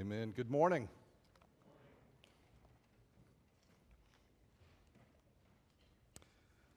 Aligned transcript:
Amen. 0.00 0.32
Good 0.34 0.50
morning. 0.50 0.88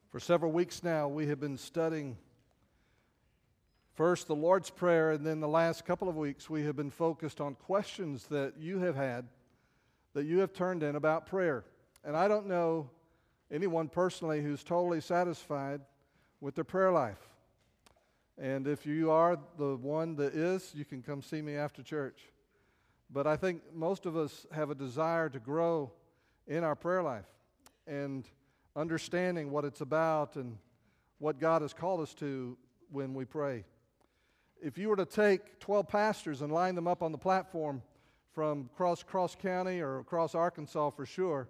For 0.10 0.20
several 0.20 0.52
weeks 0.52 0.84
now, 0.84 1.08
we 1.08 1.28
have 1.28 1.40
been 1.40 1.58
studying 1.58 2.18
first 3.94 4.28
the 4.28 4.36
Lord's 4.36 4.70
Prayer, 4.70 5.12
and 5.12 5.26
then 5.26 5.40
the 5.40 5.48
last 5.48 5.86
couple 5.86 6.10
of 6.10 6.18
weeks, 6.18 6.50
we 6.50 6.64
have 6.64 6.76
been 6.76 6.90
focused 6.90 7.40
on 7.40 7.56
questions 7.56 8.28
that 8.28 8.56
you 8.60 8.80
have 8.80 8.98
had, 8.98 9.30
that 10.14 10.26
you 10.26 10.40
have 10.40 10.52
turned 10.52 10.84
in 10.84 10.98
about 10.98 11.26
prayer. 11.26 11.64
And 12.04 12.18
I 12.18 12.28
don't 12.28 12.48
know 12.48 12.90
anyone 13.50 13.88
personally 13.88 14.42
who's 14.42 14.66
totally 14.66 15.00
satisfied 15.00 15.80
with 16.42 16.56
their 16.56 16.66
prayer 16.66 16.92
life. 16.92 17.30
And 18.38 18.68
if 18.68 18.86
you 18.86 19.12
are 19.12 19.40
the 19.58 19.78
one 19.78 20.18
that 20.18 20.34
is, 20.34 20.74
you 20.76 20.84
can 20.84 21.02
come 21.02 21.22
see 21.22 21.42
me 21.42 21.56
after 21.56 21.82
church. 21.82 22.33
But 23.14 23.28
I 23.28 23.38
think 23.38 23.62
most 23.76 24.08
of 24.08 24.18
us 24.18 24.48
have 24.52 24.72
a 24.72 24.76
desire 24.76 25.30
to 25.30 25.40
grow 25.40 25.92
in 26.48 26.64
our 26.64 26.76
prayer 26.76 27.04
life 27.04 27.28
and 27.86 28.28
understanding 28.76 29.52
what 29.52 29.66
it's 29.66 29.82
about 29.82 30.36
and 30.36 30.58
what 31.20 31.40
God 31.40 31.62
has 31.62 31.74
called 31.74 32.02
us 32.02 32.16
to 32.16 32.58
when 32.92 33.14
we 33.14 33.24
pray. 33.24 33.66
If 34.64 34.80
you 34.80 34.90
were 34.90 34.96
to 34.96 35.06
take 35.06 35.60
12 35.60 35.88
pastors 35.88 36.42
and 36.42 36.52
line 36.52 36.74
them 36.74 36.88
up 36.88 37.04
on 37.04 37.12
the 37.12 37.18
platform 37.18 37.84
from 38.34 38.70
across 38.74 39.04
Cross 39.04 39.36
County 39.36 39.80
or 39.80 40.00
across 40.00 40.34
Arkansas 40.34 40.90
for 40.90 41.06
sure, 41.06 41.48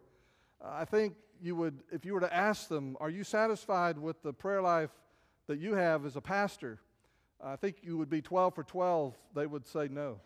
I 0.61 0.83
think 0.83 1.15
you 1.41 1.55
would, 1.55 1.79
if 1.93 2.03
you 2.03 2.13
were 2.13 2.19
to 2.19 2.33
ask 2.33 2.67
them, 2.67 2.97
Are 2.99 3.09
you 3.09 3.23
satisfied 3.23 3.97
with 3.97 4.21
the 4.21 4.33
prayer 4.33 4.61
life 4.61 4.91
that 5.47 5.59
you 5.59 5.75
have 5.75 6.05
as 6.05 6.17
a 6.17 6.21
pastor? 6.21 6.79
I 7.41 7.55
think 7.55 7.77
you 7.83 7.97
would 7.97 8.09
be 8.09 8.21
12 8.21 8.53
for 8.53 8.63
12. 8.63 9.15
They 9.33 9.45
would 9.45 9.65
say 9.65 9.87
no. 9.89 10.19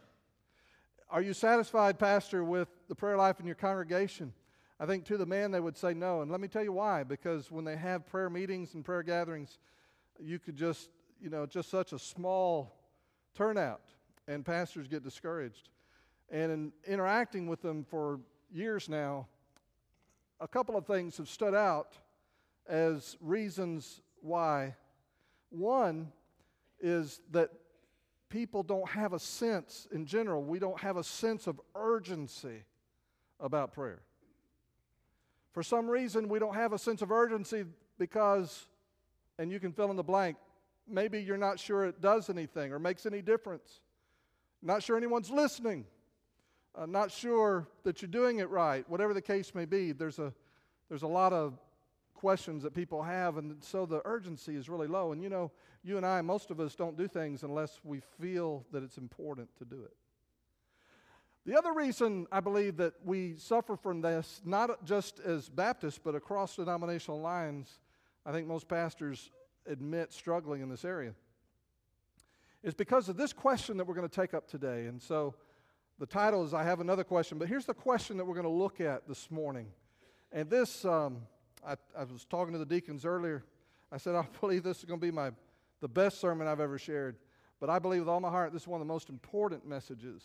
Are 1.10 1.22
you 1.22 1.34
satisfied, 1.34 1.98
Pastor, 1.98 2.44
with 2.44 2.68
the 2.90 2.96
prayer 2.96 3.16
life 3.16 3.40
in 3.40 3.46
your 3.46 3.56
congregation? 3.56 4.34
I 4.78 4.86
think 4.86 5.06
to 5.06 5.18
the 5.18 5.26
man 5.26 5.52
they 5.52 5.62
would 5.62 5.78
say 5.78 5.94
no. 5.94 6.22
And 6.22 6.30
let 6.30 6.42
me 6.42 6.50
tell 6.50 6.64
you 6.64 6.74
why. 6.74 7.04
Because 7.04 7.50
when 7.50 7.64
they 7.64 7.78
have 7.78 8.06
prayer 8.06 8.30
meetings 8.30 8.74
and 8.74 8.84
prayer 8.84 9.04
gatherings, 9.04 9.58
you 10.20 10.38
could 10.38 10.58
just, 10.58 10.90
you 11.22 11.30
know, 11.30 11.46
just 11.46 11.70
such 11.70 11.94
a 11.94 12.00
small 12.00 12.76
turnout, 13.36 13.84
and 14.28 14.46
pastors 14.46 14.90
get 14.90 15.02
discouraged. 15.02 15.70
And 16.30 16.52
in 16.52 16.72
interacting 16.86 17.48
with 17.48 17.62
them 17.62 17.86
for 17.90 18.20
years 18.52 18.90
now, 18.90 19.28
a 20.42 20.48
couple 20.48 20.76
of 20.76 20.86
things 20.86 21.16
have 21.18 21.30
stood 21.30 21.56
out 21.56 21.98
as 22.68 23.16
reasons 23.22 24.02
why. 24.20 24.76
One 25.52 26.12
is 26.82 27.22
that 27.32 27.50
people 28.30 28.64
don't 28.64 28.90
have 28.90 29.14
a 29.14 29.20
sense, 29.20 29.88
in 29.92 30.06
general, 30.06 30.44
we 30.44 30.60
don't 30.60 30.80
have 30.80 30.98
a 30.98 31.04
sense 31.04 31.48
of 31.48 31.60
urgency 31.76 32.64
about 33.40 33.74
prayer. 33.74 34.02
For 35.54 35.64
some 35.64 35.90
reason, 35.90 36.30
we 36.30 36.40
don't 36.40 36.56
have 36.56 36.74
a 36.74 36.78
sense 36.78 37.02
of 37.02 37.12
urgency 37.12 37.66
because, 37.98 38.68
and 39.40 39.52
you 39.52 39.60
can 39.60 39.72
fill 39.72 39.90
in 39.90 39.96
the 39.96 40.04
blank, 40.04 40.38
maybe 40.88 41.22
you're 41.22 41.38
not 41.38 41.60
sure 41.60 41.86
it 41.86 42.02
does 42.02 42.30
anything 42.30 42.72
or 42.72 42.80
makes 42.80 43.06
any 43.06 43.22
difference. 43.22 43.82
Not 44.62 44.84
sure 44.84 44.98
anyone's 44.98 45.30
listening. 45.30 45.86
Uh, 46.76 46.86
not 46.86 47.12
sure 47.12 47.68
that 47.84 48.02
you're 48.02 48.12
doing 48.12 48.40
it 48.40 48.50
right. 48.50 48.88
Whatever 48.90 49.14
the 49.14 49.22
case 49.22 49.56
may 49.56 49.66
be, 49.66 49.92
there's 49.92 50.20
a, 50.20 50.32
there's 50.90 51.02
a 51.02 51.08
lot 51.08 51.34
of 51.34 51.58
questions 52.18 52.64
that 52.64 52.74
people 52.74 53.04
have, 53.04 53.38
and 53.38 53.64
so 53.64 53.86
the 53.86 54.02
urgency 54.04 54.56
is 54.56 54.68
really 54.68 54.88
low. 54.88 55.14
And 55.14 55.24
you 55.24 55.30
know, 55.30 55.52
you 55.84 55.96
and 55.96 56.06
I, 56.06 56.22
most 56.22 56.52
of 56.52 56.60
us 56.60 56.76
don't 56.76 56.98
do 56.98 57.08
things 57.08 57.44
unless 57.44 57.80
we 57.84 58.02
feel 58.20 58.66
that 58.72 58.84
it's 58.84 58.98
important 58.98 59.50
to 59.58 59.66
do 59.66 59.82
it. 59.84 59.94
The 61.46 61.58
other 61.58 61.72
reason 61.72 62.28
I 62.30 62.42
believe 62.42 62.76
that 62.78 62.96
we 63.06 63.36
suffer 63.38 63.78
from 63.78 64.02
this, 64.02 64.42
not 64.44 64.84
just 64.84 65.22
as 65.22 65.48
Baptists, 65.48 65.98
but 65.98 66.14
across 66.14 66.58
denominational 66.58 67.22
lines, 67.22 67.80
I 68.26 68.34
think 68.34 68.48
most 68.48 68.68
pastors 68.68 69.32
admit 69.66 70.12
struggling 70.12 70.62
in 70.62 70.68
this 70.68 70.84
area, 70.84 71.14
is 72.64 72.74
because 72.74 73.08
of 73.08 73.16
this 73.16 73.32
question 73.32 73.78
that 73.78 73.88
we're 73.88 73.94
going 73.94 74.10
to 74.10 74.14
take 74.14 74.34
up 74.34 74.46
today. 74.46 74.88
And 74.88 75.02
so 75.02 75.36
the 76.00 76.06
title 76.06 76.44
is 76.44 76.54
I 76.54 76.64
Have 76.64 76.82
Another 76.82 77.06
Question, 77.06 77.38
but 77.38 77.48
here's 77.48 77.66
the 77.66 77.74
question 77.74 78.18
that 78.18 78.26
we're 78.26 78.34
going 78.34 78.44
to 78.44 78.50
look 78.50 78.82
at 78.82 79.08
this 79.08 79.32
morning. 79.32 79.68
And 80.34 80.50
this, 80.50 80.84
um, 80.84 81.22
I, 81.68 81.76
I 81.98 82.06
was 82.06 82.26
talking 82.26 82.54
to 82.54 82.60
the 82.60 82.66
deacons 82.66 83.06
earlier. 83.06 83.44
I 83.92 83.98
said, 83.98 84.16
I 84.16 84.26
believe 84.42 84.64
this 84.64 84.80
is 84.80 84.86
going 84.86 85.00
to 85.00 85.06
be 85.06 85.12
my, 85.12 85.32
the 85.82 85.88
best 85.88 86.20
sermon 86.22 86.48
I've 86.48 86.62
ever 86.62 86.78
shared. 86.78 87.18
But 87.60 87.70
I 87.70 87.80
believe 87.80 88.02
with 88.02 88.10
all 88.10 88.20
my 88.20 88.30
heart 88.30 88.54
this 88.54 88.64
is 88.64 88.68
one 88.68 88.80
of 88.82 88.88
the 88.88 88.94
most 88.94 89.10
important 89.10 89.68
messages 89.68 90.24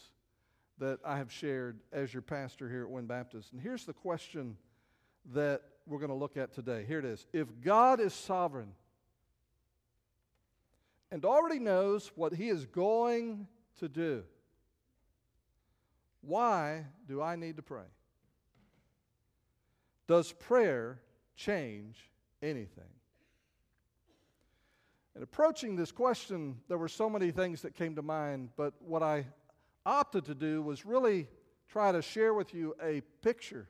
that 0.78 1.00
I 1.04 1.16
have 1.16 1.32
shared 1.32 1.80
as 1.92 2.12
your 2.12 2.22
pastor 2.22 2.68
here 2.68 2.82
at 2.82 2.90
Wynn 2.90 3.06
Baptist. 3.06 3.52
And 3.52 3.60
here's 3.60 3.84
the 3.84 3.92
question 3.92 4.56
that 5.32 5.62
we're 5.86 5.98
going 5.98 6.10
to 6.10 6.16
look 6.16 6.36
at 6.36 6.52
today. 6.52 6.84
Here 6.86 6.98
it 6.98 7.04
is 7.04 7.26
If 7.32 7.48
God 7.60 8.00
is 8.00 8.14
sovereign 8.14 8.72
and 11.10 11.24
already 11.24 11.58
knows 11.58 12.10
what 12.14 12.32
he 12.32 12.48
is 12.48 12.66
going 12.66 13.46
to 13.80 13.88
do, 13.88 14.22
why 16.20 16.86
do 17.08 17.20
I 17.20 17.36
need 17.36 17.56
to 17.56 17.62
pray? 17.62 17.84
Does 20.06 20.32
prayer 20.32 21.00
change 21.36 22.10
anything? 22.42 22.84
In 25.14 25.22
approaching 25.22 25.76
this 25.76 25.92
question, 25.92 26.56
there 26.68 26.78
were 26.78 26.88
so 26.88 27.10
many 27.10 27.30
things 27.30 27.62
that 27.62 27.74
came 27.74 27.94
to 27.96 28.02
mind, 28.02 28.48
but 28.56 28.72
what 28.80 29.02
I 29.02 29.26
opted 29.84 30.24
to 30.26 30.34
do 30.34 30.62
was 30.62 30.86
really 30.86 31.28
try 31.68 31.92
to 31.92 32.00
share 32.00 32.32
with 32.32 32.54
you 32.54 32.74
a 32.82 33.02
picture 33.20 33.68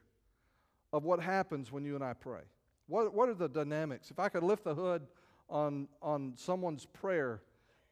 of 0.93 1.05
what 1.05 1.21
happens 1.21 1.73
when 1.73 1.85
you 1.85 1.95
and 1.95 2.05
I 2.05 2.13
pray. 2.13 2.43
What, 2.87 3.13
what 3.15 3.29
are 3.29 3.35
the 3.35 3.49
dynamics? 3.49 4.11
If 4.11 4.19
I 4.19 4.29
could 4.29 4.43
lift 4.43 4.65
the 4.65 4.75
hood 4.75 5.07
on, 5.49 5.89
on 6.01 6.35
someone's 6.37 6.87
prayer 6.87 7.43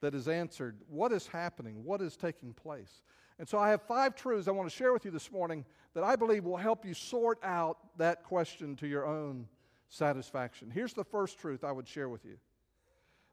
that 0.01 0.15
is 0.15 0.29
answered, 0.29 0.77
what 0.89 1.13
is 1.13 1.27
happening? 1.27 1.85
What 1.85 2.01
is 2.03 2.17
taking 2.17 2.53
place? 2.53 3.03
And 3.39 3.49
so 3.49 3.59
I 3.59 3.71
have 3.71 3.83
five 3.83 4.15
truths 4.15 4.49
I 4.49 4.51
want 4.53 4.69
to 4.69 4.77
share 4.77 4.93
with 4.93 5.05
you 5.05 5.11
this 5.11 5.33
morning 5.33 5.65
that 5.95 6.05
I 6.05 6.15
believe 6.15 6.45
will 6.45 6.57
help 6.57 6.85
you 6.85 6.95
sort 6.95 7.39
out 7.43 7.79
that 7.97 8.23
question 8.23 8.77
to 8.77 8.87
your 8.87 9.07
own 9.07 9.47
satisfaction. 9.91 10.71
Here's 10.71 10.95
the 10.95 11.05
first 11.05 11.39
truth 11.39 11.63
I 11.63 11.73
would 11.73 11.87
share 11.87 12.09
with 12.09 12.25
you 12.25 12.39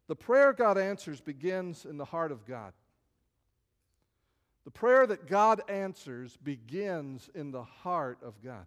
the 0.07 0.15
prayer 0.15 0.51
God 0.51 0.77
answers 0.77 1.21
begins 1.21 1.85
in 1.85 1.97
the 1.97 2.05
heart 2.05 2.31
of 2.31 2.45
God. 2.45 2.73
The 4.65 4.71
prayer 4.71 5.07
that 5.07 5.27
God 5.27 5.61
answers 5.69 6.35
begins 6.37 7.29
in 7.33 7.51
the 7.51 7.63
heart 7.63 8.17
of 8.21 8.41
God. 8.43 8.65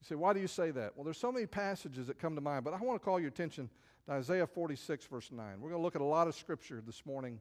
You 0.00 0.06
say, 0.06 0.14
why 0.14 0.32
do 0.32 0.40
you 0.40 0.46
say 0.46 0.70
that? 0.70 0.96
Well, 0.96 1.04
there's 1.04 1.18
so 1.18 1.32
many 1.32 1.44
passages 1.44 2.06
that 2.06 2.18
come 2.18 2.34
to 2.34 2.40
mind, 2.40 2.64
but 2.64 2.72
I 2.72 2.78
want 2.78 3.00
to 3.00 3.04
call 3.04 3.20
your 3.20 3.28
attention 3.28 3.68
to 4.06 4.12
Isaiah 4.12 4.46
46, 4.46 5.04
verse 5.06 5.30
9. 5.30 5.60
We're 5.60 5.68
going 5.68 5.80
to 5.80 5.82
look 5.82 5.96
at 5.96 6.00
a 6.00 6.04
lot 6.04 6.28
of 6.28 6.34
scripture 6.34 6.82
this 6.86 7.04
morning, 7.04 7.40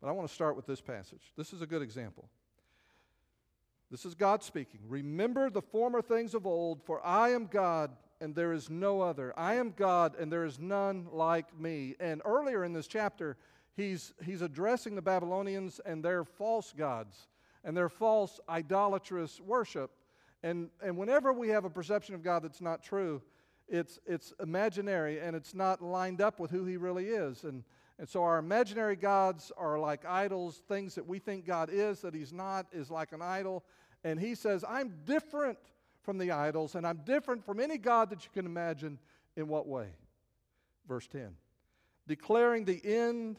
but 0.00 0.08
I 0.08 0.12
want 0.12 0.28
to 0.28 0.34
start 0.34 0.54
with 0.54 0.66
this 0.66 0.80
passage. 0.80 1.32
This 1.36 1.52
is 1.52 1.62
a 1.62 1.66
good 1.66 1.82
example. 1.82 2.28
This 3.92 4.06
is 4.06 4.14
God 4.14 4.42
speaking. 4.42 4.80
Remember 4.88 5.50
the 5.50 5.60
former 5.60 6.00
things 6.00 6.34
of 6.34 6.46
old, 6.46 6.82
for 6.82 7.04
I 7.04 7.28
am 7.32 7.44
God 7.44 7.90
and 8.22 8.34
there 8.34 8.54
is 8.54 8.70
no 8.70 9.02
other. 9.02 9.34
I 9.36 9.56
am 9.56 9.74
God 9.76 10.14
and 10.18 10.32
there 10.32 10.46
is 10.46 10.58
none 10.58 11.08
like 11.12 11.60
me. 11.60 11.96
And 12.00 12.22
earlier 12.24 12.64
in 12.64 12.72
this 12.72 12.86
chapter, 12.86 13.36
he's, 13.76 14.14
he's 14.24 14.40
addressing 14.40 14.94
the 14.94 15.02
Babylonians 15.02 15.78
and 15.84 16.02
their 16.02 16.24
false 16.24 16.72
gods 16.72 17.28
and 17.64 17.76
their 17.76 17.90
false 17.90 18.40
idolatrous 18.48 19.38
worship. 19.42 19.90
And, 20.42 20.70
and 20.82 20.96
whenever 20.96 21.34
we 21.34 21.50
have 21.50 21.66
a 21.66 21.70
perception 21.70 22.14
of 22.14 22.22
God 22.22 22.44
that's 22.44 22.62
not 22.62 22.82
true, 22.82 23.20
it's, 23.68 23.98
it's 24.06 24.32
imaginary 24.40 25.20
and 25.20 25.36
it's 25.36 25.54
not 25.54 25.82
lined 25.82 26.22
up 26.22 26.40
with 26.40 26.50
who 26.50 26.64
he 26.64 26.78
really 26.78 27.08
is. 27.08 27.44
And, 27.44 27.62
and 27.98 28.08
so 28.08 28.22
our 28.22 28.38
imaginary 28.38 28.96
gods 28.96 29.52
are 29.56 29.78
like 29.78 30.04
idols, 30.04 30.62
things 30.68 30.94
that 30.94 31.06
we 31.06 31.18
think 31.18 31.46
God 31.46 31.70
is, 31.70 32.00
that 32.00 32.14
he's 32.14 32.32
not, 32.32 32.66
is 32.72 32.90
like 32.90 33.12
an 33.12 33.22
idol. 33.22 33.64
And 34.04 34.18
he 34.18 34.34
says, 34.34 34.64
I'm 34.68 34.94
different 35.04 35.58
from 36.02 36.18
the 36.18 36.32
idols, 36.32 36.74
and 36.74 36.86
I'm 36.86 37.00
different 37.04 37.44
from 37.44 37.60
any 37.60 37.78
God 37.78 38.10
that 38.10 38.24
you 38.24 38.30
can 38.32 38.46
imagine. 38.46 38.98
In 39.34 39.48
what 39.48 39.66
way? 39.66 39.88
Verse 40.86 41.06
10 41.06 41.34
declaring 42.06 42.64
the 42.64 42.84
end 42.84 43.38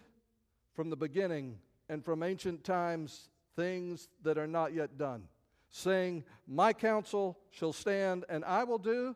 from 0.74 0.90
the 0.90 0.96
beginning 0.96 1.60
and 1.90 2.04
from 2.04 2.24
ancient 2.24 2.64
times 2.64 3.30
things 3.56 4.08
that 4.24 4.38
are 4.38 4.48
not 4.48 4.74
yet 4.74 4.98
done, 4.98 5.24
saying, 5.70 6.24
My 6.48 6.74
counsel 6.74 7.38
shall 7.52 7.74
stand, 7.74 8.26
and 8.30 8.44
I 8.46 8.64
will 8.64 8.78
do 8.78 9.16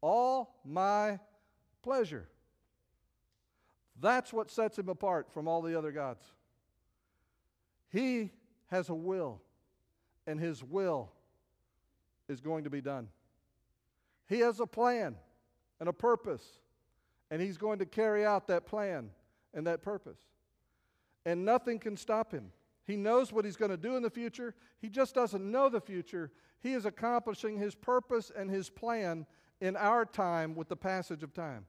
all 0.00 0.60
my 0.64 1.18
pleasure. 1.82 2.28
That's 4.02 4.32
what 4.32 4.50
sets 4.50 4.78
him 4.78 4.88
apart 4.88 5.32
from 5.32 5.46
all 5.46 5.62
the 5.62 5.78
other 5.78 5.92
gods. 5.92 6.24
He 7.90 8.30
has 8.66 8.88
a 8.88 8.94
will 8.94 9.40
and 10.26 10.40
his 10.40 10.62
will 10.62 11.12
is 12.28 12.40
going 12.40 12.64
to 12.64 12.70
be 12.70 12.80
done. 12.80 13.08
He 14.28 14.40
has 14.40 14.58
a 14.58 14.66
plan 14.66 15.14
and 15.78 15.88
a 15.88 15.92
purpose, 15.92 16.44
and 17.30 17.40
he's 17.40 17.56
going 17.56 17.78
to 17.78 17.86
carry 17.86 18.24
out 18.24 18.48
that 18.48 18.66
plan 18.66 19.10
and 19.54 19.66
that 19.66 19.82
purpose. 19.82 20.18
And 21.24 21.44
nothing 21.44 21.78
can 21.78 21.96
stop 21.96 22.32
him. 22.32 22.50
He 22.84 22.96
knows 22.96 23.32
what 23.32 23.44
he's 23.44 23.56
going 23.56 23.70
to 23.70 23.76
do 23.76 23.94
in 23.96 24.02
the 24.02 24.10
future. 24.10 24.54
He 24.80 24.88
just 24.88 25.14
doesn't 25.14 25.48
know 25.48 25.68
the 25.68 25.80
future. 25.80 26.32
He 26.60 26.72
is 26.72 26.86
accomplishing 26.86 27.56
his 27.56 27.76
purpose 27.76 28.32
and 28.34 28.50
his 28.50 28.68
plan 28.68 29.26
in 29.60 29.76
our 29.76 30.04
time 30.04 30.56
with 30.56 30.68
the 30.68 30.76
passage 30.76 31.22
of 31.22 31.32
time. 31.32 31.66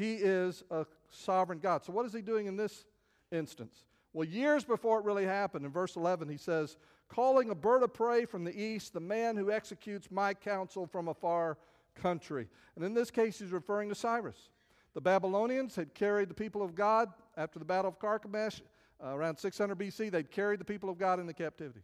He 0.00 0.14
is 0.14 0.64
a 0.70 0.86
sovereign 1.10 1.58
God. 1.58 1.84
So, 1.84 1.92
what 1.92 2.06
is 2.06 2.14
he 2.14 2.22
doing 2.22 2.46
in 2.46 2.56
this 2.56 2.86
instance? 3.30 3.84
Well, 4.14 4.26
years 4.26 4.64
before 4.64 4.98
it 4.98 5.04
really 5.04 5.26
happened, 5.26 5.66
in 5.66 5.70
verse 5.70 5.94
11, 5.94 6.26
he 6.26 6.38
says, 6.38 6.78
Calling 7.10 7.50
a 7.50 7.54
bird 7.54 7.82
of 7.82 7.92
prey 7.92 8.24
from 8.24 8.42
the 8.42 8.58
east, 8.58 8.94
the 8.94 9.00
man 9.00 9.36
who 9.36 9.50
executes 9.50 10.10
my 10.10 10.32
counsel 10.32 10.86
from 10.86 11.08
a 11.08 11.12
far 11.12 11.58
country. 11.94 12.48
And 12.76 12.84
in 12.84 12.94
this 12.94 13.10
case, 13.10 13.40
he's 13.40 13.52
referring 13.52 13.90
to 13.90 13.94
Cyrus. 13.94 14.48
The 14.94 15.02
Babylonians 15.02 15.76
had 15.76 15.92
carried 15.92 16.30
the 16.30 16.34
people 16.34 16.62
of 16.62 16.74
God 16.74 17.10
after 17.36 17.58
the 17.58 17.66
Battle 17.66 17.90
of 17.90 17.98
Carchemish 17.98 18.62
uh, 19.04 19.14
around 19.14 19.36
600 19.36 19.78
BC. 19.78 20.10
They'd 20.10 20.30
carried 20.30 20.60
the 20.60 20.64
people 20.64 20.88
of 20.88 20.96
God 20.96 21.20
into 21.20 21.34
captivity. 21.34 21.80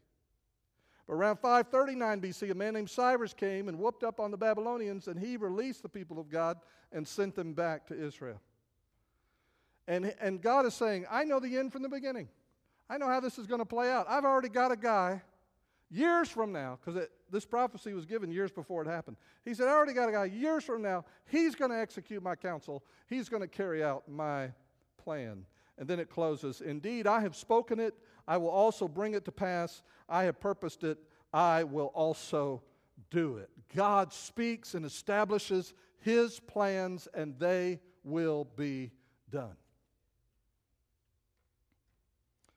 But 1.06 1.14
around 1.14 1.37
539 1.37 2.20
BC, 2.20 2.50
a 2.50 2.55
man 2.55 2.75
named 2.75 2.91
Cyrus 2.91 3.32
came 3.32 3.69
and 3.69 3.79
whooped 3.79 4.03
up 4.03 4.19
on 4.19 4.31
the 4.31 4.37
Babylonians, 4.37 5.06
and 5.08 5.19
he 5.19 5.37
released 5.37 5.82
the 5.82 5.88
people 5.88 6.19
of 6.19 6.29
God 6.29 6.58
and 6.93 7.06
sent 7.06 7.35
them 7.35 7.53
back 7.53 7.87
to 7.87 7.94
Israel. 8.06 8.41
And, 9.87 10.12
and 10.20 10.43
God 10.43 10.67
is 10.67 10.75
saying, 10.75 11.06
I 11.08 11.25
know 11.25 11.38
the 11.38 11.56
end 11.56 11.73
from 11.73 11.82
the 11.82 11.88
beginning. 11.88 12.29
I 12.91 12.99
know 12.99 13.08
how 13.08 13.20
this 13.20 13.38
is 13.38 13.47
going 13.47 13.61
to 13.61 13.67
play 13.67 13.91
out. 13.91 14.06
I've 14.08 14.25
already 14.25 14.49
got 14.49 14.73
a 14.73 14.76
guy 14.76 15.23
years 15.91 16.29
from 16.29 16.53
now, 16.53 16.79
because 16.85 17.06
this 17.31 17.44
prophecy 17.44 17.93
was 17.94 18.05
given 18.05 18.31
years 18.31 18.50
before 18.50 18.82
it 18.82 18.88
happened. 18.88 19.17
He 19.44 19.55
said, 19.55 19.69
I 19.69 19.73
already 19.73 19.93
got 19.93 20.09
a 20.09 20.12
guy 20.12 20.25
years 20.25 20.64
from 20.64 20.82
now. 20.82 21.05
He's 21.26 21.55
going 21.55 21.70
to 21.70 21.79
execute 21.79 22.23
my 22.23 22.35
counsel, 22.35 22.85
he's 23.09 23.29
going 23.29 23.43
to 23.43 23.49
carry 23.49 23.85
out 23.85 24.09
my 24.09 24.50
plan. 24.97 25.44
And 25.79 25.87
then 25.87 26.00
it 26.00 26.09
closes 26.09 26.62
Indeed, 26.62 27.06
I 27.06 27.20
have 27.20 27.37
spoken 27.37 27.79
it. 27.79 27.94
I 28.26 28.37
will 28.37 28.50
also 28.50 28.88
bring 28.88 29.14
it 29.14 29.25
to 29.26 29.32
pass. 29.32 29.82
I 30.08 30.25
have 30.25 30.40
purposed 30.40 30.84
it. 30.84 30.99
I 31.32 31.64
will 31.64 31.93
also 31.94 32.62
do 33.11 33.37
it. 33.37 33.50
God 33.75 34.12
speaks 34.12 34.75
and 34.75 34.84
establishes 34.84 35.75
his 35.99 36.40
plans, 36.40 37.08
and 37.14 37.38
they 37.38 37.81
will 38.05 38.46
be 38.56 38.93
done. 39.31 39.56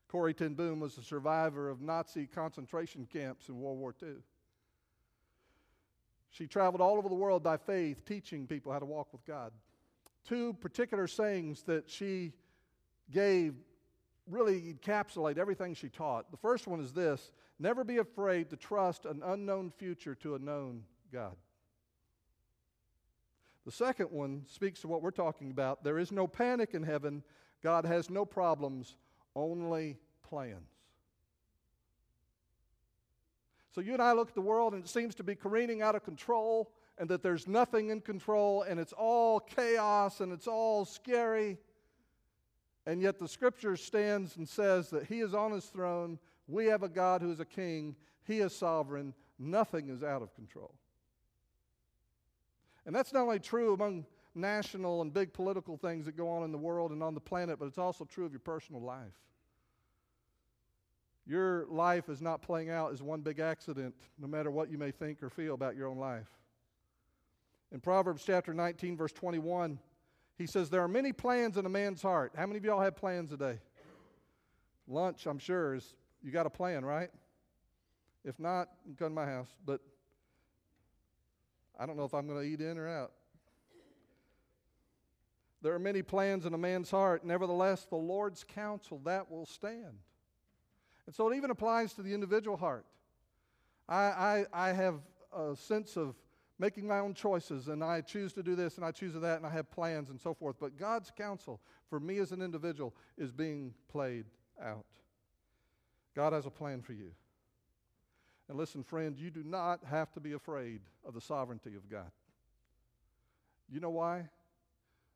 Corrie 0.07 0.33
ten 0.33 0.56
Boom 0.56 0.80
was 0.80 0.98
a 0.98 1.04
survivor 1.04 1.69
of 1.69 1.81
Nazi 1.81 2.25
concentration 2.25 3.07
camps 3.12 3.48
in 3.48 3.60
World 3.60 3.77
War 3.77 3.94
II. 4.01 4.16
She 6.31 6.48
traveled 6.48 6.81
all 6.81 6.98
over 6.98 7.10
the 7.10 7.16
world 7.16 7.44
by 7.44 7.57
faith, 7.57 8.06
teaching 8.06 8.48
people 8.48 8.71
how 8.71 8.80
to 8.80 8.86
walk 8.86 9.12
with 9.12 9.25
God. 9.25 9.51
Two 10.27 10.54
particular 10.54 11.07
sayings 11.07 11.63
that 11.63 11.89
she 11.89 12.33
gave 13.12 13.56
really 14.30 14.74
encapsulate 14.74 15.38
everything 15.38 15.74
she 15.74 15.90
taught. 15.90 16.31
The 16.31 16.38
first 16.38 16.68
one 16.68 16.80
is 16.80 16.94
this 16.94 17.31
never 17.60 17.84
be 17.84 17.98
afraid 17.98 18.50
to 18.50 18.56
trust 18.56 19.06
an 19.06 19.22
unknown 19.24 19.72
future 19.72 20.16
to 20.16 20.36
a 20.36 20.40
known 20.40 20.84
God. 21.12 21.36
The 23.66 23.72
second 23.72 24.12
one 24.12 24.44
speaks 24.48 24.81
to 24.81 24.88
what 24.88 25.02
we're 25.02 25.12
talking 25.12 25.52
about. 25.52 25.84
There 25.84 26.00
is 26.00 26.12
no 26.12 26.28
panic 26.28 26.74
in 26.74 26.84
heaven. 26.84 27.24
God 27.62 27.86
has 27.86 28.10
no 28.10 28.26
problems 28.26 28.96
only 29.36 29.98
plans. 30.28 30.70
So 33.72 33.81
you 33.81 33.94
and 33.94 34.02
I 34.02 34.14
look 34.14 34.30
at 34.30 34.36
the 34.36 34.42
world 34.42 34.74
and 34.74 34.84
it 34.84 34.90
seems 34.90 35.14
to 35.16 35.24
be 35.24 35.36
careening 35.36 35.81
out 35.81 35.96
of 35.96 36.04
control 36.04 36.72
and 36.98 37.08
that 37.10 37.22
there's 37.22 37.48
nothing 37.48 37.90
in 37.90 38.02
control 38.02 38.64
and 38.64 38.80
it's 38.80 38.94
all 38.94 39.40
chaos 39.40 40.20
and 40.20 40.34
it's 40.34 40.48
all 40.48 40.86
scary. 40.86 41.58
And 42.90 43.04
yet 43.04 43.20
the 43.20 43.28
scripture 43.28 43.78
stands 43.78 44.36
and 44.38 44.50
says 44.50 44.90
that 44.90 45.06
he 45.06 45.20
is 45.20 45.36
on 45.36 45.52
his 45.52 45.66
throne. 45.66 46.18
We 46.48 46.66
have 46.66 46.82
a 46.82 46.90
God 46.90 47.22
who 47.22 47.32
is 47.32 47.40
a 47.40 47.46
king. 47.46 47.96
He 48.26 48.40
is 48.40 48.52
sovereign. 48.52 49.14
Nothing 49.38 49.90
is 49.90 50.02
out 50.02 50.24
of 50.24 50.34
control. 50.34 50.74
And 52.88 52.96
that's 52.96 53.14
not 53.14 53.22
only 53.26 53.38
true 53.38 53.76
among 53.76 54.08
national 54.34 55.04
and 55.04 55.14
big 55.14 55.34
political 55.34 55.78
things 55.78 56.08
that 56.08 56.18
go 56.18 56.30
on 56.30 56.44
in 56.44 56.52
the 56.52 56.58
world 56.58 56.90
and 56.90 57.04
on 57.04 57.14
the 57.14 57.20
planet, 57.20 57.60
but 57.60 57.68
it's 57.68 57.78
also 57.78 58.06
true 58.06 58.26
of 58.26 58.32
your 58.32 58.40
personal 58.40 58.82
life. 58.82 59.22
Your 61.28 61.68
life 61.70 62.10
is 62.10 62.24
not 62.24 62.42
playing 62.42 62.72
out 62.72 62.92
as 62.92 63.04
one 63.04 63.22
big 63.22 63.38
accident, 63.38 63.94
no 64.18 64.26
matter 64.26 64.50
what 64.50 64.72
you 64.72 64.80
may 64.80 64.90
think 64.90 65.22
or 65.22 65.30
feel 65.30 65.54
about 65.54 65.76
your 65.76 65.88
own 65.90 66.00
life. 66.00 66.40
In 67.72 67.82
Proverbs 67.82 68.24
chapter 68.26 68.52
19, 68.52 68.98
verse 68.98 69.12
21, 69.12 69.78
he 70.40 70.48
says, 70.48 70.70
There 70.70 70.82
are 70.82 70.88
many 70.88 71.12
plans 71.12 71.58
in 71.58 71.66
a 71.66 71.70
man's 71.70 72.02
heart. 72.02 72.32
How 72.36 72.48
many 72.48 72.58
of 72.58 72.66
y'all 72.66 72.82
have 72.82 72.96
plans 72.96 73.30
today? 73.30 73.60
Lunch, 74.88 75.28
I'm 75.28 75.38
sure, 75.38 75.76
is 75.76 75.94
you 76.24 76.32
got 76.32 76.48
a 76.48 76.50
plan, 76.50 76.84
right? 76.84 77.10
If 78.24 78.40
not, 78.40 78.70
come 78.98 79.10
to 79.10 79.14
my 79.14 79.26
house. 79.26 79.50
But 79.66 79.82
I 81.78 81.86
don't 81.86 81.98
know 81.98 82.06
if 82.06 82.14
I'm 82.14 82.26
going 82.26 82.40
to 82.40 82.46
eat 82.46 82.62
in 82.62 82.78
or 82.78 82.88
out. 82.88 83.12
There 85.62 85.74
are 85.74 85.80
many 85.80 86.02
plans 86.02 86.46
in 86.46 86.54
a 86.54 86.58
man's 86.58 86.90
heart. 86.90 87.26
Nevertheless, 87.26 87.86
the 87.86 87.98
Lord's 87.98 88.46
counsel, 88.46 89.02
that 89.04 89.30
will 89.30 89.46
stand. 89.46 90.00
And 91.06 91.14
so 91.14 91.30
it 91.30 91.36
even 91.36 91.52
applies 91.52 91.94
to 91.94 92.02
the 92.02 92.14
individual 92.14 92.56
heart. 92.56 92.86
I, 93.90 94.46
I, 94.54 94.70
I 94.70 94.74
have 94.74 95.02
a 95.36 95.56
sense 95.58 95.98
of 95.98 96.16
making 96.60 96.86
my 96.86 97.00
own 97.00 97.14
choices, 97.14 97.70
and 97.70 97.84
I 97.84 98.02
choose 98.02 98.34
to 98.34 98.44
do 98.44 98.56
this 98.56 98.76
and 98.76 98.86
I 98.86 98.92
choose 98.92 99.14
to 99.14 99.20
that, 99.22 99.38
and 99.38 99.46
I 99.46 99.50
have 99.50 99.72
plans 99.72 100.10
and 100.10 100.20
so 100.20 100.34
forth. 100.34 100.58
But 100.60 100.78
God's 100.78 101.10
counsel 101.10 101.62
for 101.90 102.00
me 102.00 102.20
as 102.20 102.32
an 102.32 102.42
individual 102.42 102.94
is 103.18 103.32
being 103.32 103.74
played 103.90 104.26
out. 104.62 104.86
God 106.16 106.34
has 106.34 106.46
a 106.46 106.50
plan 106.52 106.82
for 106.82 106.94
you. 106.94 107.12
And 108.50 108.58
listen, 108.58 108.84
friend, 108.84 109.18
you 109.18 109.30
do 109.30 109.44
not 109.44 109.80
have 109.90 110.12
to 110.14 110.20
be 110.20 110.34
afraid 110.34 110.82
of 111.08 111.14
the 111.14 111.22
sovereignty 111.22 111.76
of 111.76 111.90
God. 111.90 112.12
You 113.72 113.80
know 113.80 113.92
why? 113.92 114.28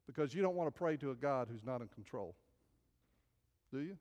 Because 0.06 0.34
you 0.34 0.42
don't 0.42 0.56
want 0.56 0.68
to 0.68 0.78
pray 0.78 0.98
to 0.98 1.12
a 1.12 1.16
God 1.16 1.48
who's 1.51 1.63
not 1.63 1.81
in 1.81 1.88
control. 1.89 2.36
Do 3.72 3.80
you? 3.80 3.98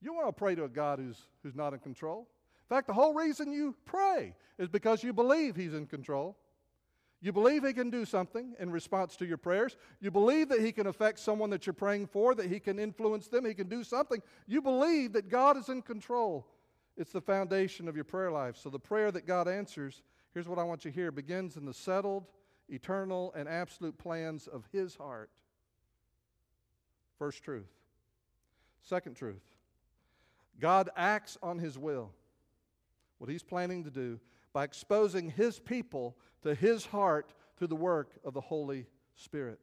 You 0.00 0.14
want 0.14 0.28
to 0.28 0.32
pray 0.32 0.54
to 0.54 0.64
a 0.64 0.68
God 0.68 0.98
who's, 0.98 1.18
who's 1.42 1.54
not 1.54 1.74
in 1.74 1.80
control. 1.80 2.26
In 2.70 2.76
fact, 2.76 2.86
the 2.86 2.94
whole 2.94 3.14
reason 3.14 3.52
you 3.52 3.74
pray 3.84 4.34
is 4.58 4.68
because 4.68 5.02
you 5.02 5.12
believe 5.12 5.54
He's 5.54 5.74
in 5.74 5.86
control. 5.86 6.36
You 7.20 7.32
believe 7.32 7.64
He 7.64 7.72
can 7.72 7.90
do 7.90 8.04
something 8.04 8.54
in 8.58 8.70
response 8.70 9.16
to 9.16 9.26
your 9.26 9.36
prayers. 9.36 9.76
You 10.00 10.10
believe 10.10 10.48
that 10.50 10.60
He 10.60 10.72
can 10.72 10.86
affect 10.86 11.18
someone 11.18 11.50
that 11.50 11.66
you're 11.66 11.74
praying 11.74 12.06
for, 12.06 12.34
that 12.34 12.50
He 12.50 12.60
can 12.60 12.78
influence 12.78 13.28
them, 13.28 13.44
He 13.44 13.54
can 13.54 13.68
do 13.68 13.82
something. 13.82 14.22
You 14.46 14.62
believe 14.62 15.12
that 15.14 15.28
God 15.28 15.56
is 15.56 15.68
in 15.68 15.82
control. 15.82 16.46
It's 16.96 17.12
the 17.12 17.20
foundation 17.20 17.88
of 17.88 17.94
your 17.94 18.04
prayer 18.04 18.30
life. 18.30 18.56
So 18.56 18.70
the 18.70 18.78
prayer 18.78 19.10
that 19.12 19.26
God 19.26 19.48
answers, 19.48 20.02
here's 20.34 20.48
what 20.48 20.58
I 20.58 20.64
want 20.64 20.84
you 20.84 20.90
to 20.90 20.94
hear, 20.94 21.10
begins 21.10 21.56
in 21.56 21.64
the 21.64 21.74
settled, 21.74 22.26
eternal, 22.68 23.32
and 23.36 23.48
absolute 23.48 23.98
plans 23.98 24.46
of 24.46 24.64
His 24.72 24.96
heart. 24.96 25.30
First 27.18 27.42
truth. 27.42 27.68
Second 28.82 29.16
truth. 29.16 29.42
God 30.60 30.90
acts 30.96 31.38
on 31.42 31.58
his 31.58 31.78
will, 31.78 32.10
what 33.18 33.30
he's 33.30 33.42
planning 33.42 33.84
to 33.84 33.90
do, 33.90 34.18
by 34.58 34.64
exposing 34.64 35.30
his 35.30 35.60
people 35.60 36.16
to 36.42 36.52
his 36.52 36.84
heart 36.84 37.32
through 37.56 37.68
the 37.68 37.76
work 37.76 38.18
of 38.24 38.34
the 38.34 38.40
Holy 38.40 38.86
Spirit. 39.14 39.60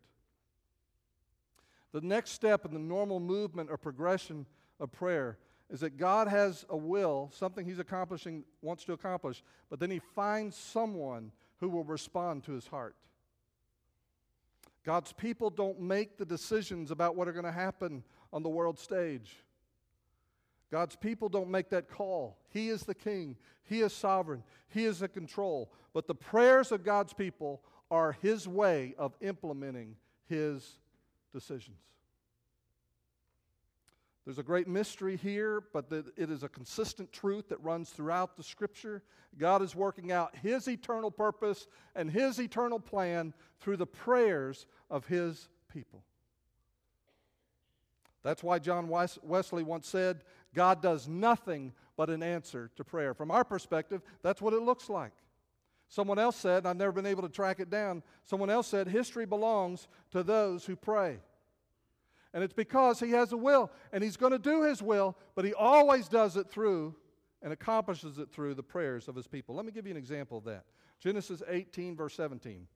The 1.91 1.99
next 1.99 2.31
step 2.31 2.63
in 2.63 2.71
the 2.71 2.79
normal 2.79 3.19
movement 3.19 3.69
or 3.69 3.75
progression 3.75 4.45
of 4.79 4.93
prayer 4.93 5.37
is 5.69 5.81
that 5.81 5.97
God 5.97 6.29
has 6.29 6.63
a 6.69 6.77
will, 6.77 7.29
something 7.33 7.65
he's 7.65 7.79
accomplishing, 7.79 8.45
wants 8.61 8.85
to 8.85 8.93
accomplish, 8.93 9.43
but 9.69 9.81
then 9.81 9.91
he 9.91 9.99
finds 9.99 10.55
someone 10.55 11.33
who 11.59 11.67
will 11.67 11.83
respond 11.83 12.45
to 12.45 12.53
his 12.53 12.67
heart. 12.67 12.95
God's 14.85 15.11
people 15.11 15.49
don't 15.49 15.81
make 15.81 16.17
the 16.17 16.25
decisions 16.25 16.89
about 16.89 17.17
what 17.17 17.27
are 17.27 17.33
going 17.33 17.43
to 17.43 17.51
happen 17.51 18.01
on 18.31 18.43
the 18.43 18.49
world 18.49 18.79
stage. 18.79 19.43
God's 20.75 20.97
people 20.97 21.29
don't 21.29 21.49
make 21.49 21.69
that 21.69 21.89
call. 21.89 22.37
He 22.49 22.67
is 22.67 22.81
the 22.81 22.93
king, 22.93 23.37
He 23.63 23.79
is 23.79 23.93
sovereign, 23.93 24.43
He 24.67 24.83
is 24.83 25.01
in 25.01 25.07
control. 25.07 25.71
But 25.93 26.05
the 26.05 26.13
prayers 26.13 26.73
of 26.73 26.83
God's 26.83 27.13
people 27.13 27.61
are 27.89 28.17
His 28.21 28.45
way 28.45 28.93
of 28.97 29.15
implementing 29.21 29.95
His 30.27 30.69
decisions. 31.31 31.77
There's 34.25 34.37
a 34.37 34.43
great 34.43 34.67
mystery 34.67 35.15
here, 35.15 35.63
but 35.71 35.85
it 35.89 36.29
is 36.29 36.43
a 36.43 36.49
consistent 36.49 37.13
truth 37.13 37.47
that 37.47 37.63
runs 37.63 37.91
throughout 37.91 38.35
the 38.35 38.43
scripture. 38.43 39.01
God 39.37 39.61
is 39.61 39.75
working 39.75 40.11
out 40.11 40.35
His 40.35 40.67
eternal 40.67 41.09
purpose 41.09 41.67
and 41.95 42.11
His 42.11 42.37
eternal 42.37 42.81
plan 42.81 43.33
through 43.61 43.77
the 43.77 43.87
prayers 43.87 44.65
of 44.89 45.05
His 45.05 45.47
people. 45.71 46.03
That's 48.23 48.43
why 48.43 48.57
John 48.57 48.89
Wesley 48.89 49.61
once 49.61 49.87
said, 49.87 50.23
God 50.55 50.81
does 50.81 51.07
nothing 51.07 51.73
but 51.95 52.09
an 52.09 52.23
answer 52.23 52.71
to 52.75 52.83
prayer. 52.83 53.13
From 53.13 53.29
our 53.29 53.43
perspective, 53.43 54.01
that's 54.23 54.41
what 54.41 54.53
it 54.53 54.61
looks 54.61 54.89
like. 54.89 55.13
Someone 55.87 56.17
else 56.17 56.35
said, 56.35 56.65
I've 56.65 56.77
never 56.77 56.91
been 56.91 57.05
able 57.05 57.21
to 57.21 57.29
track 57.29 57.59
it 57.59 57.69
down, 57.69 58.01
someone 58.23 58.49
else 58.49 58.67
said, 58.67 58.87
history 58.87 59.25
belongs 59.25 59.87
to 60.11 60.23
those 60.23 60.65
who 60.65 60.75
pray. 60.75 61.19
And 62.33 62.43
it's 62.43 62.53
because 62.53 62.99
he 62.99 63.11
has 63.11 63.31
a 63.31 63.37
will 63.37 63.71
and 63.93 64.03
he's 64.03 64.17
going 64.17 64.31
to 64.31 64.39
do 64.39 64.63
his 64.63 64.81
will, 64.81 65.15
but 65.35 65.45
he 65.45 65.53
always 65.53 66.07
does 66.07 66.35
it 66.35 66.49
through 66.49 66.95
and 67.41 67.53
accomplishes 67.53 68.17
it 68.17 68.31
through 68.31 68.55
the 68.55 68.63
prayers 68.63 69.07
of 69.07 69.15
his 69.15 69.27
people. 69.27 69.55
Let 69.55 69.65
me 69.65 69.71
give 69.71 69.85
you 69.85 69.91
an 69.91 69.97
example 69.97 70.39
of 70.39 70.43
that. 70.45 70.65
Genesis 70.99 71.43
18, 71.47 71.95
verse 71.95 72.15
17. 72.15 72.67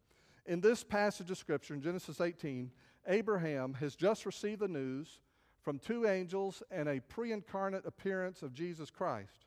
In 0.46 0.62
this 0.62 0.84
passage 0.84 1.32
of 1.32 1.38
Scripture, 1.38 1.74
in 1.74 1.82
Genesis 1.82 2.22
18, 2.22 2.72
Abraham 3.08 3.74
has 3.76 3.96
just 3.96 4.26
received 4.26 4.62
the 4.62 4.68
news 4.68 5.20
from 5.70 5.78
two 5.78 6.08
angels 6.08 6.64
and 6.72 6.90
a 6.90 7.00
pre 7.00 7.32
incarnate 7.32 7.86
appearance 7.86 8.42
of 8.42 8.56
Jesus 8.56 8.90
Christ. 8.90 9.46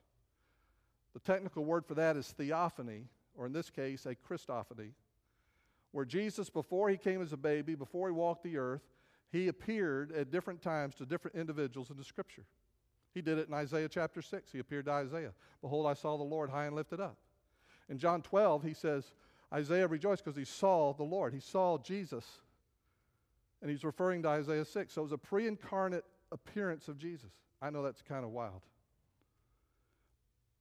The 1.14 1.18
technical 1.18 1.64
word 1.64 1.84
for 1.84 1.94
that 1.94 2.16
is 2.16 2.28
theophany, 2.28 3.08
or 3.34 3.44
in 3.44 3.52
this 3.52 3.70
case, 3.70 4.06
a 4.06 4.14
Christophany, 4.14 4.92
where 5.90 6.04
Jesus, 6.04 6.48
before 6.48 6.88
he 6.90 6.96
came 6.96 7.22
as 7.22 7.32
a 7.32 7.36
baby, 7.36 7.74
before 7.74 8.06
he 8.06 8.12
walked 8.12 8.44
the 8.44 8.56
earth, 8.56 8.82
he 9.32 9.48
appeared 9.48 10.12
at 10.12 10.30
different 10.30 10.62
times 10.62 10.94
to 10.94 11.06
different 11.06 11.36
individuals 11.36 11.90
in 11.90 11.96
the 11.96 12.04
scripture. 12.04 12.44
He 13.12 13.20
did 13.20 13.38
it 13.38 13.48
in 13.48 13.54
Isaiah 13.54 13.88
chapter 13.88 14.22
6. 14.22 14.52
He 14.52 14.60
appeared 14.60 14.84
to 14.84 14.92
Isaiah. 14.92 15.32
Behold, 15.60 15.88
I 15.88 15.94
saw 15.94 16.16
the 16.16 16.22
Lord 16.22 16.50
high 16.50 16.66
and 16.66 16.76
lifted 16.76 17.00
up. 17.00 17.16
In 17.88 17.98
John 17.98 18.22
12, 18.22 18.62
he 18.62 18.74
says, 18.74 19.12
Isaiah 19.52 19.88
rejoiced 19.88 20.24
because 20.24 20.38
he 20.38 20.44
saw 20.44 20.92
the 20.92 21.02
Lord. 21.02 21.34
He 21.34 21.40
saw 21.40 21.78
Jesus. 21.78 22.24
And 23.60 23.68
he's 23.68 23.82
referring 23.84 24.22
to 24.22 24.28
Isaiah 24.28 24.64
6. 24.64 24.92
So 24.92 25.00
it 25.00 25.04
was 25.04 25.12
a 25.12 25.18
pre 25.18 25.48
incarnate 25.48 26.04
appearance 26.32 26.88
of 26.88 26.98
Jesus. 26.98 27.30
I 27.60 27.70
know 27.70 27.82
that's 27.82 28.02
kind 28.02 28.24
of 28.24 28.30
wild. 28.30 28.62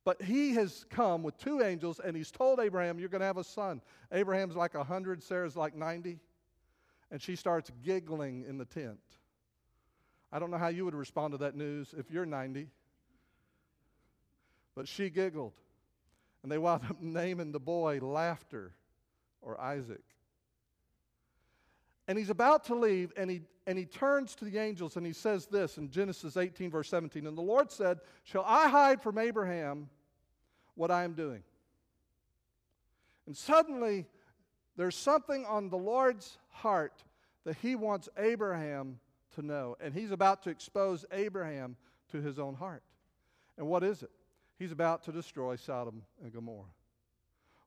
But 0.04 0.22
he 0.22 0.54
has 0.56 0.86
come 0.90 1.24
with 1.24 1.38
two 1.38 1.62
angels 1.62 2.00
and 2.04 2.16
he's 2.16 2.32
told 2.32 2.60
Abraham, 2.60 3.00
You're 3.00 3.10
going 3.10 3.22
to 3.22 3.28
have 3.28 3.38
a 3.38 3.44
son. 3.44 3.82
Abraham's 4.12 4.56
like 4.56 4.74
100, 4.74 5.24
Sarah's 5.24 5.56
like 5.56 5.76
90 5.76 6.20
and 7.12 7.22
she 7.22 7.36
starts 7.36 7.70
giggling 7.84 8.46
in 8.48 8.58
the 8.58 8.66
tent. 8.66 9.00
I 10.32 10.40
don't 10.40 10.50
know 10.50 10.58
how 10.58 10.70
you 10.70 10.86
would 10.86 10.96
respond 10.96 11.34
to 11.34 11.38
that 11.40 11.56
news 11.56 11.94
if 11.98 12.10
you're 12.10 12.26
90, 12.26 12.68
but 14.76 14.88
she 14.88 15.10
giggled. 15.10 15.54
And 16.42 16.52
they 16.52 16.58
wound 16.58 16.84
up 16.90 16.98
naming 17.02 17.52
the 17.52 17.60
boy 17.60 18.00
Laughter 18.02 18.72
or 19.42 19.60
Isaac. 19.60 20.04
And 22.12 22.20
he's 22.20 22.30
about 22.30 22.66
to 22.66 22.76
leave, 22.76 23.14
and 23.16 23.32
he, 23.32 23.40
and 23.66 23.80
he 23.80 23.86
turns 23.86 24.36
to 24.36 24.44
the 24.44 24.58
angels 24.58 24.98
and 24.98 25.06
he 25.06 25.14
says 25.14 25.46
this 25.46 25.78
in 25.78 25.90
Genesis 25.90 26.36
18, 26.36 26.70
verse 26.70 26.90
17 26.90 27.26
And 27.26 27.38
the 27.38 27.42
Lord 27.42 27.72
said, 27.72 28.02
Shall 28.26 28.44
I 28.46 28.68
hide 28.68 29.02
from 29.02 29.18
Abraham 29.18 29.88
what 30.76 30.92
I 30.92 31.06
am 31.06 31.14
doing? 31.14 31.42
And 33.28 33.38
suddenly, 33.38 34.08
there's 34.76 34.98
something 34.98 35.46
on 35.46 35.70
the 35.70 35.78
Lord's 35.78 36.38
heart 36.50 37.02
that 37.46 37.56
he 37.62 37.76
wants 37.76 38.10
Abraham 38.18 39.00
to 39.36 39.42
know. 39.42 39.78
And 39.80 39.94
he's 39.94 40.12
about 40.12 40.44
to 40.44 40.50
expose 40.50 41.06
Abraham 41.14 41.78
to 42.12 42.22
his 42.22 42.40
own 42.40 42.56
heart. 42.56 42.84
And 43.58 43.68
what 43.68 43.86
is 43.86 44.04
it? 44.04 44.12
He's 44.60 44.74
about 44.74 45.04
to 45.04 45.14
destroy 45.14 45.56
Sodom 45.56 46.02
and 46.22 46.34
Gomorrah. 46.34 46.66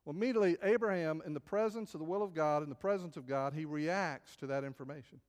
Well, 0.05 0.15
immediately, 0.15 0.57
Abraham, 0.61 1.21
in 1.25 1.33
the 1.33 1.39
presence 1.39 1.93
of 1.93 1.99
the 1.99 2.05
will 2.05 2.23
of 2.23 2.33
God, 2.33 2.63
in 2.63 2.69
the 2.69 2.75
presence 2.75 3.17
of 3.17 3.27
God, 3.27 3.53
he 3.53 3.65
reacts 3.65 4.35
to 4.37 4.47
that 4.47 4.63
information. 4.63 5.19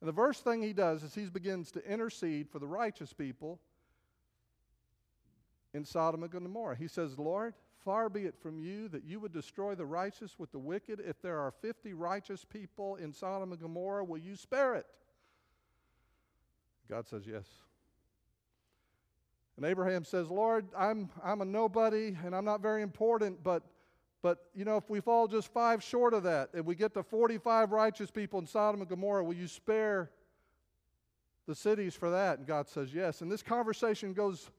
And 0.00 0.08
the 0.08 0.14
first 0.14 0.44
thing 0.44 0.62
he 0.62 0.72
does 0.72 1.02
is 1.02 1.14
he 1.14 1.26
begins 1.26 1.70
to 1.72 1.90
intercede 1.90 2.48
for 2.48 2.58
the 2.58 2.66
righteous 2.66 3.12
people 3.12 3.60
in 5.74 5.84
Sodom 5.84 6.22
and 6.22 6.32
Gomorrah. 6.32 6.76
He 6.76 6.88
says, 6.88 7.18
Lord, 7.18 7.54
Far 7.86 8.08
be 8.08 8.24
it 8.24 8.34
from 8.36 8.58
you 8.58 8.88
that 8.88 9.04
you 9.04 9.20
would 9.20 9.32
destroy 9.32 9.76
the 9.76 9.86
righteous 9.86 10.40
with 10.40 10.50
the 10.50 10.58
wicked. 10.58 10.98
If 10.98 11.22
there 11.22 11.38
are 11.38 11.52
50 11.52 11.94
righteous 11.94 12.44
people 12.44 12.96
in 12.96 13.12
Sodom 13.12 13.52
and 13.52 13.60
Gomorrah, 13.60 14.02
will 14.02 14.18
you 14.18 14.34
spare 14.34 14.74
it? 14.74 14.86
God 16.90 17.06
says 17.06 17.28
yes. 17.28 17.44
And 19.56 19.64
Abraham 19.64 20.04
says, 20.04 20.28
Lord, 20.28 20.66
I'm, 20.76 21.08
I'm 21.24 21.40
a 21.40 21.44
nobody 21.44 22.16
and 22.24 22.34
I'm 22.34 22.44
not 22.44 22.60
very 22.60 22.82
important, 22.82 23.42
but, 23.42 23.62
but 24.22 24.44
you 24.54 24.64
know, 24.64 24.76
if 24.76 24.90
we 24.90 25.00
fall 25.00 25.26
just 25.26 25.52
five 25.52 25.82
short 25.82 26.12
of 26.12 26.24
that 26.24 26.50
and 26.52 26.64
we 26.66 26.74
get 26.74 26.92
to 26.94 27.02
45 27.02 27.72
righteous 27.72 28.10
people 28.10 28.38
in 28.38 28.46
Sodom 28.46 28.80
and 28.80 28.88
Gomorrah, 28.88 29.24
will 29.24 29.34
you 29.34 29.48
spare 29.48 30.10
the 31.46 31.54
cities 31.54 31.94
for 31.94 32.10
that? 32.10 32.38
And 32.38 32.46
God 32.46 32.68
says 32.68 32.92
yes. 32.92 33.22
And 33.22 33.32
this 33.32 33.42
conversation 33.42 34.12
goes 34.12 34.50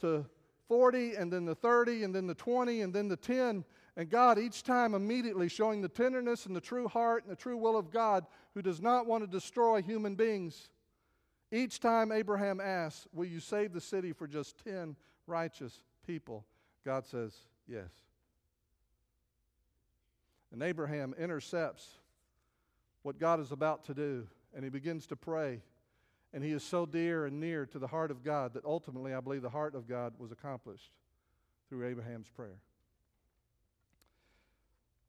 to 0.00 0.24
40 0.68 1.16
and 1.16 1.30
then 1.30 1.44
the 1.44 1.54
30 1.54 2.04
and 2.04 2.14
then 2.14 2.26
the 2.26 2.34
20 2.34 2.80
and 2.80 2.94
then 2.94 3.08
the 3.08 3.16
10. 3.16 3.64
And 3.96 4.08
God, 4.08 4.38
each 4.38 4.62
time, 4.62 4.94
immediately 4.94 5.48
showing 5.48 5.82
the 5.82 5.88
tenderness 5.88 6.46
and 6.46 6.56
the 6.56 6.60
true 6.60 6.88
heart 6.88 7.24
and 7.24 7.32
the 7.32 7.36
true 7.36 7.58
will 7.58 7.76
of 7.76 7.90
God, 7.90 8.24
who 8.54 8.62
does 8.62 8.80
not 8.80 9.06
want 9.06 9.22
to 9.22 9.26
destroy 9.26 9.82
human 9.82 10.14
beings. 10.14 10.70
Each 11.52 11.80
time 11.80 12.12
Abraham 12.12 12.60
asks, 12.60 13.06
Will 13.12 13.26
you 13.26 13.40
save 13.40 13.72
the 13.72 13.80
city 13.80 14.12
for 14.12 14.26
just 14.26 14.62
10 14.64 14.96
righteous 15.26 15.80
people? 16.06 16.44
God 16.84 17.06
says, 17.06 17.34
Yes. 17.66 17.90
And 20.52 20.62
Abraham 20.62 21.14
intercepts 21.18 21.88
what 23.02 23.18
God 23.18 23.40
is 23.40 23.52
about 23.52 23.84
to 23.84 23.94
do, 23.94 24.26
and 24.54 24.64
he 24.64 24.70
begins 24.70 25.06
to 25.08 25.16
pray. 25.16 25.62
And 26.32 26.44
he 26.44 26.50
is 26.50 26.62
so 26.62 26.86
dear 26.86 27.26
and 27.26 27.40
near 27.40 27.66
to 27.66 27.78
the 27.78 27.88
heart 27.88 28.10
of 28.10 28.22
God 28.22 28.54
that 28.54 28.64
ultimately 28.64 29.12
I 29.12 29.20
believe 29.20 29.42
the 29.42 29.48
heart 29.48 29.74
of 29.74 29.88
God 29.88 30.14
was 30.18 30.30
accomplished 30.30 30.90
through 31.68 31.88
Abraham's 31.88 32.28
prayer. 32.28 32.60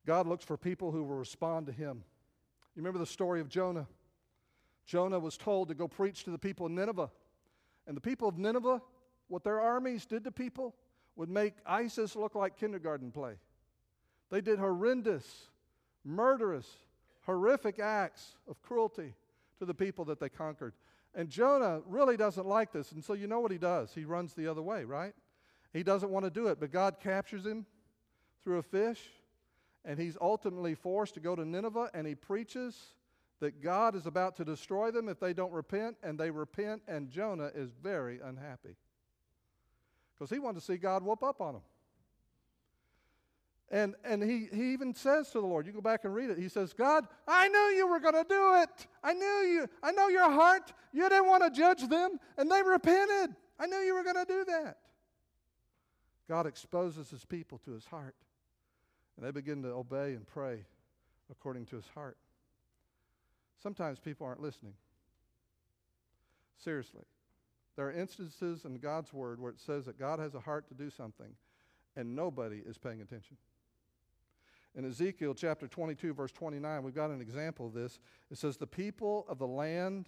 God 0.06 0.26
looks 0.26 0.44
for 0.44 0.58
people 0.58 0.92
who 0.92 1.04
will 1.04 1.16
respond 1.16 1.68
to 1.68 1.72
him. 1.72 2.04
You 2.76 2.82
remember 2.82 3.00
the 3.00 3.06
story 3.06 3.40
of 3.40 3.50
Jonah? 3.50 3.88
Jonah 4.86 5.20
was 5.20 5.38
told 5.38 5.68
to 5.70 5.76
go 5.76 5.88
preach 5.88 6.24
to 6.24 6.32
the 6.32 6.38
people 6.38 6.66
of 6.66 6.72
Nineveh. 6.72 7.12
And 7.88 7.96
the 7.96 8.02
people 8.02 8.28
of 8.28 8.38
Nineveh, 8.38 8.82
what 9.28 9.44
their 9.44 9.60
armies 9.60 10.06
did 10.06 10.24
to 10.24 10.32
people, 10.32 10.76
would 11.16 11.30
make 11.30 11.54
ISIS 11.66 12.16
look 12.16 12.36
like 12.36 12.58
kindergarten 12.58 13.12
play. 13.12 13.34
They 14.30 14.42
did 14.42 14.60
horrendous, 14.60 15.50
murderous, 16.04 16.68
horrific 17.26 17.80
acts 17.80 18.38
of 18.48 18.62
cruelty 18.62 19.14
to 19.60 19.66
the 19.66 19.74
people 19.74 20.06
that 20.06 20.20
they 20.20 20.30
conquered. 20.30 20.74
And 21.14 21.30
Jonah 21.30 21.82
really 21.86 22.18
doesn't 22.18 22.48
like 22.48 22.72
this. 22.72 22.92
And 22.94 23.04
so 23.04 23.14
you 23.14 23.28
know 23.28 23.40
what 23.40 23.52
he 23.52 23.58
does? 23.58 23.94
He 23.94 24.06
runs 24.06 24.34
the 24.34 24.48
other 24.48 24.62
way, 24.62 24.86
right? 24.86 25.14
He 25.74 25.84
doesn't 25.84 26.10
want 26.10 26.26
to 26.26 26.32
do 26.32 26.48
it, 26.48 26.60
but 26.60 26.72
God 26.72 27.00
captures 27.02 27.46
him 27.46 27.66
through 28.44 28.58
a 28.58 28.64
fish, 28.64 29.10
and 29.86 30.00
he's 30.00 30.18
ultimately 30.20 30.76
forced 30.76 31.14
to 31.16 31.20
go 31.20 31.36
to 31.36 31.46
Nineveh, 31.46 31.92
and 31.94 32.08
he 32.08 32.16
preaches 32.16 32.78
that 33.42 33.62
God 33.62 33.96
is 33.96 34.06
about 34.06 34.38
to 34.38 34.46
destroy 34.46 34.92
them 34.92 35.10
if 35.10 35.20
they 35.20 35.34
don't 35.34 35.52
repent, 35.52 35.98
and 36.02 36.18
they 36.18 36.32
repent, 36.32 36.84
and 36.88 37.10
Jonah 37.10 37.52
is 37.54 37.72
very 37.84 38.20
unhappy 38.24 38.78
because 40.14 40.30
he 40.30 40.40
wanted 40.40 40.60
to 40.60 40.66
see 40.66 40.78
God 40.78 41.04
whoop 41.04 41.24
up 41.24 41.42
on 41.42 41.54
them. 41.54 41.64
And, 43.72 43.96
and 44.04 44.22
he, 44.22 44.50
he 44.54 44.74
even 44.74 44.94
says 44.94 45.30
to 45.30 45.40
the 45.40 45.48
Lord, 45.48 45.66
you 45.66 45.72
go 45.72 45.82
back 45.82 46.04
and 46.04 46.14
read 46.14 46.30
it. 46.30 46.38
He 46.38 46.50
says, 46.50 46.74
God, 46.74 47.08
I 47.28 47.48
knew 47.48 47.78
you 47.78 47.88
were 47.88 48.00
going 48.00 48.16
to 48.16 48.26
do 48.28 48.62
it. 48.62 48.88
I 49.02 49.14
knew 49.14 49.26
you. 49.26 49.68
I 49.82 49.92
know 49.92 50.10
your 50.10 50.30
heart. 50.30 50.74
You 50.92 51.08
didn't 51.10 51.28
want 51.28 51.44
to 51.44 51.50
judge 51.50 51.88
them, 51.88 52.20
and 52.38 52.52
they 52.52 52.62
repented. 52.62 53.36
I 53.58 53.66
knew 53.66 53.78
you 53.78 53.96
were 53.96 54.04
going 54.04 54.18
to 54.18 54.26
do 54.26 54.46
that. 54.46 54.78
God 56.28 56.46
exposes 56.46 57.10
his 57.10 57.26
people 57.26 57.60
to 57.66 57.72
his 57.72 57.86
heart, 57.86 58.16
and 59.16 59.26
they 59.26 59.32
begin 59.32 59.64
to 59.64 59.70
obey 59.70 60.14
and 60.14 60.28
pray 60.28 60.66
according 61.32 61.66
to 61.68 61.78
his 61.78 61.88
heart. 61.96 62.18
Sometimes 63.62 64.00
people 64.00 64.26
aren't 64.26 64.42
listening. 64.42 64.74
Seriously. 66.58 67.04
There 67.76 67.88
are 67.88 67.92
instances 67.92 68.66
in 68.66 68.78
God's 68.78 69.14
word 69.14 69.40
where 69.40 69.52
it 69.52 69.60
says 69.60 69.86
that 69.86 69.98
God 69.98 70.20
has 70.20 70.36
a 70.36 70.40
heart 70.40 70.68
to 70.68 70.74
do 70.74 70.90
something, 70.90 71.34
and 71.96 72.16
nobody 72.16 72.62
is 72.66 72.78
paying 72.78 73.02
attention. 73.02 73.38
In 74.76 74.86
Ezekiel 74.86 75.34
chapter 75.34 75.68
22, 75.68 76.14
verse 76.14 76.32
29, 76.32 76.84
we've 76.84 76.96
got 76.96 77.10
an 77.10 77.22
example 77.22 77.68
of 77.68 77.74
this. 77.74 78.00
It 78.30 78.38
says, 78.38 78.58
The 78.58 78.68
people 78.68 79.26
of 79.28 79.38
the 79.38 79.48
land 79.48 80.08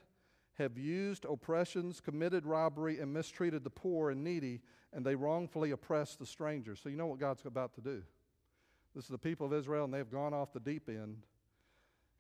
have 0.57 0.77
used 0.77 1.25
oppressions, 1.25 1.99
committed 1.99 2.45
robbery, 2.45 2.99
and 2.99 3.13
mistreated 3.13 3.63
the 3.63 3.69
poor 3.69 4.09
and 4.11 4.23
needy, 4.23 4.61
and 4.93 5.05
they 5.05 5.15
wrongfully 5.15 5.71
oppressed 5.71 6.19
the 6.19 6.25
stranger. 6.25 6.75
So 6.75 6.89
you 6.89 6.95
know 6.95 7.07
what 7.07 7.19
God's 7.19 7.45
about 7.45 7.73
to 7.75 7.81
do. 7.81 8.03
This 8.95 9.05
is 9.05 9.09
the 9.09 9.17
people 9.17 9.47
of 9.47 9.53
Israel, 9.53 9.85
and 9.85 9.93
they've 9.93 10.09
gone 10.09 10.33
off 10.33 10.53
the 10.53 10.59
deep 10.59 10.87
end. 10.87 11.17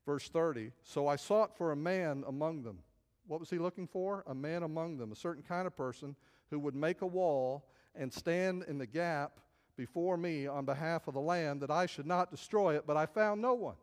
Verse 0.05 0.29
30 0.29 0.71
So 0.83 1.07
I 1.07 1.15
sought 1.15 1.57
for 1.57 1.71
a 1.71 1.75
man 1.75 2.23
among 2.27 2.63
them. 2.63 2.79
What 3.27 3.39
was 3.39 3.49
he 3.49 3.57
looking 3.57 3.87
for? 3.87 4.23
A 4.27 4.35
man 4.35 4.63
among 4.63 4.97
them, 4.97 5.11
a 5.11 5.15
certain 5.15 5.43
kind 5.43 5.65
of 5.65 5.75
person 5.75 6.15
who 6.49 6.59
would 6.59 6.75
make 6.75 7.01
a 7.01 7.07
wall 7.07 7.65
and 7.95 8.11
stand 8.11 8.63
in 8.67 8.77
the 8.77 8.85
gap 8.85 9.39
before 9.75 10.17
me 10.17 10.45
on 10.45 10.65
behalf 10.65 11.07
of 11.07 11.13
the 11.13 11.21
land 11.21 11.61
that 11.61 11.71
I 11.71 11.85
should 11.85 12.05
not 12.05 12.29
destroy 12.29 12.75
it, 12.75 12.83
but 12.85 12.97
I 12.97 13.05
found 13.05 13.41
no 13.41 13.53
one. 13.53 13.75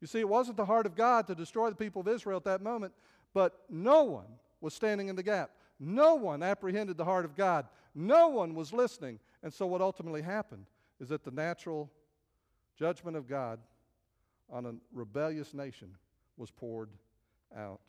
You 0.00 0.06
see, 0.06 0.20
it 0.20 0.28
wasn't 0.28 0.56
the 0.56 0.64
heart 0.64 0.86
of 0.86 0.94
God 0.94 1.26
to 1.28 1.34
destroy 1.34 1.70
the 1.70 1.76
people 1.76 2.00
of 2.00 2.08
Israel 2.08 2.36
at 2.36 2.44
that 2.44 2.60
moment, 2.60 2.92
but 3.32 3.60
no 3.70 4.02
one 4.02 4.26
was 4.60 4.74
standing 4.74 5.08
in 5.08 5.16
the 5.16 5.22
gap. 5.22 5.50
No 5.78 6.14
one 6.14 6.42
apprehended 6.42 6.96
the 6.96 7.04
heart 7.04 7.24
of 7.24 7.36
God. 7.36 7.66
No 7.94 8.28
one 8.28 8.54
was 8.54 8.72
listening. 8.72 9.18
And 9.42 9.52
so, 9.52 9.66
what 9.66 9.80
ultimately 9.80 10.22
happened 10.22 10.66
is 11.00 11.08
that 11.08 11.24
the 11.24 11.30
natural 11.30 11.90
judgment 12.78 13.16
of 13.16 13.28
God 13.28 13.58
on 14.52 14.66
a 14.66 14.74
rebellious 14.92 15.54
nation 15.54 15.96
was 16.36 16.50
poured 16.50 16.90
out. 17.56 17.80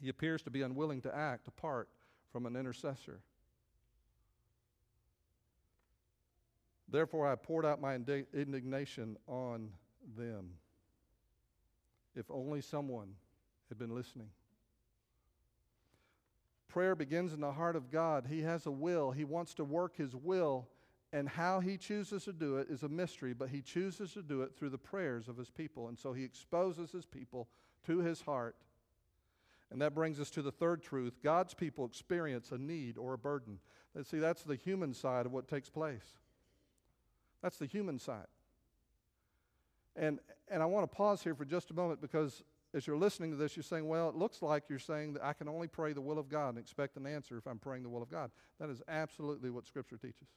He 0.00 0.08
appears 0.08 0.42
to 0.42 0.50
be 0.50 0.62
unwilling 0.62 1.00
to 1.02 1.14
act 1.14 1.48
apart 1.48 1.88
from 2.32 2.44
an 2.46 2.56
intercessor. 2.56 3.20
Therefore, 6.90 7.26
I 7.26 7.34
poured 7.36 7.66
out 7.66 7.80
my 7.80 7.94
indignation 7.94 9.16
on 9.26 9.70
them. 10.16 10.50
If 12.14 12.30
only 12.30 12.60
someone 12.60 13.14
had 13.68 13.78
been 13.78 13.94
listening. 13.94 14.30
Prayer 16.68 16.94
begins 16.94 17.32
in 17.32 17.40
the 17.40 17.52
heart 17.52 17.76
of 17.76 17.90
God. 17.90 18.26
He 18.28 18.42
has 18.42 18.66
a 18.66 18.70
will, 18.70 19.10
He 19.10 19.24
wants 19.24 19.54
to 19.54 19.64
work 19.64 19.96
His 19.96 20.14
will, 20.14 20.68
and 21.12 21.28
how 21.28 21.60
He 21.60 21.76
chooses 21.76 22.24
to 22.24 22.32
do 22.32 22.56
it 22.56 22.68
is 22.68 22.82
a 22.82 22.88
mystery, 22.88 23.32
but 23.32 23.48
He 23.48 23.62
chooses 23.62 24.12
to 24.12 24.22
do 24.22 24.42
it 24.42 24.54
through 24.56 24.70
the 24.70 24.78
prayers 24.78 25.28
of 25.28 25.36
His 25.36 25.50
people. 25.50 25.88
And 25.88 25.98
so 25.98 26.12
He 26.12 26.24
exposes 26.24 26.90
His 26.90 27.06
people 27.06 27.48
to 27.86 28.00
His 28.00 28.20
heart. 28.20 28.56
And 29.70 29.80
that 29.82 29.94
brings 29.94 30.18
us 30.20 30.30
to 30.30 30.42
the 30.42 30.52
third 30.52 30.82
truth 30.82 31.22
God's 31.22 31.54
people 31.54 31.84
experience 31.84 32.52
a 32.52 32.58
need 32.58 32.98
or 32.98 33.14
a 33.14 33.18
burden. 33.18 33.58
And 33.94 34.06
see, 34.06 34.18
that's 34.18 34.42
the 34.42 34.56
human 34.56 34.94
side 34.94 35.26
of 35.26 35.32
what 35.32 35.48
takes 35.48 35.68
place. 35.68 36.18
That's 37.42 37.58
the 37.58 37.66
human 37.66 37.98
side. 37.98 38.26
And, 39.96 40.20
and 40.48 40.62
I 40.62 40.66
want 40.66 40.90
to 40.90 40.96
pause 40.96 41.22
here 41.22 41.34
for 41.34 41.44
just 41.44 41.70
a 41.70 41.74
moment 41.74 42.00
because 42.00 42.42
as 42.74 42.86
you're 42.86 42.96
listening 42.96 43.30
to 43.30 43.36
this, 43.36 43.56
you're 43.56 43.62
saying, 43.62 43.88
well, 43.88 44.08
it 44.08 44.14
looks 44.14 44.42
like 44.42 44.64
you're 44.68 44.78
saying 44.78 45.14
that 45.14 45.24
I 45.24 45.32
can 45.32 45.48
only 45.48 45.68
pray 45.68 45.92
the 45.92 46.00
will 46.00 46.18
of 46.18 46.28
God 46.28 46.50
and 46.50 46.58
expect 46.58 46.96
an 46.96 47.06
answer 47.06 47.38
if 47.38 47.46
I'm 47.46 47.58
praying 47.58 47.82
the 47.82 47.88
will 47.88 48.02
of 48.02 48.10
God. 48.10 48.30
That 48.60 48.68
is 48.68 48.82
absolutely 48.88 49.50
what 49.50 49.66
Scripture 49.66 49.96
teaches. 49.96 50.28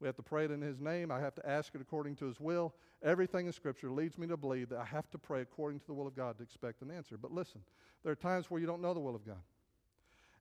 We 0.00 0.06
have 0.06 0.16
to 0.16 0.22
pray 0.22 0.44
it 0.44 0.50
in 0.50 0.60
His 0.60 0.80
name. 0.80 1.10
I 1.10 1.20
have 1.20 1.34
to 1.36 1.48
ask 1.48 1.74
it 1.74 1.80
according 1.80 2.16
to 2.16 2.26
His 2.26 2.40
will. 2.40 2.74
Everything 3.02 3.46
in 3.46 3.52
Scripture 3.52 3.90
leads 3.90 4.18
me 4.18 4.26
to 4.26 4.36
believe 4.36 4.68
that 4.70 4.78
I 4.78 4.84
have 4.84 5.10
to 5.10 5.18
pray 5.18 5.40
according 5.40 5.80
to 5.80 5.86
the 5.86 5.94
will 5.94 6.06
of 6.06 6.16
God 6.16 6.36
to 6.38 6.42
expect 6.42 6.82
an 6.82 6.90
answer. 6.90 7.16
But 7.16 7.32
listen, 7.32 7.60
there 8.02 8.12
are 8.12 8.16
times 8.16 8.50
where 8.50 8.60
you 8.60 8.66
don't 8.66 8.82
know 8.82 8.94
the 8.94 9.00
will 9.00 9.14
of 9.14 9.26
God. 9.26 9.42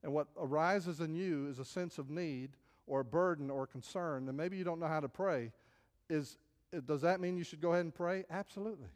And 0.03 0.13
what 0.13 0.27
arises 0.37 0.99
in 0.99 1.15
you 1.15 1.47
is 1.47 1.59
a 1.59 1.65
sense 1.65 1.97
of 1.97 2.09
need 2.09 2.51
or 2.87 2.99
a 2.99 3.05
burden 3.05 3.49
or 3.49 3.63
a 3.63 3.67
concern, 3.67 4.27
and 4.27 4.37
maybe 4.37 4.57
you 4.57 4.65
don't 4.65 4.79
know 4.79 4.87
how 4.87 4.99
to 4.99 5.07
pray. 5.07 5.51
Is, 6.09 6.37
does 6.85 7.01
that 7.01 7.21
mean 7.21 7.37
you 7.37 7.45
should 7.45 7.61
go 7.61 7.71
ahead 7.71 7.85
and 7.85 7.95
pray? 7.95 8.25
Absolutely. 8.29 8.89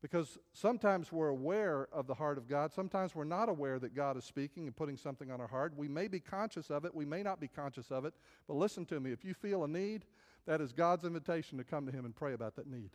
Because 0.00 0.38
sometimes 0.52 1.10
we're 1.10 1.28
aware 1.28 1.88
of 1.92 2.06
the 2.06 2.14
heart 2.14 2.38
of 2.38 2.48
God. 2.48 2.72
Sometimes 2.72 3.16
we're 3.16 3.24
not 3.24 3.48
aware 3.48 3.80
that 3.80 3.94
God 3.94 4.16
is 4.16 4.24
speaking 4.24 4.66
and 4.66 4.76
putting 4.76 4.96
something 4.96 5.30
on 5.30 5.40
our 5.40 5.48
heart. 5.48 5.72
We 5.76 5.88
may 5.88 6.06
be 6.06 6.20
conscious 6.20 6.70
of 6.70 6.84
it. 6.84 6.94
We 6.94 7.04
may 7.04 7.24
not 7.24 7.40
be 7.40 7.48
conscious 7.48 7.90
of 7.90 8.04
it. 8.04 8.14
But 8.46 8.56
listen 8.56 8.84
to 8.86 9.00
me. 9.00 9.10
If 9.10 9.24
you 9.24 9.34
feel 9.34 9.64
a 9.64 9.68
need, 9.68 10.04
that 10.46 10.60
is 10.60 10.72
God's 10.72 11.04
invitation 11.04 11.58
to 11.58 11.64
come 11.64 11.84
to 11.86 11.92
Him 11.92 12.04
and 12.04 12.14
pray 12.14 12.32
about 12.32 12.54
that 12.56 12.70
need. 12.70 12.90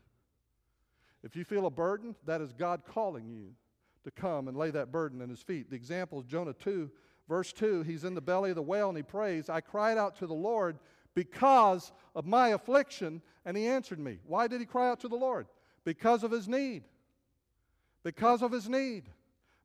If 1.23 1.35
you 1.35 1.43
feel 1.43 1.65
a 1.65 1.71
burden, 1.71 2.15
that 2.25 2.41
is 2.41 2.53
God 2.53 2.83
calling 2.87 3.27
you 3.27 3.51
to 4.05 4.11
come 4.11 4.47
and 4.47 4.55
lay 4.55 4.71
that 4.71 4.91
burden 4.91 5.21
in 5.21 5.29
His 5.29 5.41
feet. 5.41 5.69
The 5.69 5.75
example 5.75 6.19
is 6.19 6.25
Jonah 6.25 6.53
2, 6.53 6.89
verse 7.27 7.51
2. 7.51 7.83
He's 7.83 8.05
in 8.05 8.15
the 8.15 8.21
belly 8.21 8.49
of 8.51 8.55
the 8.55 8.61
whale 8.61 8.89
and 8.89 8.97
he 8.97 9.03
prays, 9.03 9.49
I 9.49 9.59
cried 9.59 9.97
out 9.97 10.15
to 10.17 10.27
the 10.27 10.33
Lord 10.33 10.79
because 11.15 11.91
of 12.15 12.25
my 12.25 12.49
affliction, 12.49 13.21
and 13.45 13.55
He 13.55 13.67
answered 13.67 13.99
me. 13.99 14.19
Why 14.25 14.47
did 14.47 14.61
he 14.61 14.65
cry 14.65 14.89
out 14.89 15.01
to 15.01 15.07
the 15.07 15.15
Lord? 15.15 15.47
Because 15.83 16.23
of 16.23 16.31
his 16.31 16.47
need. 16.47 16.83
Because 18.03 18.41
of 18.41 18.51
his 18.51 18.69
need. 18.69 19.03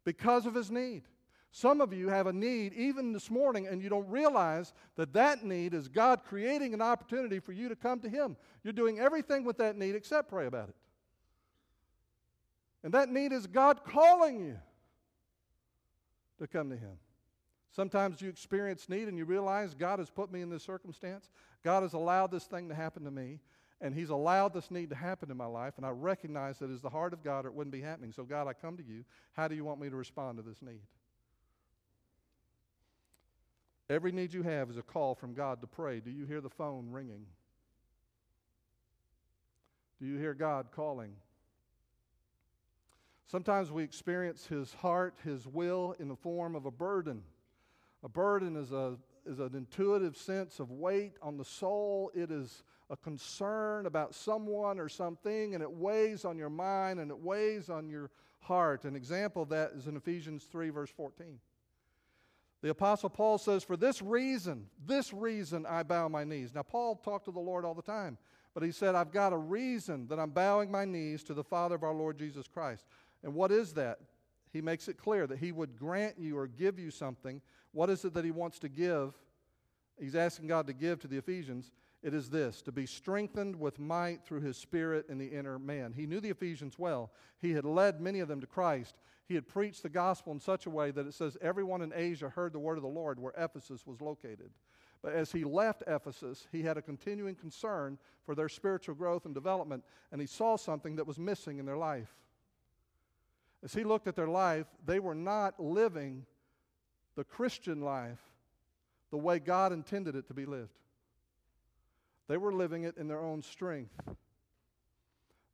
Because 0.05 0.47
of 0.47 0.55
his 0.55 0.71
need. 0.71 1.03
Some 1.51 1.81
of 1.81 1.93
you 1.93 2.09
have 2.09 2.27
a 2.27 2.33
need 2.33 2.75
even 2.75 3.13
this 3.13 3.31
morning, 3.31 3.67
and 3.67 3.83
you 3.83 3.89
don't 3.89 4.09
realize 4.09 4.75
that 4.97 5.13
that 5.15 5.45
need 5.45 5.73
is 5.73 5.89
God 5.89 6.23
creating 6.25 6.75
an 6.75 6.83
opportunity 6.83 7.41
for 7.41 7.53
you 7.53 7.69
to 7.69 7.77
come 7.77 8.01
to 8.01 8.09
Him. 8.09 8.37
You're 8.63 8.75
doing 8.75 8.99
everything 8.99 9.45
with 9.45 9.57
that 9.59 9.77
need 9.77 9.95
except 9.95 10.29
pray 10.29 10.47
about 10.47 10.69
it. 10.69 10.77
And 12.85 12.93
that 12.93 13.09
need 13.09 13.33
is 13.33 13.47
God 13.47 13.81
calling 13.85 14.41
you 14.41 14.59
to 16.39 16.47
come 16.47 16.69
to 16.71 16.77
Him. 16.77 16.99
Sometimes 17.75 18.21
you 18.21 18.29
experience 18.29 18.89
need 18.89 19.09
and 19.09 19.17
you 19.17 19.25
realize 19.25 19.75
God 19.75 20.01
has 20.01 20.11
put 20.11 20.31
me 20.31 20.43
in 20.43 20.51
this 20.51 20.65
circumstance. 20.65 21.31
God 21.65 21.83
has 21.83 21.93
allowed 21.93 22.31
this 22.31 22.45
thing 22.45 22.69
to 22.69 22.75
happen 22.75 23.05
to 23.05 23.11
me. 23.11 23.41
And 23.81 23.95
He's 23.95 24.11
allowed 24.11 24.55
this 24.55 24.71
need 24.71 24.91
to 24.91 24.97
happen 24.97 25.31
in 25.31 25.37
my 25.37 25.47
life, 25.47 25.75
and 25.77 25.87
I 25.87 25.91
recognize 25.91 26.59
that 26.59 26.71
it's 26.71 26.83
the 26.83 26.91
heart 26.91 27.13
of 27.13 27.23
God 27.23 27.45
or 27.45 27.49
it 27.49 27.55
wouldn't 27.55 27.73
be 27.73 27.81
happening. 27.81 28.13
So, 28.13 28.25
God, 28.25 28.49
I 28.49 28.53
come 28.53 28.77
to 28.77 28.83
you. 28.83 29.05
How 29.35 29.47
do 29.47 29.55
you 29.55 29.65
want 29.65 29.81
me 29.81 29.89
to 29.89 29.97
respond 29.97 30.39
to 30.39 30.43
this 30.43 30.61
need? 30.63 30.81
Every 33.91 34.13
need 34.13 34.35
you 34.35 34.43
have 34.43 34.69
is 34.69 34.77
a 34.77 34.83
call 34.83 35.15
from 35.15 35.33
God 35.33 35.61
to 35.61 35.67
pray. 35.67 36.01
Do 36.01 36.11
you 36.11 36.27
hear 36.27 36.41
the 36.41 36.51
phone 36.51 36.91
ringing? 36.91 37.25
Do 40.01 40.07
you 40.07 40.19
hear 40.19 40.35
God 40.35 40.67
calling? 40.75 41.13
Sometimes 43.27 43.71
we 43.71 43.83
experience 43.83 44.47
His 44.47 44.75
heart, 44.75 45.15
His 45.25 45.47
will, 45.47 45.95
in 45.99 46.09
the 46.09 46.17
form 46.17 46.55
of 46.55 46.67
a 46.67 46.71
burden. 46.71 47.23
A 48.03 48.09
burden 48.09 48.57
is, 48.57 48.73
a, 48.73 48.97
is 49.27 49.39
an 49.39 49.55
intuitive 49.55 50.17
sense 50.17 50.61
of 50.61 50.71
weight 50.71 51.15
on 51.23 51.37
the 51.37 51.45
soul. 51.45 52.11
It 52.15 52.31
is 52.31 52.63
a 52.91 52.97
concern 52.97 53.87
about 53.87 54.15
someone 54.15 54.79
or 54.79 54.89
something, 54.89 55.55
and 55.55 55.63
it 55.63 55.71
weighs 55.71 56.25
on 56.25 56.39
your 56.39 56.51
mind 56.51 57.01
and 57.01 57.11
it 57.11 57.19
weighs 57.19 57.69
on 57.69 57.89
your 57.89 58.11
heart. 58.41 58.85
An 58.85 58.97
example 58.97 59.43
of 59.43 59.51
that 59.51 59.73
is 59.77 59.87
in 59.87 59.97
Ephesians 59.97 60.45
3, 60.45 60.71
verse 60.71 60.91
14. 60.91 61.39
The 62.61 62.71
Apostle 62.71 63.11
Paul 63.11 63.39
says, 63.39 63.63
For 63.63 63.77
this 63.77 64.03
reason, 64.03 64.67
this 64.85 65.13
reason 65.13 65.65
I 65.67 65.83
bow 65.83 66.09
my 66.09 66.25
knees. 66.25 66.55
Now, 66.55 66.63
Paul 66.63 66.97
talked 66.97 67.27
to 67.27 67.31
the 67.31 67.39
Lord 67.39 67.65
all 67.65 67.75
the 67.75 67.83
time, 67.83 68.19
but 68.53 68.63
he 68.63 68.73
said, 68.73 68.95
I've 68.95 69.13
got 69.13 69.33
a 69.33 69.37
reason 69.37 70.09
that 70.09 70.19
I'm 70.19 70.31
bowing 70.31 70.71
my 70.71 70.85
knees 70.85 71.23
to 71.25 71.35
the 71.35 71.45
Father 71.45 71.77
of 71.77 71.85
our 71.85 71.95
Lord 71.95 72.19
Jesus 72.19 72.49
Christ. 72.49 72.85
And 73.23 73.35
what 73.35 73.53
is 73.53 73.75
that? 73.75 74.01
He 74.53 74.61
makes 74.61 74.89
it 74.89 74.97
clear 74.97 75.27
that 75.27 75.39
he 75.39 75.53
would 75.53 75.79
grant 75.79 76.19
you 76.19 76.37
or 76.39 76.47
give 76.47 76.79
you 76.79 76.91
something. 76.91 77.41
What 77.73 77.91
is 77.91 78.05
it 78.05 78.15
that 78.15 78.25
he 78.25 78.31
wants 78.31 78.59
to 78.61 78.69
give? 78.69 79.15
He's 80.01 80.17
asking 80.17 80.49
God 80.49 80.67
to 80.67 80.73
give 80.73 81.01
to 81.01 81.09
the 81.09 81.19
Ephesians. 81.19 81.71
It 82.03 82.15
is 82.15 82.31
this 82.31 82.63
to 82.63 82.73
be 82.73 82.87
strengthened 82.87 83.57
with 83.57 83.79
might 83.79 84.25
through 84.25 84.41
his 84.41 84.57
spirit 84.57 85.07
in 85.09 85.19
the 85.19 85.27
inner 85.27 85.59
man. 85.59 85.93
He 85.93 86.07
knew 86.07 86.21
the 86.21 86.31
Ephesians 86.31 86.79
well. 86.79 87.11
He 87.41 87.53
had 87.53 87.65
led 87.65 88.01
many 88.01 88.21
of 88.21 88.29
them 88.29 88.41
to 88.41 88.47
Christ. 88.47 88.95
He 89.27 89.35
had 89.35 89.49
preached 89.49 89.83
the 89.83 89.89
gospel 89.89 90.33
in 90.33 90.41
such 90.41 90.67
a 90.67 90.71
way 90.71 90.91
that 90.93 91.07
it 91.07 91.15
says 91.15 91.37
everyone 91.43 91.83
in 91.83 91.93
Asia 91.95 92.29
heard 92.29 92.53
the 92.53 92.59
word 92.59 92.79
of 92.79 92.83
the 92.83 92.89
Lord 92.89 93.19
where 93.19 93.35
Ephesus 93.37 93.87
was 93.87 94.01
located. 94.01 94.51
But 95.03 95.13
as 95.13 95.33
he 95.33 95.45
left 95.45 95.83
Ephesus, 95.87 96.47
he 96.51 96.63
had 96.63 96.77
a 96.77 96.83
continuing 96.83 97.35
concern 97.35 97.99
for 98.25 98.35
their 98.35 98.49
spiritual 98.49 98.95
growth 98.95 99.27
and 99.27 99.35
development, 99.35 99.85
and 100.11 100.21
he 100.21 100.27
saw 100.27 100.57
something 100.57 100.97
that 100.97 101.07
was 101.07 101.19
missing 101.19 101.59
in 101.59 101.67
their 101.67 101.77
life. 101.77 102.15
As 103.63 103.75
he 103.75 103.85
looked 103.85 104.07
at 104.07 104.17
their 104.17 104.29
life, 104.29 104.67
they 104.87 105.01
were 105.01 105.15
not 105.15 105.59
living 105.59 106.25
the 107.17 107.25
Christian 107.25 107.81
life 107.81 108.23
the 109.11 109.19
way 109.19 109.39
God 109.39 109.73
intended 109.73 110.15
it 110.15 110.29
to 110.29 110.35
be 110.35 110.47
lived. 110.47 110.71
They 112.29 112.37
were 112.37 112.53
living 112.53 112.85
it 112.85 112.97
in 112.97 113.09
their 113.09 113.21
own 113.21 113.43
strength. 113.43 113.95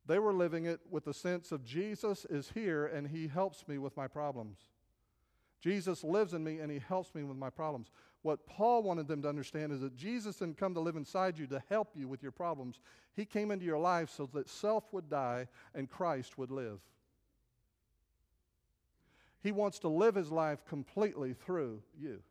They 0.05 0.19
were 0.19 0.33
living 0.33 0.65
it 0.65 0.81
with 0.89 1.05
the 1.05 1.13
sense 1.13 1.51
of 1.51 1.63
Jesus 1.63 2.25
is 2.29 2.51
here 2.53 2.85
and 2.85 3.07
he 3.07 3.27
helps 3.27 3.67
me 3.67 3.77
with 3.77 3.97
my 3.97 4.07
problems. 4.07 4.59
Jesus 5.61 6.03
lives 6.03 6.33
in 6.33 6.43
me 6.43 6.59
and 6.59 6.71
he 6.71 6.79
helps 6.79 7.15
me 7.15 7.23
with 7.23 7.37
my 7.37 7.49
problems. 7.49 7.89
What 8.21 8.45
Paul 8.45 8.83
wanted 8.83 9.07
them 9.07 9.21
to 9.23 9.29
understand 9.29 9.71
is 9.71 9.81
that 9.81 9.95
Jesus 9.95 10.35
didn't 10.35 10.57
come 10.57 10.73
to 10.75 10.79
live 10.79 10.95
inside 10.95 11.39
you 11.39 11.47
to 11.47 11.63
help 11.69 11.89
you 11.95 12.07
with 12.07 12.21
your 12.21 12.31
problems. 12.31 12.79
He 13.15 13.25
came 13.25 13.49
into 13.51 13.65
your 13.65 13.79
life 13.79 14.09
so 14.09 14.29
that 14.33 14.49
self 14.49 14.91
would 14.91 15.09
die 15.09 15.47
and 15.73 15.89
Christ 15.89 16.37
would 16.37 16.51
live. 16.51 16.79
He 19.41 19.51
wants 19.51 19.79
to 19.79 19.87
live 19.87 20.15
his 20.15 20.31
life 20.31 20.65
completely 20.65 21.33
through 21.33 21.81
you. 21.99 22.21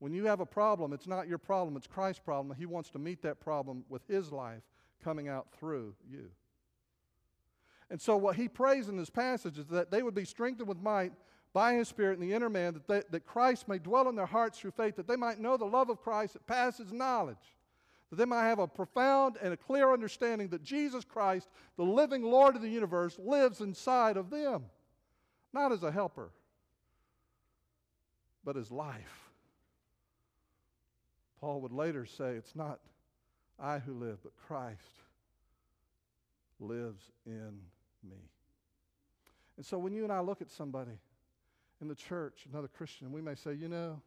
When 0.00 0.12
you 0.12 0.26
have 0.26 0.40
a 0.40 0.46
problem, 0.46 0.92
it's 0.92 1.06
not 1.06 1.28
your 1.28 1.38
problem, 1.38 1.76
it's 1.76 1.86
Christ's 1.86 2.22
problem. 2.24 2.56
He 2.58 2.66
wants 2.66 2.90
to 2.90 2.98
meet 2.98 3.22
that 3.22 3.38
problem 3.38 3.84
with 3.88 4.02
His 4.08 4.32
life 4.32 4.62
coming 5.04 5.28
out 5.28 5.46
through 5.58 5.94
you. 6.10 6.30
And 7.90 8.00
so, 8.00 8.16
what 8.16 8.36
he 8.36 8.48
prays 8.48 8.88
in 8.88 8.96
this 8.96 9.10
passage 9.10 9.58
is 9.58 9.66
that 9.66 9.90
they 9.90 10.02
would 10.02 10.14
be 10.14 10.24
strengthened 10.24 10.68
with 10.68 10.80
might 10.80 11.12
by 11.52 11.74
his 11.74 11.88
Spirit 11.88 12.20
in 12.20 12.20
the 12.20 12.32
inner 12.32 12.48
man, 12.48 12.74
that, 12.74 12.86
they, 12.86 13.02
that 13.10 13.26
Christ 13.26 13.66
may 13.66 13.78
dwell 13.78 14.08
in 14.08 14.14
their 14.14 14.26
hearts 14.26 14.58
through 14.60 14.70
faith, 14.70 14.94
that 14.94 15.08
they 15.08 15.16
might 15.16 15.40
know 15.40 15.56
the 15.56 15.64
love 15.64 15.90
of 15.90 16.00
Christ 16.00 16.34
that 16.34 16.46
passes 16.46 16.92
knowledge, 16.92 17.56
that 18.10 18.16
they 18.16 18.24
might 18.24 18.44
have 18.44 18.60
a 18.60 18.68
profound 18.68 19.36
and 19.42 19.52
a 19.52 19.56
clear 19.56 19.92
understanding 19.92 20.48
that 20.48 20.62
Jesus 20.62 21.04
Christ, 21.04 21.48
the 21.76 21.84
living 21.84 22.22
Lord 22.22 22.54
of 22.54 22.62
the 22.62 22.68
universe, 22.68 23.18
lives 23.18 23.60
inside 23.60 24.16
of 24.16 24.30
them, 24.30 24.66
not 25.52 25.72
as 25.72 25.82
a 25.82 25.90
helper, 25.90 26.30
but 28.44 28.56
as 28.56 28.70
life. 28.70 29.29
Paul 31.40 31.60
would 31.62 31.72
later 31.72 32.04
say, 32.04 32.34
It's 32.34 32.54
not 32.54 32.80
I 33.58 33.78
who 33.78 33.94
live, 33.94 34.18
but 34.22 34.32
Christ 34.46 35.02
lives 36.58 37.02
in 37.26 37.60
me. 38.08 38.16
And 39.56 39.64
so 39.64 39.78
when 39.78 39.92
you 39.92 40.04
and 40.04 40.12
I 40.12 40.20
look 40.20 40.42
at 40.42 40.50
somebody 40.50 40.98
in 41.80 41.88
the 41.88 41.94
church, 41.94 42.46
another 42.50 42.68
Christian, 42.68 43.12
we 43.12 43.22
may 43.22 43.34
say, 43.34 43.54
You 43.54 43.68
know, 43.68 44.00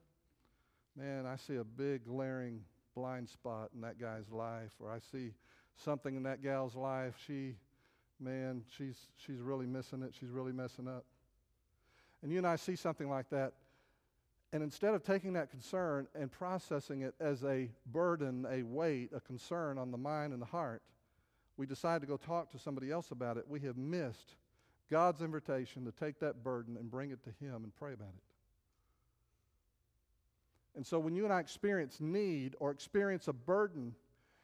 man, 0.96 1.26
I 1.26 1.36
see 1.36 1.56
a 1.56 1.64
big 1.64 2.06
glaring 2.06 2.62
blind 2.96 3.30
spot 3.30 3.70
in 3.74 3.82
that 3.82 4.00
guy's 4.00 4.30
life, 4.32 4.72
or 4.80 4.92
I 4.92 5.00
see 5.12 5.34
something 5.76 6.16
in 6.16 6.24
that 6.24 6.44
gal's 6.44 6.76
life. 6.76 7.16
She, 7.26 7.56
man, 8.20 8.64
she's, 8.78 8.98
she's 9.18 9.40
really 9.40 9.66
missing 9.66 10.04
it. 10.04 10.14
She's 10.20 10.30
really 10.30 10.52
messing 10.52 10.88
up. 10.88 11.06
and 12.22 12.32
you 12.32 12.38
and 12.38 12.48
I 12.48 12.56
see 12.56 12.76
something 12.76 13.10
like 13.10 13.30
that, 13.32 13.54
and 14.54 14.62
instead 14.62 14.94
of 14.94 15.04
taking 15.04 15.34
that 15.34 15.50
concern 15.50 16.08
and 16.14 16.32
processing 16.32 17.02
it 17.02 17.16
as 17.20 17.44
a 17.44 17.72
burden, 17.88 18.46
a 18.50 18.62
weight, 18.62 19.10
a 19.14 19.20
concern 19.20 19.80
on 19.80 19.90
the 19.90 19.98
mind 19.98 20.32
and 20.32 20.40
the 20.40 20.46
heart, 20.46 20.84
we 21.58 21.66
decide 21.66 22.02
to 22.02 22.08
go 22.08 22.18
talk 22.18 22.52
to 22.52 22.60
somebody 22.60 22.92
else 22.92 23.10
about 23.10 23.38
it, 23.38 23.46
we 23.48 23.60
have 23.62 23.78
missed 23.78 24.36
God's 24.92 25.24
invitation 25.24 25.86
to 25.86 25.92
take 25.92 26.20
that 26.20 26.44
burden 26.44 26.78
and 26.78 26.90
bring 26.90 27.10
it 27.10 27.24
to 27.24 27.32
Him 27.44 27.64
and 27.64 27.76
pray 27.76 27.94
about 27.94 28.10
it. 28.10 28.24
And 30.76 30.86
so 30.86 31.00
when 31.00 31.16
you 31.16 31.24
and 31.24 31.34
I 31.34 31.40
experience 31.40 32.00
need 32.00 32.56
or 32.60 32.70
experience 32.70 33.28
a 33.28 33.34
burden, 33.34 33.96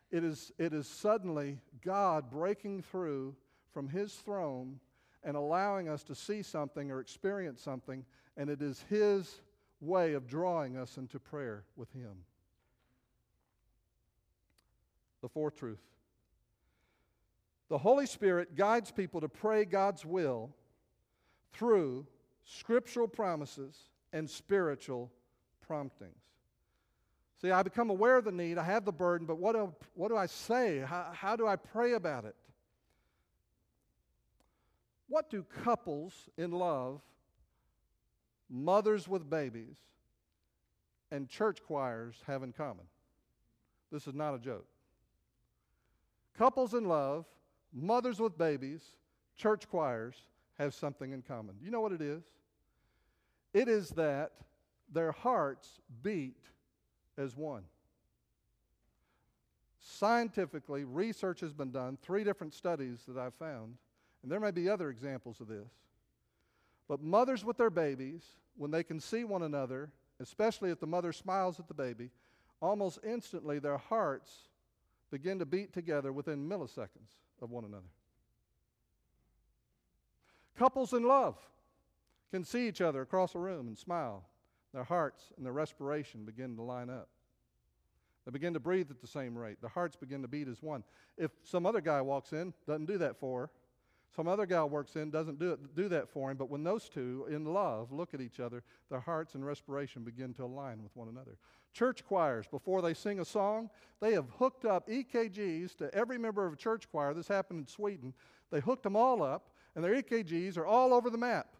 it 0.09 0.23
is, 0.23 0.51
it 0.57 0.73
is 0.73 0.87
suddenly 0.87 1.59
God 1.85 2.31
breaking 2.31 2.81
through 2.81 3.35
from 3.75 3.87
His 3.87 4.11
throne 4.13 4.79
and 5.23 5.37
allowing 5.37 5.87
us 5.87 6.01
to 6.05 6.15
see 6.15 6.41
something 6.41 6.89
or 6.89 6.99
experience 6.99 7.61
something, 7.61 8.03
and 8.37 8.49
it 8.49 8.63
is 8.63 8.83
His 8.89 9.41
way 9.81 10.13
of 10.13 10.27
drawing 10.27 10.77
us 10.77 10.97
into 10.97 11.19
prayer 11.19 11.63
with 11.75 11.91
Him. 11.93 12.25
The 15.21 15.29
fourth 15.29 15.55
truth 15.55 15.79
the 17.69 17.77
Holy 17.77 18.07
Spirit 18.07 18.55
guides 18.55 18.91
people 18.91 19.21
to 19.21 19.29
pray 19.29 19.63
God's 19.63 20.03
will 20.03 20.49
through 21.53 22.07
scriptural 22.43 23.07
promises 23.07 23.77
and 24.11 24.27
spiritual 24.27 25.11
promptings. 25.61 26.15
See, 27.41 27.51
I 27.51 27.61
become 27.61 27.89
aware 27.89 28.17
of 28.17 28.25
the 28.25 28.31
need, 28.31 28.57
I 28.57 28.63
have 28.63 28.85
the 28.85 28.91
burden, 28.91 29.25
but 29.27 29.37
what 29.37 29.55
do, 29.55 29.73
what 29.93 30.09
do 30.09 30.17
I 30.17 30.25
say? 30.25 30.79
How, 30.79 31.11
how 31.13 31.35
do 31.35 31.47
I 31.47 31.55
pray 31.55 31.93
about 31.93 32.25
it? 32.25 32.35
What 35.07 35.29
do 35.29 35.43
couples 35.63 36.13
in 36.37 36.51
love, 36.51 37.01
mothers 38.49 39.07
with 39.07 39.29
babies, 39.29 39.77
and 41.11 41.27
church 41.27 41.59
choirs 41.65 42.15
have 42.27 42.43
in 42.43 42.53
common? 42.53 42.85
This 43.91 44.07
is 44.07 44.13
not 44.13 44.35
a 44.35 44.39
joke. 44.39 44.67
Couples 46.37 46.73
in 46.73 46.85
love, 46.85 47.25
mothers 47.73 48.19
with 48.19 48.37
babies, 48.37 48.81
church 49.35 49.67
choirs 49.69 50.15
have 50.57 50.73
something 50.73 51.11
in 51.11 51.21
common. 51.21 51.55
You 51.61 51.71
know 51.71 51.81
what 51.81 51.91
it 51.91 52.01
is? 52.01 52.23
It 53.53 53.67
is 53.67 53.89
that 53.91 54.31
their 54.91 55.11
hearts 55.11 55.79
beat 56.03 56.37
as 57.17 57.35
one. 57.35 57.63
Scientifically, 59.79 60.83
research 60.83 61.39
has 61.39 61.53
been 61.53 61.71
done, 61.71 61.97
three 62.01 62.23
different 62.23 62.53
studies 62.53 62.99
that 63.07 63.17
I've 63.17 63.33
found, 63.33 63.75
and 64.21 64.31
there 64.31 64.39
may 64.39 64.51
be 64.51 64.69
other 64.69 64.89
examples 64.89 65.39
of 65.39 65.47
this. 65.47 65.69
But 66.89 67.01
mothers 67.03 67.45
with 67.45 67.57
their 67.57 67.69
babies, 67.69 68.23
when 68.57 68.71
they 68.71 68.83
can 68.83 68.99
see 68.99 69.23
one 69.23 69.43
another, 69.43 69.91
especially 70.19 70.71
if 70.71 70.79
the 70.79 70.87
mother 70.87 71.13
smiles 71.13 71.59
at 71.59 71.67
the 71.67 71.73
baby, 71.73 72.09
almost 72.61 72.99
instantly 73.05 73.59
their 73.59 73.77
hearts 73.77 74.49
begin 75.11 75.39
to 75.39 75.45
beat 75.45 75.71
together 75.71 76.11
within 76.11 76.49
milliseconds 76.49 77.15
of 77.41 77.51
one 77.51 77.63
another. 77.63 77.87
Couples 80.57 80.91
in 80.93 81.03
love 81.03 81.37
can 82.31 82.43
see 82.43 82.67
each 82.67 82.81
other 82.81 83.01
across 83.01 83.35
a 83.35 83.39
room 83.39 83.67
and 83.67 83.77
smile. 83.77 84.25
Their 84.73 84.83
hearts 84.83 85.31
and 85.37 85.45
their 85.45 85.53
respiration 85.53 86.25
begin 86.25 86.55
to 86.57 86.61
line 86.63 86.89
up. 86.89 87.07
They 88.25 88.31
begin 88.31 88.53
to 88.55 88.59
breathe 88.59 88.91
at 88.91 88.99
the 88.99 89.07
same 89.07 89.37
rate. 89.37 89.61
Their 89.61 89.69
hearts 89.69 89.95
begin 89.95 90.21
to 90.23 90.27
beat 90.27 90.47
as 90.47 90.61
one. 90.61 90.83
If 91.17 91.31
some 91.43 91.65
other 91.65 91.81
guy 91.81 92.01
walks 92.01 92.33
in, 92.33 92.53
doesn't 92.67 92.87
do 92.87 92.97
that 92.97 93.17
for 93.19 93.41
her. 93.41 93.49
Some 94.15 94.27
other 94.27 94.45
gal 94.45 94.67
works 94.67 94.95
in, 94.95 95.11
doesn't 95.11 95.37
do, 95.37 95.51
it, 95.51 95.75
do 95.75 95.87
that 95.89 96.09
for 96.09 96.31
him. 96.31 96.37
But 96.37 96.49
when 96.49 96.63
those 96.63 96.89
two, 96.89 97.27
in 97.29 97.45
love, 97.45 97.91
look 97.91 98.13
at 98.13 98.21
each 98.21 98.39
other, 98.39 98.63
their 98.89 98.99
hearts 98.99 99.35
and 99.35 99.45
respiration 99.45 100.03
begin 100.03 100.33
to 100.35 100.43
align 100.43 100.81
with 100.81 100.95
one 100.95 101.07
another. 101.07 101.37
Church 101.73 102.03
choirs, 102.03 102.47
before 102.49 102.81
they 102.81 102.95
sing 102.95 103.19
a 103.19 103.25
song, 103.25 103.69
they 103.99 104.13
have 104.13 104.25
hooked 104.39 104.65
up 104.65 104.87
EKGs 104.87 105.75
to 105.77 105.93
every 105.93 106.17
member 106.17 106.45
of 106.45 106.53
a 106.53 106.57
church 106.57 106.89
choir. 106.89 107.13
This 107.13 107.27
happened 107.27 107.59
in 107.59 107.67
Sweden. 107.67 108.13
They 108.51 108.59
hooked 108.59 108.83
them 108.83 108.95
all 108.95 109.21
up, 109.21 109.51
and 109.75 109.83
their 109.83 110.01
EKGs 110.01 110.57
are 110.57 110.65
all 110.65 110.91
over 110.93 111.11
the 111.11 111.17
map, 111.17 111.55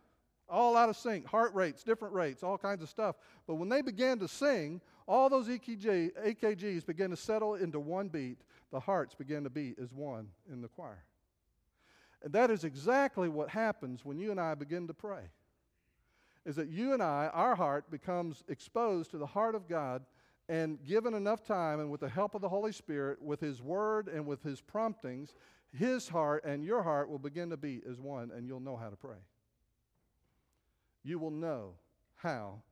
all 0.50 0.76
out 0.76 0.90
of 0.90 0.98
sync, 0.98 1.28
heart 1.28 1.54
rates, 1.54 1.84
different 1.84 2.16
rates, 2.16 2.42
all 2.42 2.58
kinds 2.58 2.82
of 2.82 2.90
stuff. 2.90 3.16
But 3.46 3.56
when 3.56 3.70
they 3.70 3.84
began 3.84 4.18
to 4.20 4.28
sing, 4.28 4.82
all 5.08 5.30
those 5.30 5.48
EKG, 5.48 6.12
EKGs 6.26 6.86
began 6.86 7.12
to 7.12 7.16
settle 7.16 7.56
into 7.56 7.80
one 7.80 8.08
beat. 8.08 8.40
The 8.72 8.80
hearts 8.80 9.14
began 9.14 9.44
to 9.44 9.50
beat 9.52 9.78
as 9.80 9.94
one 9.94 10.30
in 10.52 10.62
the 10.62 10.68
choir. 10.68 11.04
And 12.24 12.34
that 12.34 12.52
is 12.52 12.64
exactly 12.64 13.30
what 13.30 13.50
happens 13.50 14.04
when 14.04 14.20
you 14.20 14.32
and 14.32 14.40
I 14.40 14.56
begin 14.56 14.88
to 14.88 14.94
pray 14.94 15.30
is 16.46 16.56
that 16.56 16.70
you 16.70 16.94
and 16.94 17.04
I, 17.04 17.30
our 17.34 17.56
heart 17.56 17.92
becomes 17.92 18.44
exposed 18.48 19.12
to 19.12 19.18
the 19.18 19.26
heart 19.26 19.56
of 19.56 19.68
God 19.68 20.04
and 20.48 20.84
given 20.84 21.14
enough 21.14 21.46
time 21.46 21.80
and 21.80 21.92
with 21.92 22.02
the 22.02 22.10
help 22.10 22.34
of 22.34 22.42
the 22.42 22.50
Holy 22.50 22.72
Spirit, 22.72 23.22
with 23.22 23.40
His 23.40 23.62
Word 23.62 24.08
and 24.08 24.26
with 24.26 24.42
His 24.42 24.60
promptings, 24.62 25.36
His 25.72 26.10
heart 26.10 26.44
and 26.46 26.64
your 26.64 26.82
heart 26.82 27.10
will 27.10 27.20
begin 27.20 27.52
to 27.52 27.58
beat 27.58 27.84
as 27.90 28.00
one 28.00 28.32
and 28.36 28.48
you'll 28.48 28.60
know 28.60 28.78
how 28.78 28.90
to 28.90 28.96
pray. 28.96 29.18
You 31.04 31.20
will 31.20 31.32
know 31.32 31.74
how 32.16 32.64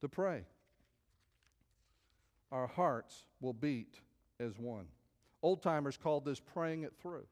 to 0.00 0.08
pray. 0.08 0.44
Our 2.50 2.66
hearts 2.66 3.24
will 3.40 3.52
beat 3.52 4.00
as 4.38 4.58
one. 4.58 4.86
Old 5.42 5.62
timers 5.62 5.96
called 5.96 6.24
this 6.24 6.40
praying 6.40 6.84
it 6.84 6.94
through 7.00 7.26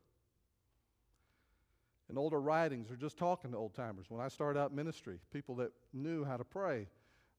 and 2.09 2.19
older 2.19 2.41
writings 2.41 2.91
are 2.91 2.97
just 2.97 3.17
talking 3.19 3.53
to 3.53 3.57
old 3.57 3.75
timers. 3.75 4.07
When 4.09 4.21
I 4.21 4.29
started 4.29 4.59
out 4.59 4.73
ministry, 4.73 5.19
people 5.33 5.55
that 5.57 5.73
knew 5.93 6.25
how 6.25 6.37
to 6.37 6.45
pray, 6.45 6.89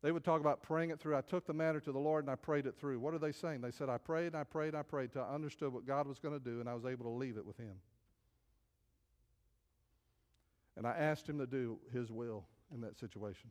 they 0.02 0.12
would 0.12 0.24
talk 0.24 0.40
about 0.40 0.62
praying 0.62 0.92
it 0.92 1.00
through. 1.00 1.18
I 1.18 1.22
took 1.22 1.46
the 1.46 1.54
matter 1.54 1.80
to 1.82 1.92
the 1.92 2.00
Lord 2.00 2.24
and 2.24 2.32
I 2.32 2.36
prayed 2.36 2.66
it 2.66 2.78
through. 2.78 3.00
What 3.00 3.14
are 3.14 3.20
they 3.20 3.32
saying? 3.32 3.62
They 3.62 3.72
said, 3.72 3.90
I 3.90 3.98
prayed 3.98 4.28
and 4.28 4.38
I 4.38 4.44
prayed 4.44 4.70
and 4.70 4.78
I 4.78 4.84
prayed 4.84 5.12
till 5.12 5.24
I 5.24 5.34
understood 5.34 5.74
what 5.74 5.86
God 5.86 6.08
was 6.08 6.20
going 6.20 6.38
to 6.38 6.44
do 6.44 6.60
and 6.60 6.70
I 6.70 6.74
was 6.74 6.86
able 6.86 7.06
to 7.06 7.12
leave 7.12 7.38
it 7.38 7.46
with 7.46 7.58
Him. 7.58 7.76
And 10.78 10.88
I 10.88 10.92
asked 10.92 11.28
Him 11.28 11.40
to 11.40 11.48
do 11.48 11.80
His 11.92 12.12
will 12.12 12.46
in 12.74 12.82
that 12.82 12.98
situation. 12.98 13.50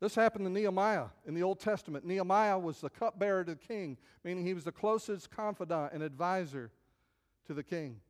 This 0.00 0.14
happened 0.14 0.44
to 0.46 0.50
Nehemiah 0.50 1.06
in 1.26 1.34
the 1.34 1.42
Old 1.42 1.60
Testament. 1.60 2.04
Nehemiah 2.04 2.58
was 2.58 2.80
the 2.80 2.90
cupbearer 2.90 3.44
to 3.44 3.52
the 3.52 3.56
king, 3.56 3.96
meaning 4.22 4.44
he 4.44 4.54
was 4.54 4.64
the 4.64 4.72
closest 4.72 5.30
confidant 5.30 5.92
and 5.92 6.02
advisor 6.02 6.70
to 7.46 7.54
the 7.54 7.62
king. 7.62 8.00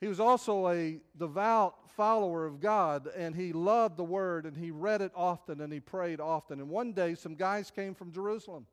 He 0.00 0.08
was 0.08 0.20
also 0.20 0.68
a 0.68 1.00
devout 1.16 1.74
follower 1.96 2.44
of 2.44 2.60
God, 2.60 3.08
and 3.16 3.34
he 3.34 3.52
loved 3.52 3.96
the 3.96 4.04
Word, 4.04 4.44
and 4.44 4.56
he 4.56 4.70
read 4.70 5.00
it 5.00 5.12
often, 5.14 5.60
and 5.60 5.72
he 5.72 5.80
prayed 5.80 6.20
often. 6.20 6.60
And 6.60 6.68
one 6.68 6.92
day, 6.92 7.14
some 7.14 7.34
guys 7.34 7.70
came 7.70 7.94
from 7.94 8.12
Jerusalem, 8.12 8.66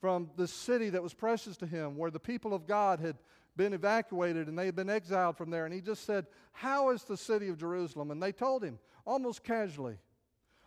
from 0.00 0.30
the 0.36 0.46
city 0.46 0.90
that 0.90 1.02
was 1.02 1.14
precious 1.14 1.56
to 1.58 1.66
him, 1.66 1.96
where 1.96 2.10
the 2.10 2.20
people 2.20 2.54
of 2.54 2.66
God 2.66 3.00
had 3.00 3.16
been 3.56 3.72
evacuated 3.72 4.48
and 4.48 4.58
they 4.58 4.66
had 4.66 4.76
been 4.76 4.90
exiled 4.90 5.36
from 5.36 5.50
there. 5.50 5.64
And 5.64 5.74
he 5.74 5.80
just 5.80 6.04
said, 6.04 6.26
How 6.52 6.90
is 6.90 7.04
the 7.04 7.16
city 7.16 7.48
of 7.48 7.58
Jerusalem? 7.58 8.10
And 8.10 8.22
they 8.22 8.32
told 8.32 8.64
him, 8.64 8.78
almost 9.06 9.44
casually, 9.44 9.96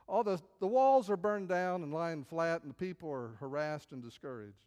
All 0.07 0.23
the, 0.23 0.41
the 0.59 0.67
walls 0.67 1.09
are 1.09 1.17
burned 1.17 1.49
down 1.49 1.83
and 1.83 1.93
lying 1.93 2.23
flat, 2.23 2.61
and 2.61 2.69
the 2.69 2.75
people 2.75 3.11
are 3.11 3.35
harassed 3.39 3.91
and 3.91 4.01
discouraged. 4.01 4.57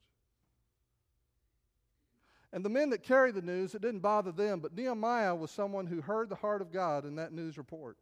And 2.53 2.65
the 2.65 2.69
men 2.69 2.91
that 2.91 3.03
carried 3.03 3.37
the 3.37 3.43
news, 3.43 3.75
it 3.75 3.83
didn't 3.83 4.01
bother 4.01 4.33
them, 4.33 4.59
but 4.61 4.75
Nehemiah 4.75 5.35
was 5.35 5.51
someone 5.51 5.87
who 5.87 6.01
heard 6.01 6.29
the 6.29 6.35
heart 6.35 6.61
of 6.61 6.73
God 6.73 7.05
in 7.05 7.17
that 7.17 7.33
news 7.33 7.57
report. 7.57 7.97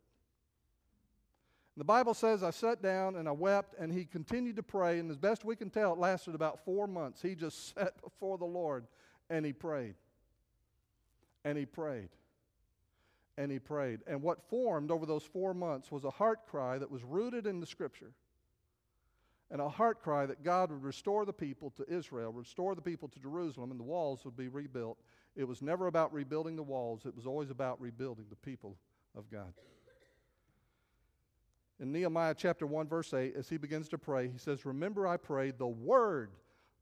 And 1.75 1.81
the 1.81 1.85
Bible 1.85 2.15
says, 2.15 2.43
I 2.43 2.51
sat 2.51 2.83
down 2.83 3.17
and 3.17 3.29
I 3.29 3.33
wept, 3.33 3.75
and 3.79 3.93
he 3.93 4.05
continued 4.05 4.57
to 4.57 4.63
pray, 4.63 4.99
and 4.99 5.11
as 5.11 5.19
best 5.19 5.45
we 5.45 5.55
can 5.55 5.69
tell, 5.69 5.93
it 5.93 5.99
lasted 5.99 6.35
about 6.35 6.65
four 6.65 6.87
months. 6.87 7.21
He 7.21 7.35
just 7.35 7.75
sat 7.75 8.01
before 8.03 8.39
the 8.39 8.47
Lord 8.47 8.87
and 9.31 9.45
he 9.45 9.53
prayed. 9.53 9.95
And 11.45 11.57
he 11.57 11.67
prayed. 11.67 12.09
And 13.37 13.53
he 13.53 13.59
prayed. 13.59 14.01
And 14.07 14.23
what 14.23 14.49
formed 14.49 14.91
over 14.91 15.07
those 15.07 15.23
four 15.23 15.55
months 15.55 15.93
was 15.93 16.05
a 16.05 16.11
heart 16.11 16.41
cry 16.47 16.79
that 16.79 16.91
was 16.91 17.05
rooted 17.05 17.47
in 17.47 17.61
the 17.61 17.67
Scripture 17.67 18.13
and 19.51 19.61
a 19.61 19.69
heart 19.69 20.03
cry 20.03 20.27
that 20.27 20.45
God 20.45 20.71
would 20.71 20.83
restore 20.83 21.25
the 21.25 21.33
people 21.33 21.71
to 21.71 21.85
Israel, 21.89 22.33
restore 22.33 22.75
the 22.75 22.83
people 22.83 23.09
to 23.09 23.19
Jerusalem, 23.19 23.71
and 23.71 23.81
the 23.81 23.85
walls 23.85 24.25
would 24.25 24.37
be 24.37 24.49
rebuilt. 24.49 24.99
It 25.37 25.45
was 25.45 25.63
never 25.63 25.87
about 25.87 26.13
rebuilding 26.13 26.57
the 26.57 26.63
walls, 26.63 27.07
it 27.07 27.15
was 27.15 27.27
always 27.27 27.51
about 27.51 27.81
rebuilding 27.81 28.27
the 28.29 28.37
people 28.37 28.77
of 29.17 29.31
God. 29.31 29.53
In 31.81 31.93
Nehemiah 31.93 32.35
chapter 32.37 32.67
1, 32.67 32.89
verse 32.89 33.15
8, 33.15 33.37
as 33.37 33.49
he 33.49 33.57
begins 33.57 33.89
to 33.91 33.99
pray, 33.99 34.29
he 34.29 34.39
says, 34.39 34.67
Remember, 34.67 35.07
I 35.07 35.17
pray, 35.17 35.53
the 35.53 35.67
word, 35.67 36.33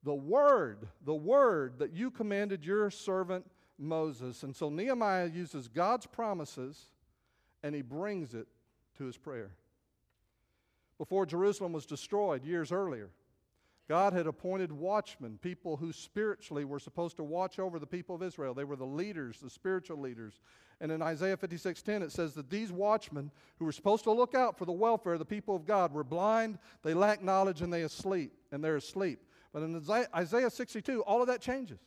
the 0.02 0.14
word, 0.14 0.88
the 1.04 1.14
word 1.14 1.78
that 1.78 1.92
you 1.92 2.10
commanded 2.10 2.64
your 2.64 2.90
servant 2.90 3.44
Moses. 3.78 4.42
And 4.42 4.56
so 4.56 4.70
Nehemiah 4.70 5.28
uses 5.28 5.68
God's 5.68 6.06
promises 6.06 6.86
and 7.62 7.74
he 7.74 7.82
brings 7.82 8.34
it 8.34 8.46
to 8.96 9.04
his 9.04 9.16
prayer 9.16 9.50
before 10.98 11.26
Jerusalem 11.26 11.72
was 11.72 11.86
destroyed 11.86 12.44
years 12.44 12.72
earlier. 12.72 13.10
God 13.88 14.12
had 14.12 14.26
appointed 14.26 14.72
watchmen, 14.72 15.38
people 15.40 15.76
who 15.76 15.92
spiritually 15.92 16.64
were 16.64 16.80
supposed 16.80 17.16
to 17.18 17.24
watch 17.24 17.60
over 17.60 17.78
the 17.78 17.86
people 17.86 18.16
of 18.16 18.22
Israel. 18.22 18.52
They 18.52 18.64
were 18.64 18.74
the 18.74 18.84
leaders, 18.84 19.38
the 19.38 19.48
spiritual 19.48 19.98
leaders. 19.98 20.40
And 20.80 20.90
in 20.90 21.00
Isaiah 21.00 21.36
56:10 21.36 22.02
it 22.02 22.10
says 22.10 22.34
that 22.34 22.50
these 22.50 22.72
watchmen 22.72 23.30
who 23.58 23.64
were 23.64 23.72
supposed 23.72 24.04
to 24.04 24.12
look 24.12 24.34
out 24.34 24.58
for 24.58 24.64
the 24.64 24.72
welfare 24.72 25.12
of 25.12 25.20
the 25.20 25.24
people 25.24 25.54
of 25.54 25.66
God 25.66 25.92
were 25.92 26.02
blind, 26.02 26.58
they 26.82 26.94
lack 26.94 27.22
knowledge 27.22 27.62
and 27.62 27.72
they 27.72 27.82
asleep, 27.82 28.32
and 28.50 28.62
they're 28.62 28.76
asleep. 28.76 29.20
But 29.52 29.62
in 29.62 29.80
Isaiah 30.14 30.50
62 30.50 31.02
all 31.04 31.20
of 31.20 31.28
that 31.28 31.40
changes. 31.40 31.80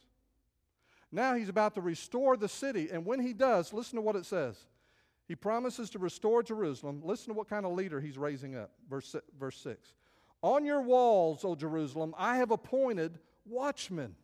Now 1.11 1.33
he's 1.33 1.49
about 1.49 1.73
to 1.75 1.81
restore 1.81 2.37
the 2.37 2.47
city, 2.47 2.89
and 2.91 3.05
when 3.05 3.19
he 3.19 3.33
does, 3.33 3.73
listen 3.73 3.95
to 3.97 4.01
what 4.01 4.15
it 4.15 4.25
says. 4.25 4.67
He 5.29 5.35
promises 5.35 5.91
to 5.91 5.99
restore 5.99 6.41
Jerusalem. 6.41 7.01
Listen 7.05 7.27
to 7.27 7.33
what 7.35 7.47
kind 7.47 7.63
of 7.63 7.73
leader 7.73 8.01
he's 8.01 8.17
raising 8.17 8.55
up. 8.55 8.71
Verse, 8.89 9.15
verse 9.39 9.57
6. 9.61 9.93
On 10.41 10.65
your 10.65 10.81
walls, 10.81 11.45
O 11.45 11.53
Jerusalem, 11.53 12.15
I 12.17 12.37
have 12.37 12.49
appointed 12.49 13.19
watchmen 13.45 14.15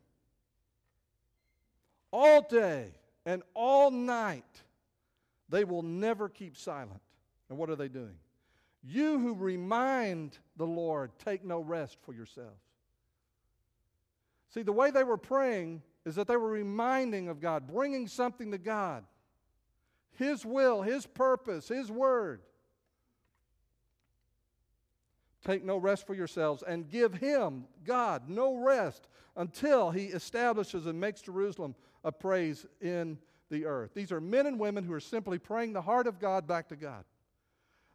all 2.10 2.42
day 2.42 2.88
and 3.24 3.44
all 3.54 3.92
night. 3.92 4.44
They 5.48 5.64
will 5.64 5.84
never 5.84 6.28
keep 6.28 6.58
silent. 6.58 7.02
And 7.50 7.60
what 7.60 7.70
are 7.70 7.76
they 7.76 7.88
doing? 7.88 8.18
You 8.84 9.20
who 9.20 9.36
remind 9.36 10.40
the 10.58 10.66
Lord, 10.66 11.12
take 11.24 11.46
no 11.46 11.60
rest 11.60 12.00
for 12.02 12.16
yourselves. 12.16 12.50
See, 14.56 14.64
the 14.64 14.74
way 14.74 14.90
they 14.90 15.04
were 15.04 15.18
praying 15.18 15.84
is 16.04 16.16
that 16.16 16.28
they 16.28 16.38
were 16.38 16.50
reminding 16.50 17.28
of 17.28 17.40
God, 17.40 17.68
bringing 17.68 18.08
something 18.08 18.50
to 18.50 18.58
God 18.58 19.04
His 20.16 20.46
will, 20.46 20.82
His 20.82 21.06
purpose, 21.06 21.68
His 21.68 21.92
word. 21.92 22.42
Take 25.46 25.64
no 25.64 25.78
rest 25.78 26.08
for 26.08 26.16
yourselves 26.16 26.64
and 26.68 26.90
give 26.90 27.14
him, 27.14 27.66
God, 27.84 28.28
no 28.28 28.56
rest 28.56 29.08
until 29.36 29.92
he 29.92 30.06
establishes 30.06 30.88
and 30.88 31.00
makes 31.00 31.22
Jerusalem 31.22 31.76
a 32.04 32.12
praise 32.12 32.66
in 32.82 33.20
the 33.52 33.66
earth. 33.66 33.92
These 33.94 34.12
are 34.12 34.20
men 34.20 34.48
and 34.48 34.60
women 34.60 34.84
who 34.84 34.94
are 34.94 35.00
simply 35.00 35.38
praying 35.38 35.74
the 35.74 35.84
heart 35.84 36.08
of 36.08 36.20
God 36.20 36.48
back 36.48 36.70
to 36.70 36.76
God. 36.76 37.06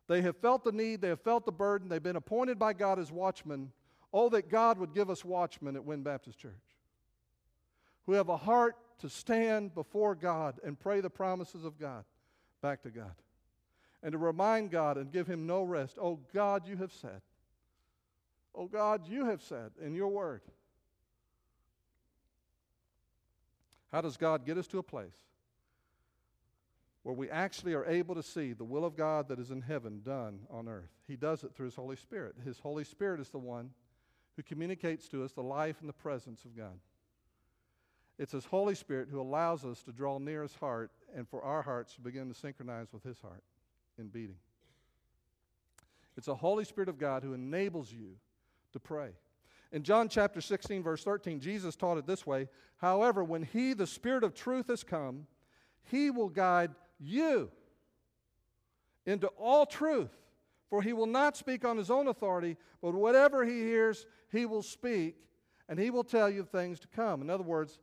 They 0.07 0.23
have 0.23 0.37
felt 0.37 0.63
the 0.63 0.71
need, 0.71 1.01
they 1.01 1.09
have 1.09 1.23
felt 1.23 1.45
the 1.45 1.51
burden, 1.51 1.89
they've 1.89 2.01
been 2.01 2.15
appointed 2.15 2.57
by 2.57 2.73
God 2.73 3.01
as 3.01 3.11
watchmen. 3.11 3.73
Oh, 4.13 4.29
that 4.29 4.49
God 4.49 4.79
would 4.79 4.95
give 4.95 5.11
us 5.11 5.25
watchmen 5.25 5.75
at 5.75 5.85
Wynn 5.85 6.03
Baptist 6.03 6.39
Church 6.39 6.53
who 8.07 8.13
have 8.13 8.29
a 8.29 8.37
heart 8.37 8.77
to 8.99 9.09
stand 9.09 9.75
before 9.75 10.15
God 10.15 10.59
and 10.65 10.79
pray 10.79 11.01
the 11.01 11.11
promises 11.11 11.65
of 11.65 11.79
God 11.79 12.05
back 12.61 12.83
to 12.83 12.91
God 12.91 13.15
and 14.03 14.13
to 14.13 14.19
remind 14.19 14.71
God 14.71 14.97
and 14.97 15.13
give 15.13 15.27
Him 15.27 15.47
no 15.47 15.63
rest. 15.63 15.99
Oh, 16.01 16.21
God, 16.33 16.67
you 16.67 16.77
have 16.77 16.93
said. 16.93 17.21
Oh 18.55 18.67
God, 18.67 19.07
you 19.07 19.27
have 19.27 19.43
said 19.43 19.71
in 19.81 19.95
your 19.95 20.09
word. 20.09 20.43
How 23.93 24.01
does 24.01 24.17
God 24.17 24.45
get 24.45 24.59
us 24.59 24.67
to 24.69 24.79
a 24.79 24.83
place 24.83 25.17
where 27.03 27.15
we 27.15 27.31
actually 27.31 27.75
are 27.75 27.87
able 27.87 28.15
to 28.15 28.23
see 28.23 28.53
the 28.53 28.65
will 28.65 28.85
of 28.85 28.97
God 28.97 29.29
that 29.29 29.39
is 29.39 29.51
in 29.51 29.63
heaven 29.63 30.01
done 30.05 30.41
on 30.51 30.69
earth? 30.69 30.91
He 31.07 31.17
does 31.17 31.45
it 31.45 31.55
through 31.55 31.67
His 31.67 31.77
Holy 31.77 31.97
Spirit. 31.97 32.37
His 32.45 32.59
Holy 32.59 32.85
Spirit 32.85 33.21
is 33.21 33.31
the 33.31 33.39
one 33.39 33.71
who 34.37 34.43
communicates 34.43 35.09
to 35.09 35.25
us 35.25 35.33
the 35.33 35.43
life 35.43 35.77
and 35.81 35.89
the 35.89 35.95
presence 35.95 36.45
of 36.45 36.57
God. 36.57 36.79
It's 38.21 38.33
His 38.33 38.45
Holy 38.45 38.75
Spirit 38.75 39.09
who 39.11 39.19
allows 39.19 39.65
us 39.65 39.83
to 39.85 39.93
draw 39.93 40.19
near 40.19 40.43
His 40.43 40.55
heart 40.55 40.91
and 41.17 41.27
for 41.27 41.43
our 41.43 41.63
hearts 41.63 41.95
to 41.95 42.03
begin 42.03 42.29
to 42.29 42.39
synchronize 42.39 42.93
with 42.93 43.03
His 43.03 43.19
heart 43.19 43.43
in 43.99 44.09
beating. 44.09 44.37
It's 46.19 46.27
the 46.27 46.35
Holy 46.35 46.67
Spirit 46.67 46.91
of 46.91 46.99
God 46.99 47.23
who 47.23 47.33
enables 47.33 47.91
you 47.91 48.17
to 48.75 48.79
pray. 48.79 49.13
In 49.73 49.83
John 49.83 50.11
chapter 50.11 50.43
16, 50.43 50.83
verse 50.83 51.03
13, 51.03 51.41
Jesus 51.41 51.77
taught 51.77 51.97
it 51.97 52.07
this 52.07 52.27
way 52.27 52.49
However, 52.77 53.25
when 53.25 53.43
He, 53.43 53.73
the 53.73 53.87
Spirit 53.87 54.23
of 54.23 54.35
truth, 54.35 54.69
has 54.69 54.85
come, 54.85 55.27
He 55.85 56.11
will 56.11 56.29
guide 56.29 56.73
you 56.99 57.51
into 59.07 59.29
all 59.29 59.65
truth. 59.65 60.15
For 60.69 60.83
He 60.83 60.93
will 60.93 61.07
not 61.07 61.39
speak 61.39 61.65
on 61.65 61.79
His 61.79 61.91
own 61.91 62.07
authority, 62.07 62.59
but 62.83 62.93
whatever 62.93 63.47
He 63.47 63.61
hears, 63.61 64.05
He 64.31 64.45
will 64.45 64.63
speak, 64.63 65.17
and 65.71 65.79
He 65.79 65.89
will 65.89 66.05
tell 66.05 66.29
you 66.29 66.45
things 66.45 66.79
to 66.81 66.89
come. 66.89 67.23
In 67.23 67.31
other 67.31 67.45
words, 67.45 67.79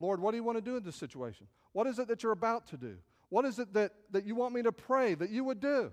Lord, 0.00 0.20
what 0.20 0.32
do 0.32 0.36
you 0.36 0.44
want 0.44 0.58
to 0.58 0.62
do 0.62 0.76
in 0.76 0.82
this 0.82 0.96
situation? 0.96 1.46
What 1.72 1.86
is 1.86 1.98
it 1.98 2.08
that 2.08 2.22
you're 2.22 2.32
about 2.32 2.66
to 2.68 2.76
do? 2.76 2.96
What 3.28 3.44
is 3.44 3.58
it 3.58 3.72
that, 3.74 3.92
that 4.12 4.24
you 4.24 4.34
want 4.34 4.54
me 4.54 4.62
to 4.62 4.72
pray 4.72 5.14
that 5.14 5.30
you 5.30 5.44
would 5.44 5.60
do? 5.60 5.90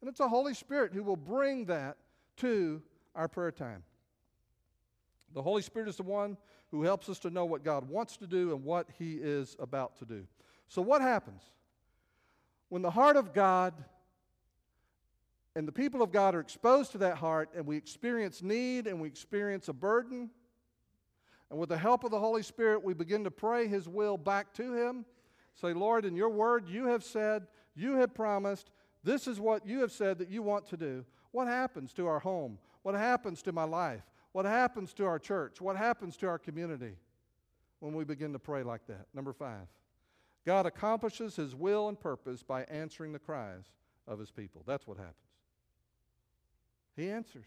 And 0.00 0.08
it's 0.08 0.18
the 0.18 0.28
Holy 0.28 0.54
Spirit 0.54 0.92
who 0.94 1.02
will 1.02 1.16
bring 1.16 1.66
that 1.66 1.96
to 2.38 2.82
our 3.14 3.28
prayer 3.28 3.52
time. 3.52 3.82
The 5.34 5.42
Holy 5.42 5.62
Spirit 5.62 5.88
is 5.88 5.96
the 5.96 6.02
one 6.02 6.36
who 6.70 6.82
helps 6.82 7.08
us 7.08 7.18
to 7.20 7.30
know 7.30 7.44
what 7.44 7.64
God 7.64 7.88
wants 7.88 8.16
to 8.18 8.26
do 8.26 8.52
and 8.54 8.64
what 8.64 8.88
He 8.98 9.14
is 9.14 9.56
about 9.58 9.96
to 9.98 10.04
do. 10.04 10.26
So, 10.68 10.82
what 10.82 11.02
happens? 11.02 11.42
When 12.68 12.82
the 12.82 12.90
heart 12.90 13.16
of 13.16 13.32
God 13.32 13.74
and 15.56 15.66
the 15.66 15.72
people 15.72 16.02
of 16.02 16.12
God 16.12 16.34
are 16.34 16.40
exposed 16.40 16.92
to 16.92 16.98
that 16.98 17.16
heart 17.16 17.50
and 17.56 17.66
we 17.66 17.76
experience 17.76 18.42
need 18.42 18.86
and 18.86 19.00
we 19.00 19.08
experience 19.08 19.68
a 19.68 19.72
burden, 19.72 20.30
and 21.50 21.58
with 21.58 21.68
the 21.68 21.78
help 21.78 22.04
of 22.04 22.10
the 22.10 22.18
Holy 22.18 22.42
Spirit, 22.42 22.84
we 22.84 22.94
begin 22.94 23.24
to 23.24 23.30
pray 23.30 23.66
His 23.66 23.88
will 23.88 24.16
back 24.16 24.52
to 24.54 24.72
Him. 24.72 25.04
Say, 25.54 25.72
Lord, 25.72 26.04
in 26.04 26.14
your 26.14 26.28
word, 26.30 26.68
you 26.68 26.86
have 26.86 27.02
said, 27.02 27.46
you 27.74 27.96
have 27.96 28.14
promised, 28.14 28.70
this 29.02 29.26
is 29.26 29.40
what 29.40 29.66
you 29.66 29.80
have 29.80 29.92
said 29.92 30.18
that 30.18 30.30
you 30.30 30.42
want 30.42 30.66
to 30.68 30.76
do. 30.76 31.04
What 31.32 31.48
happens 31.48 31.92
to 31.94 32.06
our 32.06 32.20
home? 32.20 32.58
What 32.82 32.94
happens 32.94 33.42
to 33.42 33.52
my 33.52 33.64
life? 33.64 34.02
What 34.32 34.44
happens 34.44 34.92
to 34.94 35.06
our 35.06 35.18
church? 35.18 35.60
What 35.60 35.76
happens 35.76 36.16
to 36.18 36.28
our 36.28 36.38
community 36.38 36.94
when 37.80 37.94
we 37.94 38.04
begin 38.04 38.32
to 38.32 38.38
pray 38.38 38.62
like 38.62 38.86
that? 38.86 39.06
Number 39.12 39.32
five, 39.32 39.66
God 40.46 40.66
accomplishes 40.66 41.36
his 41.36 41.54
will 41.54 41.88
and 41.88 41.98
purpose 41.98 42.42
by 42.42 42.62
answering 42.64 43.12
the 43.12 43.18
cries 43.18 43.64
of 44.06 44.18
his 44.18 44.30
people. 44.30 44.62
That's 44.66 44.86
what 44.86 44.98
happens. 44.98 45.14
He 46.96 47.10
answers. 47.10 47.46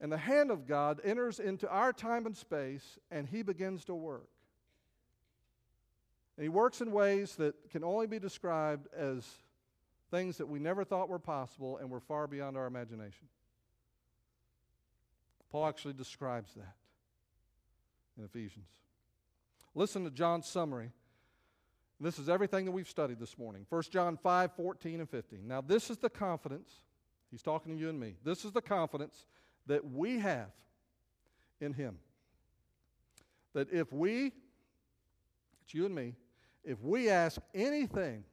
And 0.00 0.12
the 0.12 0.18
hand 0.18 0.50
of 0.50 0.66
God 0.66 1.00
enters 1.04 1.40
into 1.40 1.68
our 1.68 1.92
time 1.92 2.26
and 2.26 2.36
space, 2.36 2.98
and 3.10 3.26
he 3.26 3.42
begins 3.42 3.84
to 3.86 3.94
work. 3.94 4.28
And 6.36 6.42
he 6.42 6.48
works 6.50 6.82
in 6.82 6.92
ways 6.92 7.36
that 7.36 7.70
can 7.70 7.82
only 7.82 8.06
be 8.06 8.18
described 8.18 8.88
as 8.94 9.26
things 10.10 10.36
that 10.36 10.46
we 10.46 10.58
never 10.58 10.84
thought 10.84 11.08
were 11.08 11.18
possible 11.18 11.78
and 11.78 11.90
were 11.90 12.00
far 12.00 12.26
beyond 12.26 12.56
our 12.56 12.66
imagination. 12.66 13.28
Paul 15.50 15.66
actually 15.66 15.94
describes 15.94 16.52
that 16.54 16.74
in 18.18 18.24
Ephesians. 18.24 18.68
Listen 19.74 20.04
to 20.04 20.10
John's 20.10 20.46
summary. 20.46 20.90
This 21.98 22.18
is 22.18 22.28
everything 22.28 22.66
that 22.66 22.72
we've 22.72 22.88
studied 22.88 23.18
this 23.18 23.38
morning. 23.38 23.64
1 23.70 23.82
John 23.90 24.18
5 24.18 24.52
14 24.52 25.00
and 25.00 25.08
15. 25.08 25.48
Now, 25.48 25.62
this 25.62 25.88
is 25.88 25.96
the 25.96 26.10
confidence, 26.10 26.70
he's 27.30 27.42
talking 27.42 27.74
to 27.74 27.80
you 27.80 27.88
and 27.88 27.98
me. 27.98 28.16
This 28.22 28.44
is 28.44 28.52
the 28.52 28.60
confidence 28.60 29.24
that 29.66 29.90
we 29.90 30.18
have 30.18 30.50
in 31.60 31.72
him. 31.72 31.98
That 33.54 33.72
if 33.72 33.92
we, 33.92 34.32
it's 35.62 35.74
you 35.74 35.86
and 35.86 35.94
me, 35.94 36.14
if 36.64 36.82
we 36.82 37.08
ask 37.08 37.40
anything 37.54 38.24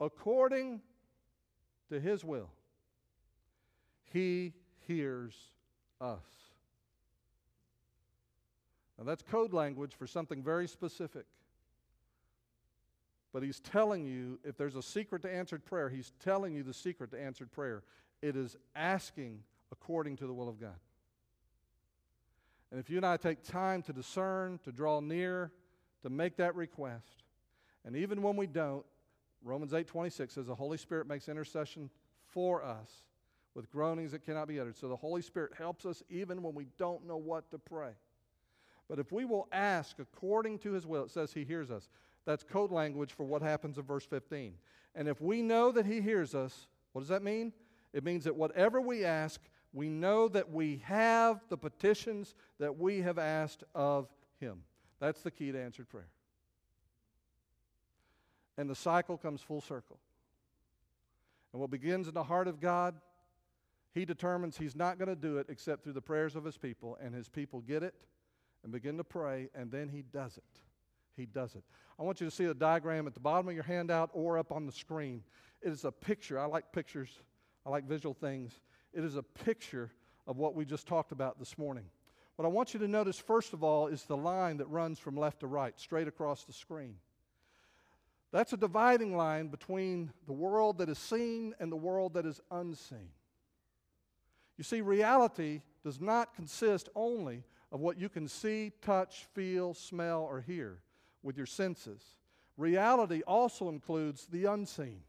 according 0.00 0.80
to 1.90 2.00
his 2.00 2.24
will, 2.24 2.50
he 4.12 4.52
hears 4.86 5.34
us. 6.00 6.24
Now, 8.98 9.04
that's 9.04 9.22
code 9.22 9.52
language 9.52 9.94
for 9.94 10.06
something 10.06 10.42
very 10.42 10.66
specific. 10.66 11.26
But 13.32 13.42
he's 13.42 13.60
telling 13.60 14.06
you 14.06 14.38
if 14.42 14.56
there's 14.56 14.76
a 14.76 14.82
secret 14.82 15.20
to 15.22 15.32
answered 15.32 15.64
prayer, 15.64 15.90
he's 15.90 16.12
telling 16.24 16.54
you 16.54 16.62
the 16.62 16.72
secret 16.72 17.10
to 17.10 17.20
answered 17.20 17.52
prayer. 17.52 17.82
It 18.22 18.34
is 18.34 18.56
asking 18.74 19.40
according 19.72 20.16
to 20.16 20.26
the 20.26 20.32
will 20.32 20.48
of 20.48 20.60
God. 20.60 20.78
And 22.70 22.80
if 22.80 22.90
you 22.90 22.96
and 22.96 23.06
I 23.06 23.16
take 23.16 23.42
time 23.42 23.82
to 23.82 23.92
discern, 23.92 24.58
to 24.64 24.72
draw 24.72 25.00
near, 25.00 25.52
to 26.02 26.10
make 26.10 26.36
that 26.36 26.54
request, 26.54 27.24
and 27.84 27.96
even 27.96 28.22
when 28.22 28.36
we 28.36 28.46
don't, 28.46 28.84
Romans 29.42 29.72
8:26 29.72 30.32
says 30.32 30.46
the 30.46 30.54
Holy 30.54 30.76
Spirit 30.76 31.06
makes 31.06 31.28
intercession 31.28 31.90
for 32.24 32.64
us 32.64 33.06
with 33.54 33.70
groanings 33.70 34.12
that 34.12 34.24
cannot 34.24 34.48
be 34.48 34.58
uttered. 34.60 34.76
So 34.76 34.88
the 34.88 34.96
Holy 34.96 35.22
Spirit 35.22 35.54
helps 35.56 35.86
us 35.86 36.02
even 36.10 36.42
when 36.42 36.54
we 36.54 36.66
don't 36.76 37.06
know 37.06 37.16
what 37.16 37.50
to 37.52 37.58
pray. 37.58 37.92
But 38.88 38.98
if 38.98 39.12
we 39.12 39.24
will 39.24 39.48
ask 39.52 39.98
according 39.98 40.58
to 40.60 40.72
his 40.72 40.86
will, 40.86 41.04
it 41.04 41.10
says 41.10 41.32
he 41.32 41.44
hears 41.44 41.70
us. 41.70 41.88
That's 42.24 42.44
code 42.44 42.72
language 42.72 43.12
for 43.12 43.24
what 43.24 43.42
happens 43.42 43.78
in 43.78 43.84
verse 43.84 44.04
15. 44.04 44.54
And 44.94 45.08
if 45.08 45.20
we 45.20 45.42
know 45.42 45.72
that 45.72 45.86
he 45.86 46.00
hears 46.00 46.34
us, 46.34 46.66
what 46.92 47.00
does 47.00 47.08
that 47.08 47.22
mean? 47.22 47.52
It 47.92 48.04
means 48.04 48.24
that 48.24 48.36
whatever 48.36 48.80
we 48.80 49.04
ask, 49.04 49.40
we 49.76 49.90
know 49.90 50.26
that 50.28 50.50
we 50.50 50.82
have 50.86 51.40
the 51.50 51.58
petitions 51.58 52.34
that 52.58 52.78
we 52.78 53.02
have 53.02 53.18
asked 53.18 53.62
of 53.74 54.08
him. 54.40 54.62
That's 55.00 55.20
the 55.20 55.30
key 55.30 55.52
to 55.52 55.60
answered 55.62 55.90
prayer. 55.90 56.08
And 58.56 58.70
the 58.70 58.74
cycle 58.74 59.18
comes 59.18 59.42
full 59.42 59.60
circle. 59.60 59.98
And 61.52 61.60
what 61.60 61.70
begins 61.70 62.08
in 62.08 62.14
the 62.14 62.22
heart 62.22 62.48
of 62.48 62.58
God 62.58 62.94
He 63.96 64.04
determines 64.04 64.58
he's 64.58 64.76
not 64.76 64.98
going 64.98 65.08
to 65.08 65.16
do 65.16 65.38
it 65.38 65.46
except 65.48 65.82
through 65.82 65.94
the 65.94 66.02
prayers 66.02 66.36
of 66.36 66.44
his 66.44 66.58
people, 66.58 66.98
and 67.02 67.14
his 67.14 67.30
people 67.30 67.62
get 67.62 67.82
it 67.82 67.94
and 68.62 68.70
begin 68.70 68.98
to 68.98 69.04
pray, 69.04 69.48
and 69.54 69.70
then 69.70 69.88
he 69.88 70.02
does 70.02 70.36
it. 70.36 70.60
He 71.16 71.24
does 71.24 71.54
it. 71.54 71.64
I 71.98 72.02
want 72.02 72.20
you 72.20 72.26
to 72.26 72.30
see 72.30 72.44
the 72.44 72.52
diagram 72.52 73.06
at 73.06 73.14
the 73.14 73.20
bottom 73.20 73.48
of 73.48 73.54
your 73.54 73.64
handout 73.64 74.10
or 74.12 74.36
up 74.36 74.52
on 74.52 74.66
the 74.66 74.72
screen. 74.72 75.22
It 75.62 75.70
is 75.70 75.86
a 75.86 75.90
picture. 75.90 76.38
I 76.38 76.44
like 76.44 76.72
pictures, 76.72 77.08
I 77.64 77.70
like 77.70 77.84
visual 77.84 78.12
things. 78.12 78.60
It 78.96 79.04
is 79.04 79.14
a 79.14 79.22
picture 79.22 79.90
of 80.26 80.38
what 80.38 80.54
we 80.54 80.64
just 80.64 80.86
talked 80.86 81.12
about 81.12 81.38
this 81.38 81.58
morning. 81.58 81.84
What 82.36 82.46
I 82.46 82.48
want 82.48 82.72
you 82.72 82.80
to 82.80 82.88
notice, 82.88 83.18
first 83.18 83.52
of 83.52 83.62
all, 83.62 83.88
is 83.88 84.04
the 84.04 84.16
line 84.16 84.56
that 84.56 84.70
runs 84.70 84.98
from 84.98 85.18
left 85.18 85.40
to 85.40 85.46
right, 85.46 85.78
straight 85.78 86.08
across 86.08 86.44
the 86.44 86.54
screen. 86.54 86.96
That's 88.32 88.54
a 88.54 88.56
dividing 88.56 89.14
line 89.14 89.48
between 89.48 90.14
the 90.26 90.32
world 90.32 90.78
that 90.78 90.88
is 90.88 90.96
seen 90.96 91.54
and 91.60 91.70
the 91.70 91.76
world 91.76 92.14
that 92.14 92.24
is 92.24 92.40
unseen. 92.50 93.10
You 94.56 94.64
see, 94.64 94.80
reality 94.80 95.60
does 95.84 96.00
not 96.00 96.34
consist 96.34 96.88
only 96.94 97.44
of 97.70 97.80
what 97.80 97.98
you 97.98 98.08
can 98.08 98.26
see, 98.26 98.72
touch, 98.80 99.26
feel, 99.34 99.74
smell, 99.74 100.22
or 100.22 100.40
hear 100.40 100.78
with 101.22 101.36
your 101.36 101.44
senses. 101.44 102.02
Reality 102.56 103.20
also 103.26 103.68
includes 103.68 104.24
the 104.24 104.46
unseen. 104.46 105.02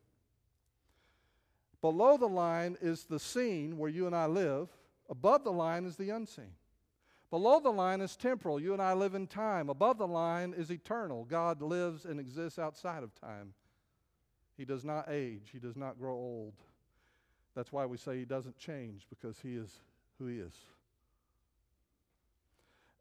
Below 1.82 2.18
the 2.18 2.28
line 2.28 2.78
is 2.82 3.06
the 3.06 3.20
seen 3.20 3.78
where 3.78 3.90
you 3.90 4.08
and 4.08 4.16
I 4.16 4.26
live, 4.26 4.70
above 5.10 5.44
the 5.44 5.52
line 5.52 5.86
is 5.86 5.96
the 5.96 6.10
unseen. 6.10 6.54
Below 7.30 7.60
the 7.60 7.72
line 7.72 8.02
is 8.02 8.16
temporal. 8.16 8.60
You 8.60 8.74
and 8.74 8.82
I 8.82 8.94
live 8.94 9.14
in 9.14 9.28
time. 9.28 9.70
Above 9.70 9.98
the 9.98 10.08
line 10.08 10.54
is 10.58 10.72
eternal. 10.72 11.26
God 11.26 11.62
lives 11.62 12.06
and 12.06 12.20
exists 12.20 12.58
outside 12.58 13.04
of 13.04 13.14
time. 13.14 13.54
He 14.58 14.66
does 14.66 14.84
not 14.84 15.10
age, 15.10 15.50
He 15.52 15.60
does 15.60 15.76
not 15.76 16.00
grow 16.00 16.16
old. 16.16 16.54
That's 17.56 17.72
why 17.72 17.86
we 17.86 17.98
say 17.98 18.18
He 18.18 18.26
doesn't 18.26 18.58
change, 18.58 19.06
because 19.10 19.40
He 19.40 19.56
is 19.56 19.82
who 20.18 20.28
He 20.28 20.40
is. 20.40 20.54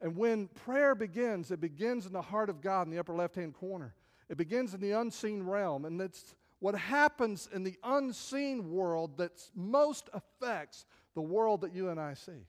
And 0.00 0.16
when 0.16 0.48
prayer 0.48 0.94
begins, 0.94 1.50
it 1.50 1.60
begins 1.60 2.04
in 2.04 2.12
the 2.12 2.20
heart 2.20 2.50
of 2.50 2.60
God 2.60 2.86
in 2.86 2.92
the 2.92 2.98
upper 2.98 3.14
left 3.14 3.36
hand 3.36 3.54
corner. 3.54 3.94
It 4.28 4.36
begins 4.36 4.74
in 4.74 4.80
the 4.80 4.90
unseen 4.92 5.44
realm. 5.44 5.84
And 5.84 6.00
it's 6.00 6.34
what 6.58 6.74
happens 6.74 7.48
in 7.52 7.64
the 7.64 7.76
unseen 7.82 8.70
world 8.70 9.18
that 9.18 9.32
most 9.54 10.08
affects 10.12 10.86
the 11.14 11.22
world 11.22 11.62
that 11.62 11.74
you 11.74 11.90
and 11.90 12.00
I 12.00 12.14
see. 12.14 12.46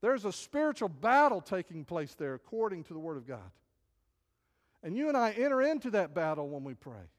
There's 0.00 0.24
a 0.24 0.32
spiritual 0.32 0.88
battle 0.88 1.40
taking 1.40 1.84
place 1.84 2.14
there 2.14 2.34
according 2.34 2.84
to 2.84 2.94
the 2.94 2.98
Word 2.98 3.16
of 3.16 3.26
God. 3.26 3.50
And 4.82 4.96
you 4.96 5.08
and 5.08 5.16
I 5.16 5.32
enter 5.32 5.60
into 5.60 5.90
that 5.90 6.14
battle 6.14 6.48
when 6.48 6.64
we 6.64 6.74
pray. 6.74 7.10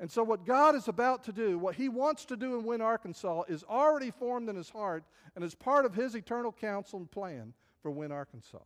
And 0.00 0.10
so, 0.10 0.24
what 0.24 0.44
God 0.44 0.74
is 0.74 0.88
about 0.88 1.22
to 1.24 1.32
do, 1.32 1.58
what 1.58 1.76
He 1.76 1.88
wants 1.88 2.24
to 2.24 2.36
do 2.36 2.58
in 2.58 2.64
Wynne, 2.64 2.80
Arkansas, 2.80 3.42
is 3.48 3.62
already 3.62 4.10
formed 4.10 4.48
in 4.48 4.56
His 4.56 4.68
heart 4.68 5.04
and 5.36 5.44
is 5.44 5.54
part 5.54 5.84
of 5.84 5.94
His 5.94 6.16
eternal 6.16 6.50
counsel 6.50 6.98
and 6.98 7.08
plan 7.08 7.54
for 7.82 7.92
Wynne, 7.92 8.10
Arkansas, 8.10 8.58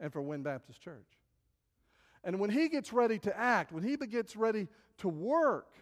and 0.00 0.12
for 0.12 0.20
Wynne 0.20 0.42
Baptist 0.42 0.82
Church. 0.82 1.21
And 2.24 2.38
when 2.38 2.50
He 2.50 2.68
gets 2.68 2.92
ready 2.92 3.18
to 3.20 3.36
act, 3.36 3.72
when 3.72 3.82
He 3.82 3.96
gets 3.96 4.36
ready 4.36 4.68
to 4.98 5.08
work, 5.08 5.72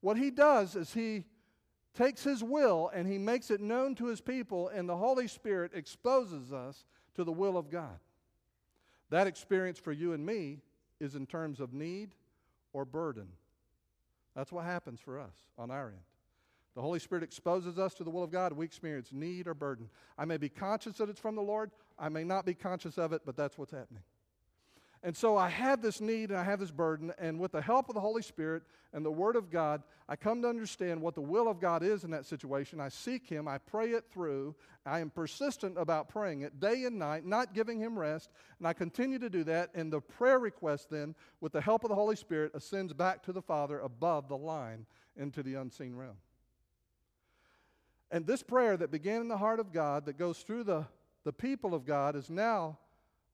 what 0.00 0.16
He 0.16 0.30
does 0.30 0.76
is 0.76 0.92
He 0.92 1.24
takes 1.94 2.22
his 2.22 2.42
will 2.42 2.90
and 2.94 3.06
he 3.06 3.18
makes 3.18 3.50
it 3.50 3.60
known 3.60 3.94
to 3.96 4.06
his 4.06 4.20
people, 4.20 4.68
and 4.68 4.88
the 4.88 4.96
Holy 4.96 5.28
Spirit 5.28 5.72
exposes 5.74 6.52
us 6.52 6.84
to 7.14 7.24
the 7.24 7.32
will 7.32 7.56
of 7.56 7.70
God. 7.70 7.98
That 9.10 9.26
experience 9.26 9.78
for 9.78 9.92
you 9.92 10.12
and 10.12 10.24
me 10.24 10.58
is 11.00 11.14
in 11.14 11.26
terms 11.26 11.60
of 11.60 11.72
need 11.72 12.14
or 12.72 12.84
burden. 12.84 13.28
That's 14.36 14.52
what 14.52 14.64
happens 14.64 15.00
for 15.00 15.18
us 15.18 15.34
on 15.58 15.70
our 15.70 15.88
end. 15.88 15.98
The 16.76 16.82
Holy 16.82 17.00
Spirit 17.00 17.24
exposes 17.24 17.78
us 17.78 17.94
to 17.94 18.04
the 18.04 18.10
will 18.10 18.22
of 18.22 18.30
God. 18.30 18.52
We 18.52 18.64
experience 18.64 19.08
need 19.12 19.48
or 19.48 19.54
burden. 19.54 19.90
I 20.16 20.24
may 20.24 20.36
be 20.36 20.48
conscious 20.48 20.98
that 20.98 21.08
it's 21.08 21.18
from 21.18 21.34
the 21.34 21.42
Lord. 21.42 21.72
I 21.98 22.08
may 22.08 22.22
not 22.22 22.46
be 22.46 22.54
conscious 22.54 22.96
of 22.96 23.12
it, 23.12 23.22
but 23.26 23.36
that's 23.36 23.58
what's 23.58 23.72
happening. 23.72 24.04
And 25.02 25.16
so 25.16 25.36
I 25.36 25.48
have 25.48 25.80
this 25.80 26.00
need 26.00 26.30
and 26.30 26.38
I 26.38 26.44
have 26.44 26.60
this 26.60 26.70
burden, 26.70 27.12
and 27.18 27.40
with 27.40 27.52
the 27.52 27.62
help 27.62 27.88
of 27.88 27.94
the 27.94 28.02
Holy 28.02 28.20
Spirit 28.20 28.62
and 28.92 29.04
the 29.04 29.10
Word 29.10 29.34
of 29.34 29.50
God, 29.50 29.82
I 30.08 30.16
come 30.16 30.42
to 30.42 30.48
understand 30.48 31.00
what 31.00 31.14
the 31.14 31.22
will 31.22 31.48
of 31.48 31.58
God 31.58 31.82
is 31.82 32.04
in 32.04 32.10
that 32.10 32.26
situation. 32.26 32.80
I 32.80 32.90
seek 32.90 33.26
Him, 33.26 33.48
I 33.48 33.58
pray 33.58 33.90
it 33.90 34.04
through. 34.10 34.54
I 34.84 35.00
am 35.00 35.08
persistent 35.08 35.78
about 35.78 36.08
praying 36.08 36.42
it 36.42 36.60
day 36.60 36.84
and 36.84 36.98
night, 36.98 37.24
not 37.24 37.54
giving 37.54 37.78
Him 37.78 37.98
rest, 37.98 38.30
and 38.58 38.68
I 38.68 38.74
continue 38.74 39.18
to 39.18 39.30
do 39.30 39.42
that. 39.44 39.70
And 39.74 39.90
the 39.90 40.00
prayer 40.00 40.38
request 40.38 40.90
then, 40.90 41.14
with 41.40 41.52
the 41.52 41.60
help 41.62 41.82
of 41.84 41.88
the 41.88 41.94
Holy 41.94 42.16
Spirit, 42.16 42.52
ascends 42.54 42.92
back 42.92 43.22
to 43.22 43.32
the 43.32 43.42
Father 43.42 43.80
above 43.80 44.28
the 44.28 44.36
line 44.36 44.84
into 45.16 45.42
the 45.42 45.54
unseen 45.54 45.94
realm. 45.94 46.16
And 48.10 48.26
this 48.26 48.42
prayer 48.42 48.76
that 48.76 48.90
began 48.90 49.22
in 49.22 49.28
the 49.28 49.38
heart 49.38 49.60
of 49.60 49.72
God, 49.72 50.04
that 50.06 50.18
goes 50.18 50.40
through 50.40 50.64
the, 50.64 50.86
the 51.24 51.32
people 51.32 51.74
of 51.74 51.86
God, 51.86 52.16
is 52.16 52.28
now 52.28 52.78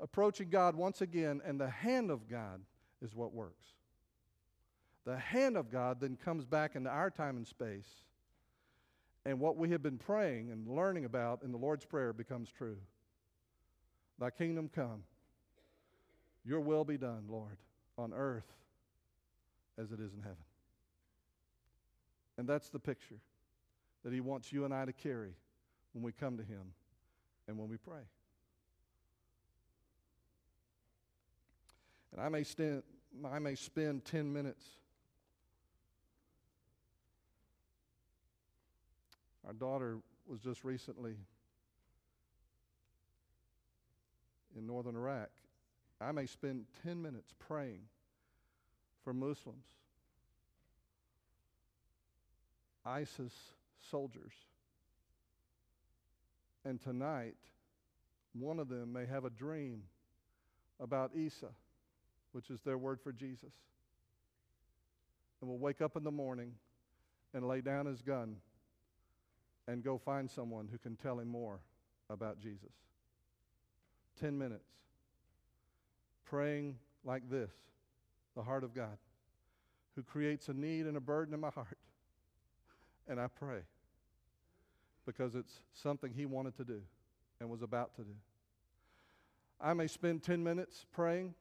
approaching 0.01 0.51
God 0.51 0.75
once 0.75 1.01
again, 1.01 1.41
and 1.45 1.61
the 1.61 1.71
hand 1.71 2.11
of 2.11 2.29
God 2.29 2.61
is 3.03 3.15
what 3.15 3.33
works. 3.33 3.67
The 5.05 5.17
hand 5.17 5.57
of 5.57 5.71
God 5.71 6.01
then 6.01 6.17
comes 6.17 6.45
back 6.45 6.75
into 6.75 6.91
our 6.91 7.11
time 7.11 7.37
and 7.37 7.47
space, 7.47 8.03
and 9.25 9.41
what 9.41 9.57
we 9.57 9.71
have 9.71 9.83
been 9.83 9.99
praying 9.99 10.51
and 10.51 10.69
learning 10.69 11.05
about 11.05 11.43
in 11.43 11.53
the 11.53 11.59
Lord's 11.59 11.85
Prayer 11.85 12.13
becomes 12.13 12.51
true. 12.51 12.79
Thy 14.19 14.31
kingdom 14.31 14.69
come, 14.69 15.03
your 16.45 16.61
will 16.61 16.85
be 16.85 16.97
done, 16.97 17.25
Lord, 17.29 17.59
on 17.99 18.13
earth 18.15 18.53
as 19.79 19.93
it 19.93 20.01
is 20.01 20.13
in 20.15 20.23
heaven. 20.23 20.37
And 22.39 22.49
that's 22.49 22.69
the 22.69 22.79
picture 22.79 23.21
that 24.05 24.13
He 24.13 24.21
wants 24.21 24.53
you 24.53 24.65
and 24.65 24.73
I 24.73 24.85
to 24.85 24.93
carry 24.93 25.35
when 25.93 26.03
we 26.03 26.13
come 26.13 26.37
to 26.37 26.43
Him 26.43 26.73
and 27.49 27.59
when 27.59 27.69
we 27.69 27.77
pray. 27.77 28.03
And 32.17 32.25
I 32.25 32.29
may, 32.31 32.45
stand, 32.45 32.83
I 33.31 33.39
may 33.39 33.55
spend 33.55 34.05
10 34.07 34.33
minutes. 34.33 34.65
Our 39.47 39.53
daughter 39.53 39.99
was 40.27 40.41
just 40.41 40.65
recently 40.65 41.15
in 44.57 44.67
northern 44.67 44.97
Iraq. 44.97 45.29
I 46.01 46.11
may 46.13 46.27
spend 46.27 46.65
10 46.83 47.01
minutes 47.01 47.35
praying 47.39 47.81
for 49.05 49.13
Muslims, 49.13 49.67
ISIS 52.85 53.33
soldiers. 53.91 54.33
And 56.65 56.81
tonight, 56.81 57.37
one 58.33 58.59
of 58.59 58.69
them 58.69 58.93
may 58.93 59.07
have 59.07 59.25
a 59.25 59.31
dream 59.31 59.83
about 60.81 61.13
Isa 61.15 61.51
which 62.37 62.51
is 62.51 62.61
their 62.61 62.77
word 62.77 63.01
for 63.01 63.13
Jesus. 63.13 63.55
And 65.41 65.49
will 65.49 65.57
wake 65.57 65.81
up 65.81 65.97
in 65.97 66.05
the 66.05 66.11
morning 66.11 66.53
and 67.33 67.49
lay 67.49 67.63
down 67.63 67.87
his 67.87 68.03
gun 68.03 68.37
and 69.67 69.83
go 69.83 69.97
find 69.97 70.31
someone 70.31 70.69
who 70.71 70.77
can 70.77 70.97
tell 70.97 71.19
him 71.19 71.29
more 71.29 71.61
about 72.11 72.39
Jesus. 72.39 72.75
10 74.21 74.37
minutes 74.37 74.69
praying 76.27 76.77
like 77.05 77.23
this 77.31 77.51
the 78.35 78.43
heart 78.43 78.65
of 78.65 78.75
God, 78.75 78.99
who 79.95 80.03
creates 80.03 80.51
a 80.51 80.53
need 80.53 80.85
and 80.85 80.99
a 80.99 81.01
burden 81.01 81.33
in 81.33 81.41
my 81.41 81.49
heart. 81.49 81.79
And 83.09 83.19
I 83.19 83.29
pray 83.29 83.61
because 85.07 85.35
it's 85.35 85.61
something 85.73 86.13
he 86.13 86.27
wanted 86.27 86.55
to 86.59 86.65
do 86.65 86.83
and 87.41 87.49
was 87.49 87.63
about 87.63 87.95
to 87.95 88.03
do. 88.03 88.13
I 89.59 89.73
may 89.73 89.87
spend 89.87 90.23
10 90.23 90.45
minutes 90.45 90.85
praying 90.93 91.35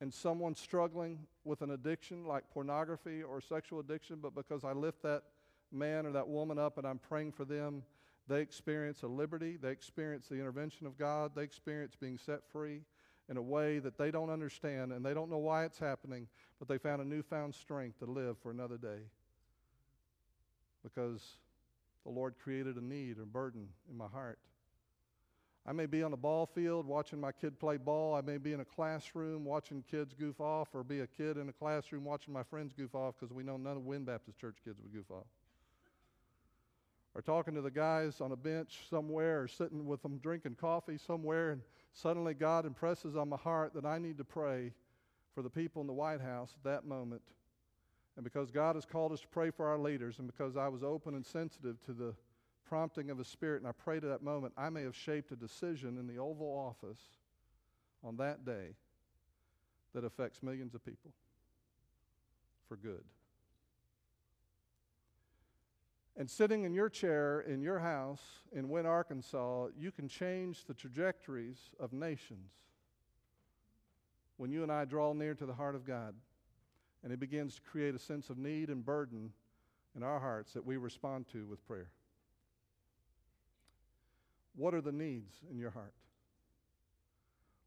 and 0.00 0.12
someone 0.12 0.54
struggling 0.54 1.18
with 1.44 1.62
an 1.62 1.70
addiction 1.70 2.24
like 2.24 2.48
pornography 2.50 3.22
or 3.22 3.40
sexual 3.40 3.80
addiction, 3.80 4.18
but 4.22 4.34
because 4.34 4.64
I 4.64 4.72
lift 4.72 5.02
that 5.02 5.22
man 5.72 6.06
or 6.06 6.12
that 6.12 6.28
woman 6.28 6.58
up 6.58 6.78
and 6.78 6.86
I'm 6.86 6.98
praying 6.98 7.32
for 7.32 7.44
them, 7.44 7.82
they 8.28 8.40
experience 8.40 9.02
a 9.02 9.06
liberty, 9.06 9.56
they 9.60 9.70
experience 9.70 10.28
the 10.28 10.36
intervention 10.36 10.86
of 10.86 10.98
God, 10.98 11.32
they 11.34 11.42
experience 11.42 11.94
being 11.98 12.18
set 12.18 12.40
free 12.52 12.82
in 13.28 13.36
a 13.36 13.42
way 13.42 13.78
that 13.78 13.98
they 13.98 14.10
don't 14.10 14.30
understand 14.30 14.92
and 14.92 15.04
they 15.04 15.14
don't 15.14 15.30
know 15.30 15.38
why 15.38 15.64
it's 15.64 15.78
happening, 15.78 16.28
but 16.58 16.68
they 16.68 16.78
found 16.78 17.02
a 17.02 17.04
newfound 17.04 17.54
strength 17.54 17.98
to 17.98 18.06
live 18.06 18.36
for 18.38 18.50
another 18.50 18.76
day 18.76 19.00
because 20.82 21.38
the 22.04 22.10
Lord 22.10 22.34
created 22.42 22.76
a 22.76 22.84
need 22.84 23.18
or 23.18 23.24
burden 23.24 23.68
in 23.90 23.96
my 23.96 24.06
heart. 24.06 24.38
I 25.66 25.72
may 25.72 25.86
be 25.86 26.02
on 26.02 26.12
a 26.12 26.16
ball 26.16 26.46
field 26.46 26.86
watching 26.86 27.20
my 27.20 27.32
kid 27.32 27.58
play 27.58 27.76
ball. 27.76 28.14
I 28.14 28.22
may 28.22 28.38
be 28.38 28.52
in 28.52 28.60
a 28.60 28.64
classroom 28.64 29.44
watching 29.44 29.84
kids 29.90 30.14
goof 30.14 30.40
off, 30.40 30.68
or 30.72 30.82
be 30.82 31.00
a 31.00 31.06
kid 31.06 31.36
in 31.36 31.48
a 31.48 31.52
classroom 31.52 32.04
watching 32.04 32.32
my 32.32 32.42
friends 32.42 32.72
goof 32.72 32.94
off 32.94 33.16
because 33.18 33.34
we 33.34 33.42
know 33.42 33.56
none 33.56 33.76
of 33.76 33.84
Wynne 33.84 34.04
Baptist 34.04 34.38
Church 34.38 34.56
kids 34.64 34.78
would 34.82 34.92
goof 34.92 35.10
off. 35.10 35.26
Or 37.14 37.20
talking 37.20 37.54
to 37.54 37.60
the 37.60 37.70
guys 37.70 38.20
on 38.20 38.32
a 38.32 38.36
bench 38.36 38.78
somewhere, 38.88 39.42
or 39.42 39.48
sitting 39.48 39.86
with 39.86 40.02
them 40.02 40.18
drinking 40.18 40.54
coffee 40.54 40.98
somewhere, 40.98 41.50
and 41.50 41.62
suddenly 41.92 42.32
God 42.32 42.64
impresses 42.64 43.16
on 43.16 43.28
my 43.28 43.36
heart 43.36 43.74
that 43.74 43.84
I 43.84 43.98
need 43.98 44.18
to 44.18 44.24
pray 44.24 44.72
for 45.34 45.42
the 45.42 45.50
people 45.50 45.82
in 45.82 45.86
the 45.86 45.92
White 45.92 46.20
House 46.20 46.54
at 46.56 46.64
that 46.64 46.86
moment. 46.86 47.22
And 48.16 48.24
because 48.24 48.50
God 48.50 48.74
has 48.74 48.84
called 48.84 49.12
us 49.12 49.20
to 49.20 49.28
pray 49.28 49.50
for 49.50 49.68
our 49.68 49.78
leaders, 49.78 50.18
and 50.18 50.26
because 50.26 50.56
I 50.56 50.68
was 50.68 50.82
open 50.82 51.14
and 51.14 51.26
sensitive 51.26 51.80
to 51.86 51.92
the 51.92 52.14
prompting 52.68 53.10
of 53.10 53.18
His 53.18 53.28
Spirit, 53.28 53.62
and 53.62 53.68
I 53.68 53.72
pray 53.72 53.98
to 54.00 54.06
that 54.08 54.22
moment, 54.22 54.52
I 54.56 54.68
may 54.68 54.82
have 54.82 54.94
shaped 54.94 55.32
a 55.32 55.36
decision 55.36 55.96
in 55.98 56.06
the 56.06 56.18
Oval 56.18 56.46
Office 56.46 57.00
on 58.04 58.16
that 58.18 58.44
day 58.44 58.74
that 59.94 60.04
affects 60.04 60.42
millions 60.42 60.74
of 60.74 60.84
people 60.84 61.12
for 62.68 62.76
good. 62.76 63.04
And 66.16 66.28
sitting 66.28 66.64
in 66.64 66.74
your 66.74 66.88
chair 66.88 67.40
in 67.40 67.62
your 67.62 67.78
house 67.78 68.22
in 68.52 68.68
Wynne, 68.68 68.86
Arkansas, 68.86 69.68
you 69.78 69.92
can 69.92 70.08
change 70.08 70.64
the 70.64 70.74
trajectories 70.74 71.58
of 71.78 71.92
nations 71.92 72.50
when 74.36 74.50
you 74.50 74.62
and 74.62 74.72
I 74.72 74.84
draw 74.84 75.12
near 75.12 75.34
to 75.34 75.46
the 75.46 75.54
heart 75.54 75.76
of 75.76 75.86
God. 75.86 76.14
And 77.04 77.12
it 77.12 77.20
begins 77.20 77.54
to 77.54 77.60
create 77.62 77.94
a 77.94 77.98
sense 78.00 78.30
of 78.30 78.38
need 78.38 78.68
and 78.68 78.84
burden 78.84 79.32
in 79.96 80.02
our 80.02 80.18
hearts 80.18 80.52
that 80.54 80.66
we 80.66 80.76
respond 80.76 81.26
to 81.32 81.46
with 81.46 81.64
prayer. 81.66 81.90
What 84.58 84.74
are 84.74 84.80
the 84.80 84.92
needs 84.92 85.36
in 85.48 85.56
your 85.56 85.70
heart? 85.70 85.94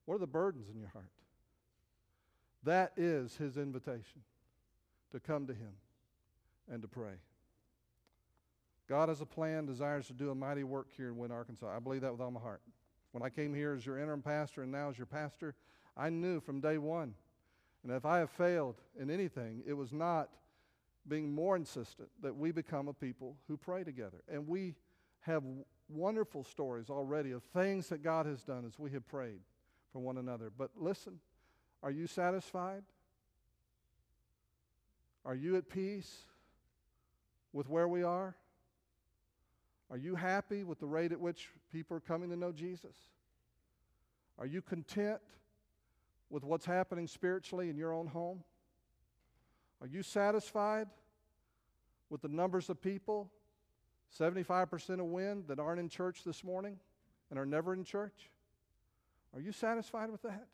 What 0.05 0.15
are 0.15 0.19
the 0.19 0.27
burdens 0.27 0.67
in 0.69 0.77
your 0.77 0.89
heart? 0.89 1.09
That 2.63 2.91
is 2.97 3.37
his 3.37 3.55
invitation 3.55 4.21
to 5.13 5.19
come 5.21 5.47
to 5.47 5.53
him 5.53 5.71
and 6.69 6.81
to 6.81 6.89
pray. 6.89 7.13
God 8.89 9.07
has 9.07 9.21
a 9.21 9.25
plan, 9.25 9.65
desires 9.65 10.07
to 10.07 10.13
do 10.13 10.31
a 10.31 10.35
mighty 10.35 10.65
work 10.65 10.87
here 10.97 11.07
in 11.07 11.17
Wynne, 11.17 11.31
Arkansas. 11.31 11.73
I 11.73 11.79
believe 11.79 12.01
that 12.01 12.11
with 12.11 12.19
all 12.19 12.29
my 12.29 12.41
heart. 12.41 12.61
When 13.13 13.23
I 13.23 13.29
came 13.29 13.53
here 13.53 13.73
as 13.73 13.85
your 13.85 13.97
interim 13.97 14.21
pastor 14.21 14.63
and 14.63 14.71
now 14.71 14.89
as 14.89 14.97
your 14.97 15.05
pastor, 15.05 15.55
I 15.95 16.09
knew 16.09 16.41
from 16.41 16.59
day 16.59 16.77
one. 16.77 17.13
And 17.83 17.93
if 17.93 18.05
I 18.05 18.19
have 18.19 18.31
failed 18.31 18.75
in 18.99 19.09
anything, 19.09 19.63
it 19.65 19.73
was 19.73 19.93
not 19.93 20.27
being 21.07 21.33
more 21.33 21.55
insistent 21.55 22.09
that 22.21 22.35
we 22.35 22.51
become 22.51 22.89
a 22.89 22.93
people 22.93 23.37
who 23.47 23.55
pray 23.55 23.85
together. 23.85 24.23
And 24.29 24.45
we 24.45 24.75
have 25.21 25.43
wonderful 25.89 26.43
stories 26.43 26.89
already 26.89 27.31
of 27.31 27.43
things 27.43 27.89
that 27.89 28.03
God 28.03 28.25
has 28.25 28.41
done 28.43 28.65
as 28.65 28.79
we 28.79 28.91
have 28.91 29.07
prayed 29.07 29.39
for 29.91 29.99
one 29.99 30.17
another. 30.17 30.51
But 30.55 30.71
listen, 30.77 31.19
are 31.83 31.91
you 31.91 32.07
satisfied? 32.07 32.83
Are 35.25 35.35
you 35.35 35.57
at 35.57 35.69
peace 35.69 36.23
with 37.53 37.69
where 37.69 37.87
we 37.87 38.03
are? 38.03 38.35
Are 39.89 39.97
you 39.97 40.15
happy 40.15 40.63
with 40.63 40.79
the 40.79 40.87
rate 40.87 41.11
at 41.11 41.19
which 41.19 41.49
people 41.71 41.97
are 41.97 42.01
coming 42.01 42.29
to 42.29 42.37
know 42.37 42.51
Jesus? 42.51 42.95
Are 44.39 44.45
you 44.45 44.61
content 44.61 45.19
with 46.29 46.43
what's 46.43 46.65
happening 46.65 47.07
spiritually 47.07 47.69
in 47.69 47.77
your 47.77 47.93
own 47.93 48.07
home? 48.07 48.43
Are 49.81 49.87
you 49.87 50.01
satisfied 50.01 50.87
with 52.09 52.21
the 52.21 52.27
numbers 52.27 52.69
of 52.69 52.81
people, 52.81 53.29
75% 54.19 54.99
of 54.99 55.05
Wynne, 55.05 55.43
that 55.47 55.59
aren't 55.59 55.79
in 55.79 55.89
church 55.89 56.23
this 56.23 56.43
morning 56.43 56.77
and 57.29 57.39
are 57.39 57.45
never 57.45 57.73
in 57.73 57.83
church? 57.83 58.29
Are 59.33 59.39
you 59.39 59.51
satisfied 59.51 60.11
with 60.11 60.21
that? 60.23 60.47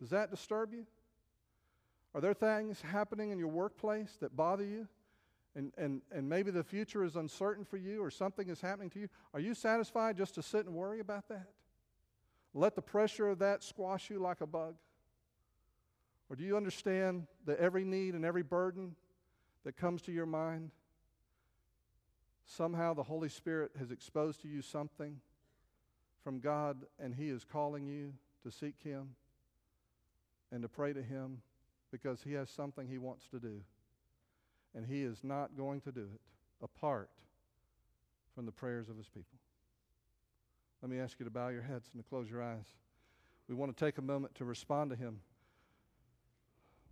Does 0.00 0.10
that 0.10 0.30
disturb 0.30 0.72
you? 0.72 0.86
Are 2.14 2.20
there 2.20 2.34
things 2.34 2.80
happening 2.80 3.30
in 3.30 3.38
your 3.38 3.48
workplace 3.48 4.16
that 4.20 4.36
bother 4.36 4.64
you? 4.64 4.88
and, 5.56 5.72
and, 5.78 6.02
and 6.12 6.28
maybe 6.28 6.50
the 6.50 6.62
future 6.62 7.02
is 7.02 7.16
uncertain 7.16 7.64
for 7.64 7.78
you 7.78 8.04
or 8.04 8.10
something 8.10 8.48
is 8.48 8.60
happening 8.60 8.90
to 8.90 9.00
you, 9.00 9.08
are 9.32 9.40
you 9.40 9.54
satisfied 9.54 10.16
just 10.16 10.34
to 10.34 10.42
sit 10.42 10.66
and 10.66 10.74
worry 10.74 11.00
about 11.00 11.28
that? 11.28 11.48
Let 12.52 12.74
the 12.74 12.82
pressure 12.82 13.28
of 13.28 13.38
that 13.38 13.64
squash 13.64 14.10
you 14.10 14.18
like 14.18 14.42
a 14.42 14.46
bug? 14.46 14.74
Or 16.28 16.36
do 16.36 16.44
you 16.44 16.56
understand 16.56 17.26
that 17.46 17.58
every 17.58 17.84
need 17.84 18.14
and 18.14 18.24
every 18.24 18.42
burden 18.42 18.94
that 19.64 19.76
comes 19.76 20.02
to 20.02 20.12
your 20.12 20.26
mind, 20.26 20.70
somehow 22.46 22.94
the 22.94 23.02
Holy 23.02 23.28
Spirit 23.28 23.72
has 23.78 23.90
exposed 23.90 24.40
to 24.42 24.48
you 24.48 24.62
something 24.62 25.20
from 26.22 26.40
God 26.40 26.78
and 26.98 27.14
He 27.14 27.28
is 27.28 27.44
calling 27.44 27.86
you 27.86 28.12
to 28.42 28.50
seek 28.50 28.76
Him 28.82 29.10
and 30.50 30.62
to 30.62 30.68
pray 30.68 30.92
to 30.92 31.02
Him 31.02 31.42
because 31.90 32.22
He 32.22 32.32
has 32.32 32.48
something 32.48 32.88
He 32.88 32.98
wants 32.98 33.28
to 33.28 33.38
do? 33.38 33.60
and 34.76 34.86
He 34.86 35.02
is 35.02 35.24
not 35.24 35.56
going 35.56 35.80
to 35.80 35.90
do 35.90 36.02
it 36.14 36.20
apart 36.62 37.08
from 38.34 38.44
the 38.44 38.52
prayers 38.52 38.88
of 38.88 38.96
His 38.96 39.08
people. 39.08 39.38
Let 40.82 40.90
me 40.90 41.00
ask 41.00 41.18
you 41.18 41.24
to 41.24 41.30
bow 41.30 41.48
your 41.48 41.62
heads 41.62 41.88
and 41.92 42.02
to 42.02 42.08
close 42.08 42.30
your 42.30 42.42
eyes. 42.42 42.66
We 43.48 43.54
want 43.54 43.74
to 43.74 43.84
take 43.84 43.96
a 43.98 44.02
moment 44.02 44.34
to 44.36 44.44
respond 44.44 44.90
to 44.90 44.96
Him. 44.96 45.20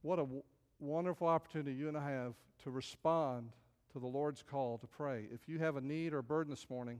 What 0.00 0.18
a 0.18 0.22
w- 0.22 0.42
wonderful 0.80 1.28
opportunity 1.28 1.74
you 1.74 1.88
and 1.88 1.96
I 1.96 2.10
have 2.10 2.32
to 2.64 2.70
respond 2.70 3.50
to 3.94 4.00
the 4.00 4.06
Lord's 4.06 4.42
call 4.42 4.76
to 4.78 4.88
pray. 4.88 5.26
If 5.32 5.48
you 5.48 5.60
have 5.60 5.76
a 5.76 5.80
need 5.80 6.12
or 6.12 6.18
a 6.18 6.22
burden 6.22 6.50
this 6.50 6.68
morning, 6.68 6.98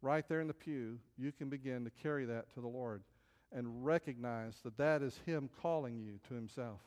right 0.00 0.26
there 0.28 0.40
in 0.40 0.46
the 0.46 0.54
pew, 0.54 0.98
you 1.18 1.32
can 1.32 1.48
begin 1.48 1.84
to 1.84 1.90
carry 1.90 2.24
that 2.24 2.54
to 2.54 2.60
the 2.60 2.68
Lord 2.68 3.02
and 3.52 3.84
recognize 3.84 4.54
that 4.62 4.76
that 4.76 5.02
is 5.02 5.18
Him 5.26 5.50
calling 5.60 5.98
you 5.98 6.20
to 6.28 6.34
Himself. 6.34 6.78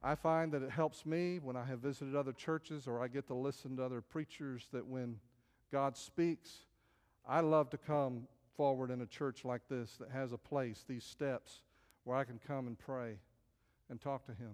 I 0.00 0.14
find 0.14 0.52
that 0.52 0.62
it 0.62 0.70
helps 0.70 1.04
me 1.04 1.40
when 1.40 1.56
I 1.56 1.64
have 1.64 1.80
visited 1.80 2.14
other 2.14 2.32
churches 2.32 2.86
or 2.86 3.02
I 3.02 3.08
get 3.08 3.26
to 3.26 3.34
listen 3.34 3.76
to 3.78 3.84
other 3.84 4.00
preachers 4.00 4.68
that 4.72 4.86
when 4.86 5.16
God 5.72 5.96
speaks, 5.96 6.50
I 7.28 7.40
love 7.40 7.68
to 7.70 7.78
come 7.78 8.28
forward 8.56 8.92
in 8.92 9.00
a 9.00 9.06
church 9.06 9.44
like 9.44 9.62
this 9.68 9.96
that 9.96 10.10
has 10.10 10.32
a 10.32 10.38
place, 10.38 10.84
these 10.86 11.02
steps, 11.02 11.62
where 12.04 12.16
I 12.16 12.22
can 12.22 12.38
come 12.46 12.68
and 12.68 12.78
pray 12.78 13.18
and 13.90 14.00
talk 14.00 14.24
to 14.26 14.32
Him. 14.32 14.52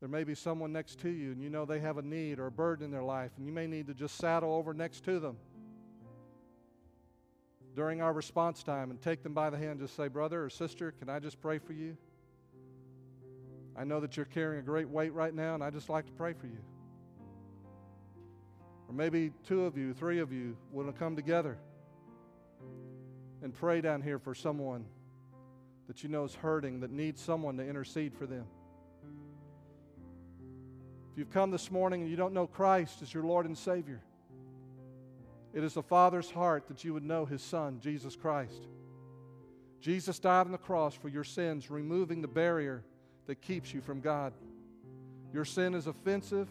There 0.00 0.08
may 0.08 0.24
be 0.24 0.34
someone 0.34 0.72
next 0.72 1.00
to 1.00 1.08
you 1.08 1.32
and 1.32 1.42
you 1.42 1.50
know 1.50 1.64
they 1.64 1.80
have 1.80 1.98
a 1.98 2.02
need 2.02 2.38
or 2.38 2.46
a 2.46 2.50
burden 2.52 2.84
in 2.84 2.90
their 2.90 3.02
life, 3.02 3.32
and 3.36 3.46
you 3.46 3.52
may 3.52 3.66
need 3.66 3.86
to 3.88 3.94
just 3.94 4.16
saddle 4.16 4.54
over 4.54 4.72
next 4.72 5.04
to 5.04 5.18
them 5.18 5.36
during 7.78 8.02
our 8.02 8.12
response 8.12 8.64
time 8.64 8.90
and 8.90 9.00
take 9.00 9.22
them 9.22 9.32
by 9.32 9.50
the 9.50 9.56
hand, 9.56 9.78
just 9.78 9.94
say, 9.94 10.08
Brother 10.08 10.44
or 10.44 10.50
sister, 10.50 10.90
can 10.90 11.08
I 11.08 11.20
just 11.20 11.40
pray 11.40 11.58
for 11.58 11.72
you? 11.72 11.96
I 13.76 13.84
know 13.84 14.00
that 14.00 14.16
you're 14.16 14.26
carrying 14.26 14.58
a 14.58 14.64
great 14.64 14.88
weight 14.88 15.12
right 15.12 15.32
now, 15.32 15.54
and 15.54 15.62
I 15.62 15.70
just 15.70 15.88
like 15.88 16.04
to 16.06 16.12
pray 16.12 16.32
for 16.32 16.48
you. 16.48 16.58
Or 18.88 18.94
maybe 18.94 19.30
two 19.46 19.64
of 19.64 19.78
you, 19.78 19.94
three 19.94 20.18
of 20.18 20.32
you 20.32 20.56
will 20.72 20.90
come 20.90 21.14
together 21.14 21.56
and 23.42 23.54
pray 23.54 23.80
down 23.80 24.02
here 24.02 24.18
for 24.18 24.34
someone 24.34 24.84
that 25.86 26.02
you 26.02 26.08
know 26.08 26.24
is 26.24 26.34
hurting, 26.34 26.80
that 26.80 26.90
needs 26.90 27.22
someone 27.22 27.56
to 27.58 27.64
intercede 27.64 28.12
for 28.12 28.26
them. 28.26 28.46
You've 31.18 31.32
come 31.32 31.50
this 31.50 31.72
morning 31.72 32.02
and 32.02 32.08
you 32.08 32.16
don't 32.16 32.32
know 32.32 32.46
Christ 32.46 33.02
as 33.02 33.12
your 33.12 33.24
Lord 33.24 33.44
and 33.44 33.58
Savior, 33.58 34.00
it 35.52 35.64
is 35.64 35.74
the 35.74 35.82
Father's 35.82 36.30
heart 36.30 36.68
that 36.68 36.84
you 36.84 36.94
would 36.94 37.02
know 37.02 37.24
His 37.24 37.42
Son, 37.42 37.80
Jesus 37.80 38.14
Christ. 38.14 38.68
Jesus 39.80 40.20
died 40.20 40.46
on 40.46 40.52
the 40.52 40.58
cross 40.58 40.94
for 40.94 41.08
your 41.08 41.24
sins, 41.24 41.72
removing 41.72 42.22
the 42.22 42.28
barrier 42.28 42.84
that 43.26 43.42
keeps 43.42 43.74
you 43.74 43.80
from 43.80 44.00
God. 44.00 44.32
Your 45.32 45.44
sin 45.44 45.74
is 45.74 45.88
offensive 45.88 46.46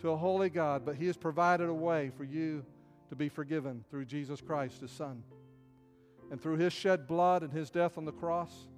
to 0.00 0.08
a 0.08 0.16
holy 0.16 0.48
God, 0.48 0.86
but 0.86 0.96
He 0.96 1.06
has 1.08 1.18
provided 1.18 1.68
a 1.68 1.74
way 1.74 2.10
for 2.16 2.24
you 2.24 2.64
to 3.10 3.14
be 3.14 3.28
forgiven 3.28 3.84
through 3.90 4.06
Jesus 4.06 4.40
Christ, 4.40 4.80
His 4.80 4.90
Son. 4.90 5.22
And 6.30 6.40
through 6.40 6.56
His 6.56 6.72
shed 6.72 7.06
blood 7.06 7.42
and 7.42 7.52
His 7.52 7.68
death 7.68 7.98
on 7.98 8.06
the 8.06 8.12
cross, 8.12 8.68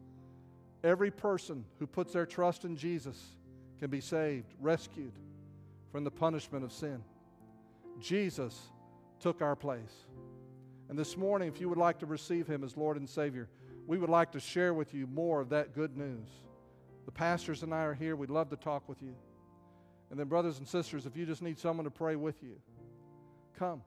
every 0.82 1.12
person 1.12 1.64
who 1.78 1.86
puts 1.86 2.14
their 2.14 2.26
trust 2.26 2.64
in 2.64 2.76
Jesus 2.76 3.36
can 3.80 3.90
be 3.90 4.00
saved, 4.00 4.54
rescued 4.60 5.12
from 5.90 6.04
the 6.04 6.10
punishment 6.10 6.62
of 6.62 6.72
sin. 6.72 7.02
Jesus 7.98 8.70
took 9.18 9.42
our 9.42 9.56
place. 9.56 10.04
And 10.88 10.98
this 10.98 11.16
morning, 11.16 11.48
if 11.48 11.60
you 11.60 11.68
would 11.68 11.78
like 11.78 11.98
to 12.00 12.06
receive 12.06 12.46
Him 12.46 12.62
as 12.62 12.76
Lord 12.76 12.96
and 12.96 13.08
Savior, 13.08 13.48
we 13.86 13.98
would 13.98 14.10
like 14.10 14.32
to 14.32 14.40
share 14.40 14.74
with 14.74 14.92
you 14.94 15.06
more 15.06 15.40
of 15.40 15.48
that 15.48 15.74
good 15.74 15.96
news. 15.96 16.28
The 17.06 17.12
pastors 17.12 17.62
and 17.62 17.74
I 17.74 17.84
are 17.84 17.94
here. 17.94 18.16
We'd 18.16 18.30
love 18.30 18.50
to 18.50 18.56
talk 18.56 18.88
with 18.88 19.02
you. 19.02 19.14
And 20.10 20.18
then, 20.18 20.26
brothers 20.26 20.58
and 20.58 20.68
sisters, 20.68 21.06
if 21.06 21.16
you 21.16 21.24
just 21.24 21.40
need 21.40 21.58
someone 21.58 21.84
to 21.84 21.90
pray 21.90 22.16
with 22.16 22.42
you, 22.42 22.56
come. 23.58 23.82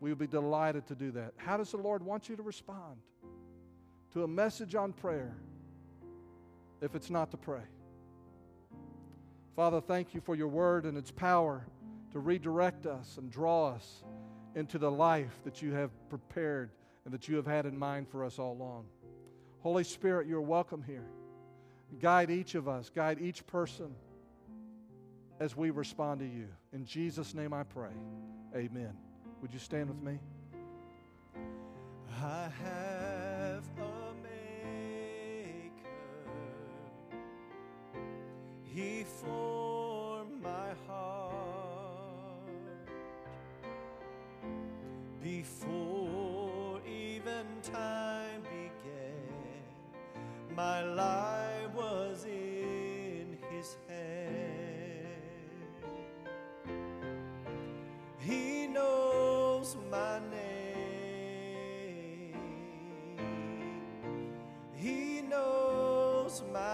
We 0.00 0.10
would 0.10 0.18
be 0.18 0.26
delighted 0.26 0.86
to 0.86 0.94
do 0.94 1.10
that. 1.12 1.34
How 1.36 1.56
does 1.56 1.70
the 1.72 1.76
Lord 1.76 2.02
want 2.02 2.28
you 2.28 2.36
to 2.36 2.42
respond 2.42 2.96
to 4.12 4.24
a 4.24 4.28
message 4.28 4.74
on 4.74 4.92
prayer 4.92 5.36
if 6.80 6.94
it's 6.94 7.10
not 7.10 7.30
to 7.32 7.36
pray? 7.36 7.62
Father, 9.56 9.80
thank 9.80 10.14
you 10.14 10.20
for 10.20 10.34
your 10.34 10.48
word 10.48 10.84
and 10.84 10.96
its 10.96 11.10
power 11.10 11.66
to 12.12 12.18
redirect 12.18 12.86
us 12.86 13.16
and 13.18 13.30
draw 13.30 13.68
us 13.68 14.04
into 14.54 14.78
the 14.78 14.90
life 14.90 15.40
that 15.44 15.62
you 15.62 15.72
have 15.72 15.90
prepared 16.08 16.70
and 17.04 17.14
that 17.14 17.28
you 17.28 17.36
have 17.36 17.46
had 17.46 17.66
in 17.66 17.78
mind 17.78 18.08
for 18.08 18.24
us 18.24 18.38
all 18.38 18.52
along. 18.52 18.84
Holy 19.60 19.84
Spirit, 19.84 20.26
you're 20.26 20.40
welcome 20.40 20.82
here. 20.82 21.06
Guide 22.00 22.30
each 22.30 22.54
of 22.54 22.68
us, 22.68 22.90
guide 22.94 23.18
each 23.20 23.46
person 23.46 23.94
as 25.40 25.56
we 25.56 25.70
respond 25.70 26.20
to 26.20 26.26
you. 26.26 26.46
In 26.72 26.84
Jesus' 26.84 27.34
name 27.34 27.52
I 27.52 27.64
pray. 27.64 27.90
Amen. 28.54 28.92
Would 29.42 29.52
you 29.52 29.58
stand 29.58 29.88
with 29.88 30.02
me? 30.02 30.18
I 32.22 32.48
have 32.62 33.64
He 38.80 39.04
formed 39.04 40.42
my 40.42 40.70
heart 40.86 42.40
before 45.22 46.80
even 46.86 47.46
time 47.62 48.40
began. 48.42 49.62
My 50.56 50.82
life 50.82 51.74
was 51.74 52.24
in 52.24 53.36
His 53.50 53.76
hand. 53.86 53.98
He 58.18 58.66
knows 58.66 59.76
my 59.90 60.20
name. 60.30 60.40
He 64.74 65.20
knows 65.20 66.42
my 66.50 66.69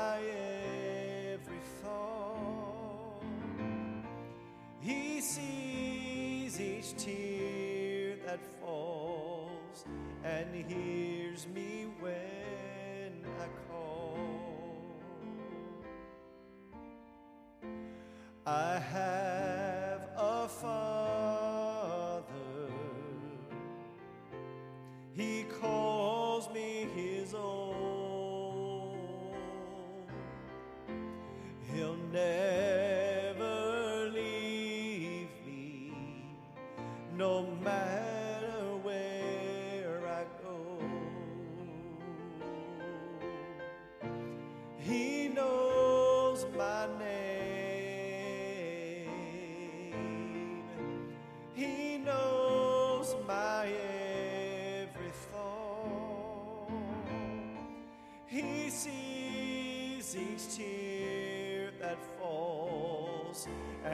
each 6.78 6.96
tear 6.96 8.16
that 8.26 8.40
falls 8.60 9.84
and 10.24 10.54
hears 10.54 11.46
me 11.54 11.86
when 12.00 13.24
I 13.40 13.46
call. 13.68 14.18
I 18.44 18.78
have 18.78 19.15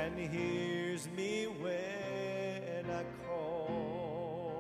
and 0.04 0.18
hears 0.18 1.08
me 1.16 1.46
when 1.60 2.90
I 2.90 3.04
call. 3.24 4.52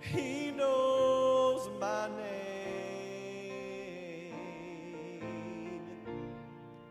He 0.00 0.50
knows 0.50 1.68
my 1.78 2.08
name. 2.08 2.32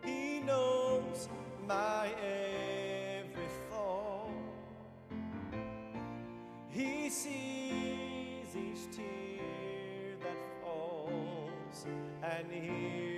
He 0.04 0.38
knows 0.40 1.28
my 1.66 2.12
every 2.22 3.48
thought. 3.68 4.30
He 6.68 7.10
sees 7.10 8.54
each 8.54 8.96
tear 8.96 10.14
that 10.22 10.38
falls 10.62 11.86
and 12.22 12.52
hears 12.52 13.09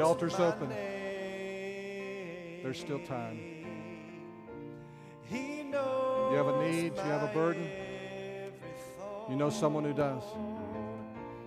The 0.00 0.06
altar's 0.06 0.40
open. 0.40 0.70
name. 0.70 2.62
There's 2.62 2.78
still 2.78 3.00
time. 3.00 3.38
You 5.30 6.36
have 6.36 6.46
a 6.46 6.62
need, 6.62 6.94
you 6.96 7.02
have 7.02 7.22
a 7.22 7.30
burden. 7.34 7.68
You 9.28 9.36
know 9.36 9.50
someone 9.50 9.84
who 9.84 9.92
does. 9.92 10.22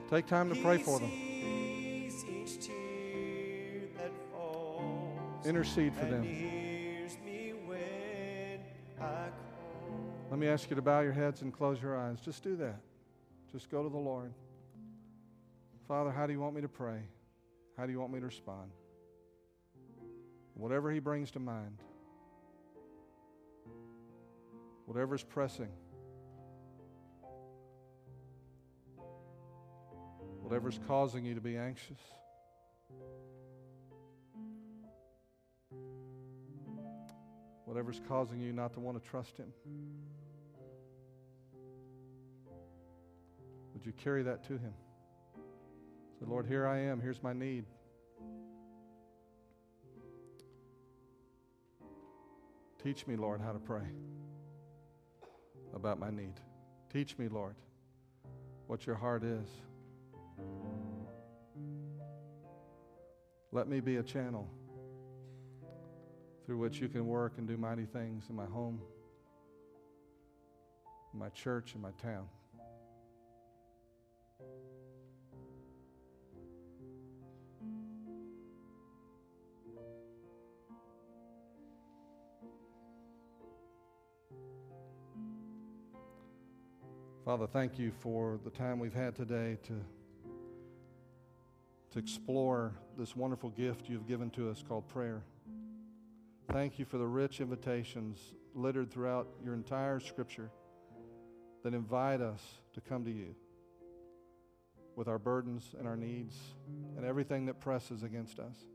Take 0.08 0.28
time 0.28 0.54
to 0.54 0.62
pray 0.62 0.78
for 0.78 1.00
them. 1.00 1.10
He 1.10 2.12
sees 2.12 2.26
each 2.26 2.68
tear 2.68 3.88
that 3.98 4.12
falls 4.32 5.48
Intercede 5.48 5.96
for 5.96 6.06
them. 6.06 6.22
hears 6.22 7.18
me 7.26 7.54
when 7.66 8.60
I 9.02 9.30
call. 9.30 10.14
Let 10.30 10.40
me 10.40 10.48
ask 10.48 10.70
you 10.70 10.76
to 10.76 10.82
bow 10.84 11.00
your 11.00 11.14
heads 11.14 11.42
and 11.42 11.52
close 11.52 11.82
your 11.82 11.98
eyes. 11.98 12.20
Just 12.24 12.44
do 12.44 12.56
that. 12.58 12.80
Just 13.52 13.72
go 13.72 13.82
to 13.82 13.90
the 13.90 13.98
Lord. 13.98 14.32
Father, 15.88 16.12
how 16.12 16.28
do 16.28 16.34
you 16.34 16.40
want 16.40 16.54
me 16.54 16.62
to 16.62 16.70
pray? 16.70 17.00
How 17.78 17.86
do 17.86 17.92
you 17.92 18.00
want 18.00 18.14
me 18.14 18.20
to 18.20 18.26
respond? 18.26 18.72
Whatever 20.54 20.92
He 20.92 21.00
brings 21.00 21.32
to 21.32 21.40
mind, 21.40 21.80
whatever 24.86 25.16
is 25.16 25.24
pressing, 25.24 25.72
whatever 30.42 30.70
is 30.70 30.80
causing 30.88 31.26
you 31.26 31.34
to 31.34 31.42
be 31.42 31.58
anxious. 31.58 32.00
Whatever's 37.66 38.02
causing 38.08 38.40
you 38.40 38.54
not 38.54 38.74
to 38.74 38.80
want 38.80 39.02
to 39.02 39.10
trust 39.10 39.36
Him. 39.36 39.52
Would 43.74 43.84
you 43.84 43.94
carry 43.94 44.22
that 44.22 44.44
to 44.44 44.54
Him? 44.54 44.74
Lord, 46.28 46.46
here 46.48 46.66
I 46.66 46.80
am. 46.80 47.02
Here's 47.02 47.22
my 47.22 47.34
need. 47.34 47.66
Teach 52.82 53.08
me, 53.08 53.16
Lord, 53.16 53.40
how 53.42 53.52
to 53.52 53.60
pray 53.60 53.86
about 55.74 56.00
my 56.00 56.10
need. 56.10 56.34
Teach 56.92 57.18
me, 57.18 57.28
Lord, 57.28 57.56
what 58.68 58.86
your 58.86 58.96
heart 58.96 59.24
is. 59.24 59.48
Let 63.52 63.68
me 63.68 63.80
be 63.80 63.98
a 63.98 64.04
channel 64.04 64.50
through 66.46 66.58
which 66.58 66.80
you 66.80 66.90
can 66.90 67.08
work 67.08 67.34
and 67.38 67.48
do 67.48 67.56
mighty 67.56 67.86
things 67.86 68.26
in 68.30 68.36
my 68.36 68.46
home, 68.46 68.82
in 71.14 71.20
my 71.20 71.30
church, 71.30 71.76
in 71.76 71.82
my 71.82 71.92
town. 72.02 72.28
Father, 87.26 87.48
thank 87.48 87.80
you 87.80 87.94
for 88.02 88.38
the 88.44 88.50
time 88.50 88.80
we've 88.80 88.94
had 88.94 89.16
today 89.16 89.58
to, 89.64 89.82
to 91.92 91.98
explore 91.98 92.74
this 92.98 93.16
wonderful 93.16 93.50
gift 93.52 93.88
you've 93.88 94.06
given 94.06 94.30
to 94.32 94.50
us 94.50 94.62
called 94.68 94.90
prayer. 94.90 95.24
Thank 96.52 96.78
you 96.80 96.84
for 96.84 96.98
the 96.98 97.08
rich 97.08 97.40
invitations 97.40 98.20
littered 98.54 98.92
throughout 98.92 99.30
your 99.42 99.54
entire 99.54 100.02
scripture 100.02 100.52
that 101.64 101.74
invite 101.74 102.20
us 102.20 102.42
to 102.74 102.82
come 102.82 103.06
to 103.06 103.12
you 103.12 103.34
with 104.98 105.08
our 105.08 105.18
burdens 105.18 105.76
and 105.80 105.88
our 105.88 105.96
needs 105.96 106.36
and 106.98 107.06
everything 107.06 107.46
that 107.46 107.62
presses 107.62 108.04
against 108.04 108.38
us. 108.38 108.66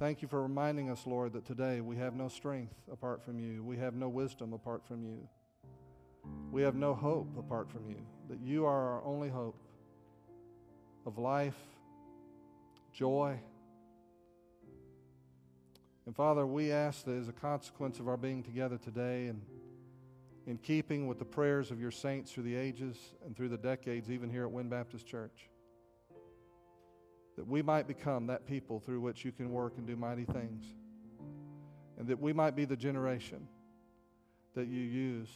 Thank 0.00 0.20
you 0.20 0.26
for 0.26 0.42
reminding 0.42 0.90
us, 0.90 1.06
Lord, 1.06 1.32
that 1.34 1.44
today 1.44 1.80
we 1.80 1.94
have 1.94 2.16
no 2.16 2.26
strength 2.26 2.74
apart 2.90 3.24
from 3.24 3.38
you. 3.38 3.62
We 3.62 3.76
have 3.76 3.94
no 3.94 4.08
wisdom 4.08 4.52
apart 4.52 4.84
from 4.84 5.04
you. 5.04 5.28
We 6.50 6.62
have 6.62 6.74
no 6.74 6.94
hope 6.94 7.36
apart 7.38 7.70
from 7.70 7.88
you, 7.88 7.96
that 8.28 8.40
you 8.40 8.64
are 8.64 8.94
our 8.94 9.04
only 9.04 9.28
hope 9.28 9.58
of 11.06 11.18
life, 11.18 11.58
joy. 12.92 13.38
And 16.06 16.14
Father, 16.14 16.46
we 16.46 16.70
ask 16.70 17.04
that 17.06 17.16
as 17.16 17.28
a 17.28 17.32
consequence 17.32 17.98
of 17.98 18.08
our 18.08 18.16
being 18.16 18.42
together 18.42 18.78
today 18.78 19.26
and 19.26 19.42
in 20.46 20.58
keeping 20.58 21.06
with 21.06 21.18
the 21.18 21.24
prayers 21.24 21.70
of 21.70 21.80
your 21.80 21.90
saints 21.90 22.30
through 22.30 22.42
the 22.42 22.54
ages 22.54 22.96
and 23.24 23.36
through 23.36 23.48
the 23.48 23.56
decades, 23.56 24.10
even 24.10 24.30
here 24.30 24.44
at 24.44 24.50
Wynne 24.50 24.68
Baptist 24.68 25.06
Church, 25.06 25.48
that 27.36 27.48
we 27.48 27.62
might 27.62 27.88
become 27.88 28.26
that 28.26 28.46
people 28.46 28.78
through 28.78 29.00
which 29.00 29.24
you 29.24 29.32
can 29.32 29.50
work 29.50 29.74
and 29.78 29.86
do 29.86 29.96
mighty 29.96 30.24
things. 30.24 30.64
And 31.98 32.06
that 32.08 32.20
we 32.20 32.32
might 32.32 32.54
be 32.54 32.64
the 32.64 32.76
generation 32.76 33.48
that 34.54 34.66
you 34.66 34.80
use 34.80 35.30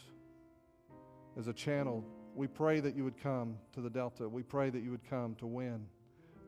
as 1.38 1.46
a 1.46 1.52
channel. 1.52 2.04
We 2.34 2.48
pray 2.48 2.80
that 2.80 2.96
you 2.96 3.04
would 3.04 3.16
come 3.22 3.56
to 3.72 3.80
the 3.80 3.88
Delta. 3.88 4.28
We 4.28 4.42
pray 4.42 4.70
that 4.70 4.82
you 4.82 4.90
would 4.90 5.08
come 5.08 5.36
to 5.36 5.46
Wynne. 5.46 5.86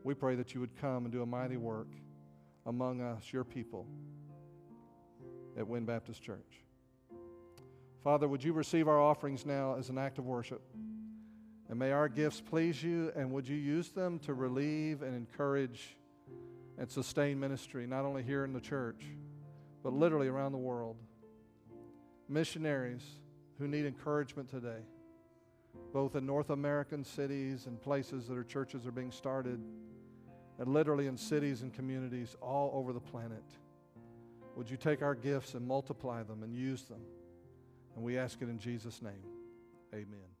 We 0.03 0.13
pray 0.13 0.35
that 0.35 0.53
you 0.53 0.59
would 0.59 0.75
come 0.79 1.05
and 1.05 1.11
do 1.11 1.21
a 1.21 1.25
mighty 1.25 1.57
work 1.57 1.87
among 2.65 3.01
us, 3.01 3.31
your 3.31 3.43
people, 3.43 3.87
at 5.57 5.67
Wynne 5.67 5.85
Baptist 5.85 6.21
Church. 6.21 6.63
Father, 8.03 8.27
would 8.27 8.43
you 8.43 8.51
receive 8.51 8.87
our 8.87 8.99
offerings 8.99 9.45
now 9.45 9.75
as 9.77 9.89
an 9.89 9.97
act 9.97 10.17
of 10.17 10.25
worship? 10.25 10.61
And 11.69 11.79
may 11.79 11.91
our 11.91 12.09
gifts 12.09 12.41
please 12.41 12.83
you, 12.83 13.11
and 13.15 13.31
would 13.31 13.47
you 13.47 13.55
use 13.55 13.89
them 13.89 14.19
to 14.19 14.33
relieve 14.33 15.03
and 15.03 15.15
encourage 15.15 15.95
and 16.77 16.89
sustain 16.89 17.39
ministry, 17.39 17.85
not 17.85 18.05
only 18.05 18.23
here 18.23 18.43
in 18.43 18.53
the 18.53 18.59
church, 18.59 19.05
but 19.83 19.93
literally 19.93 20.27
around 20.27 20.51
the 20.51 20.57
world. 20.57 20.97
Missionaries 22.27 23.03
who 23.61 23.67
need 23.67 23.85
encouragement 23.85 24.49
today, 24.49 24.81
both 25.93 26.15
in 26.15 26.25
North 26.25 26.49
American 26.49 27.03
cities 27.03 27.67
and 27.67 27.79
places 27.79 28.27
that 28.27 28.33
our 28.33 28.43
churches 28.43 28.87
are 28.87 28.91
being 28.91 29.11
started, 29.11 29.61
and 30.57 30.67
literally 30.67 31.05
in 31.05 31.15
cities 31.15 31.61
and 31.61 31.71
communities 31.71 32.35
all 32.41 32.71
over 32.73 32.91
the 32.91 32.99
planet. 32.99 33.43
Would 34.55 34.69
you 34.69 34.77
take 34.77 35.03
our 35.03 35.15
gifts 35.15 35.53
and 35.53 35.65
multiply 35.65 36.23
them 36.23 36.41
and 36.41 36.55
use 36.55 36.81
them? 36.83 37.01
And 37.95 38.03
we 38.03 38.17
ask 38.17 38.41
it 38.41 38.49
in 38.49 38.57
Jesus' 38.57 39.01
name. 39.01 39.23
Amen. 39.93 40.40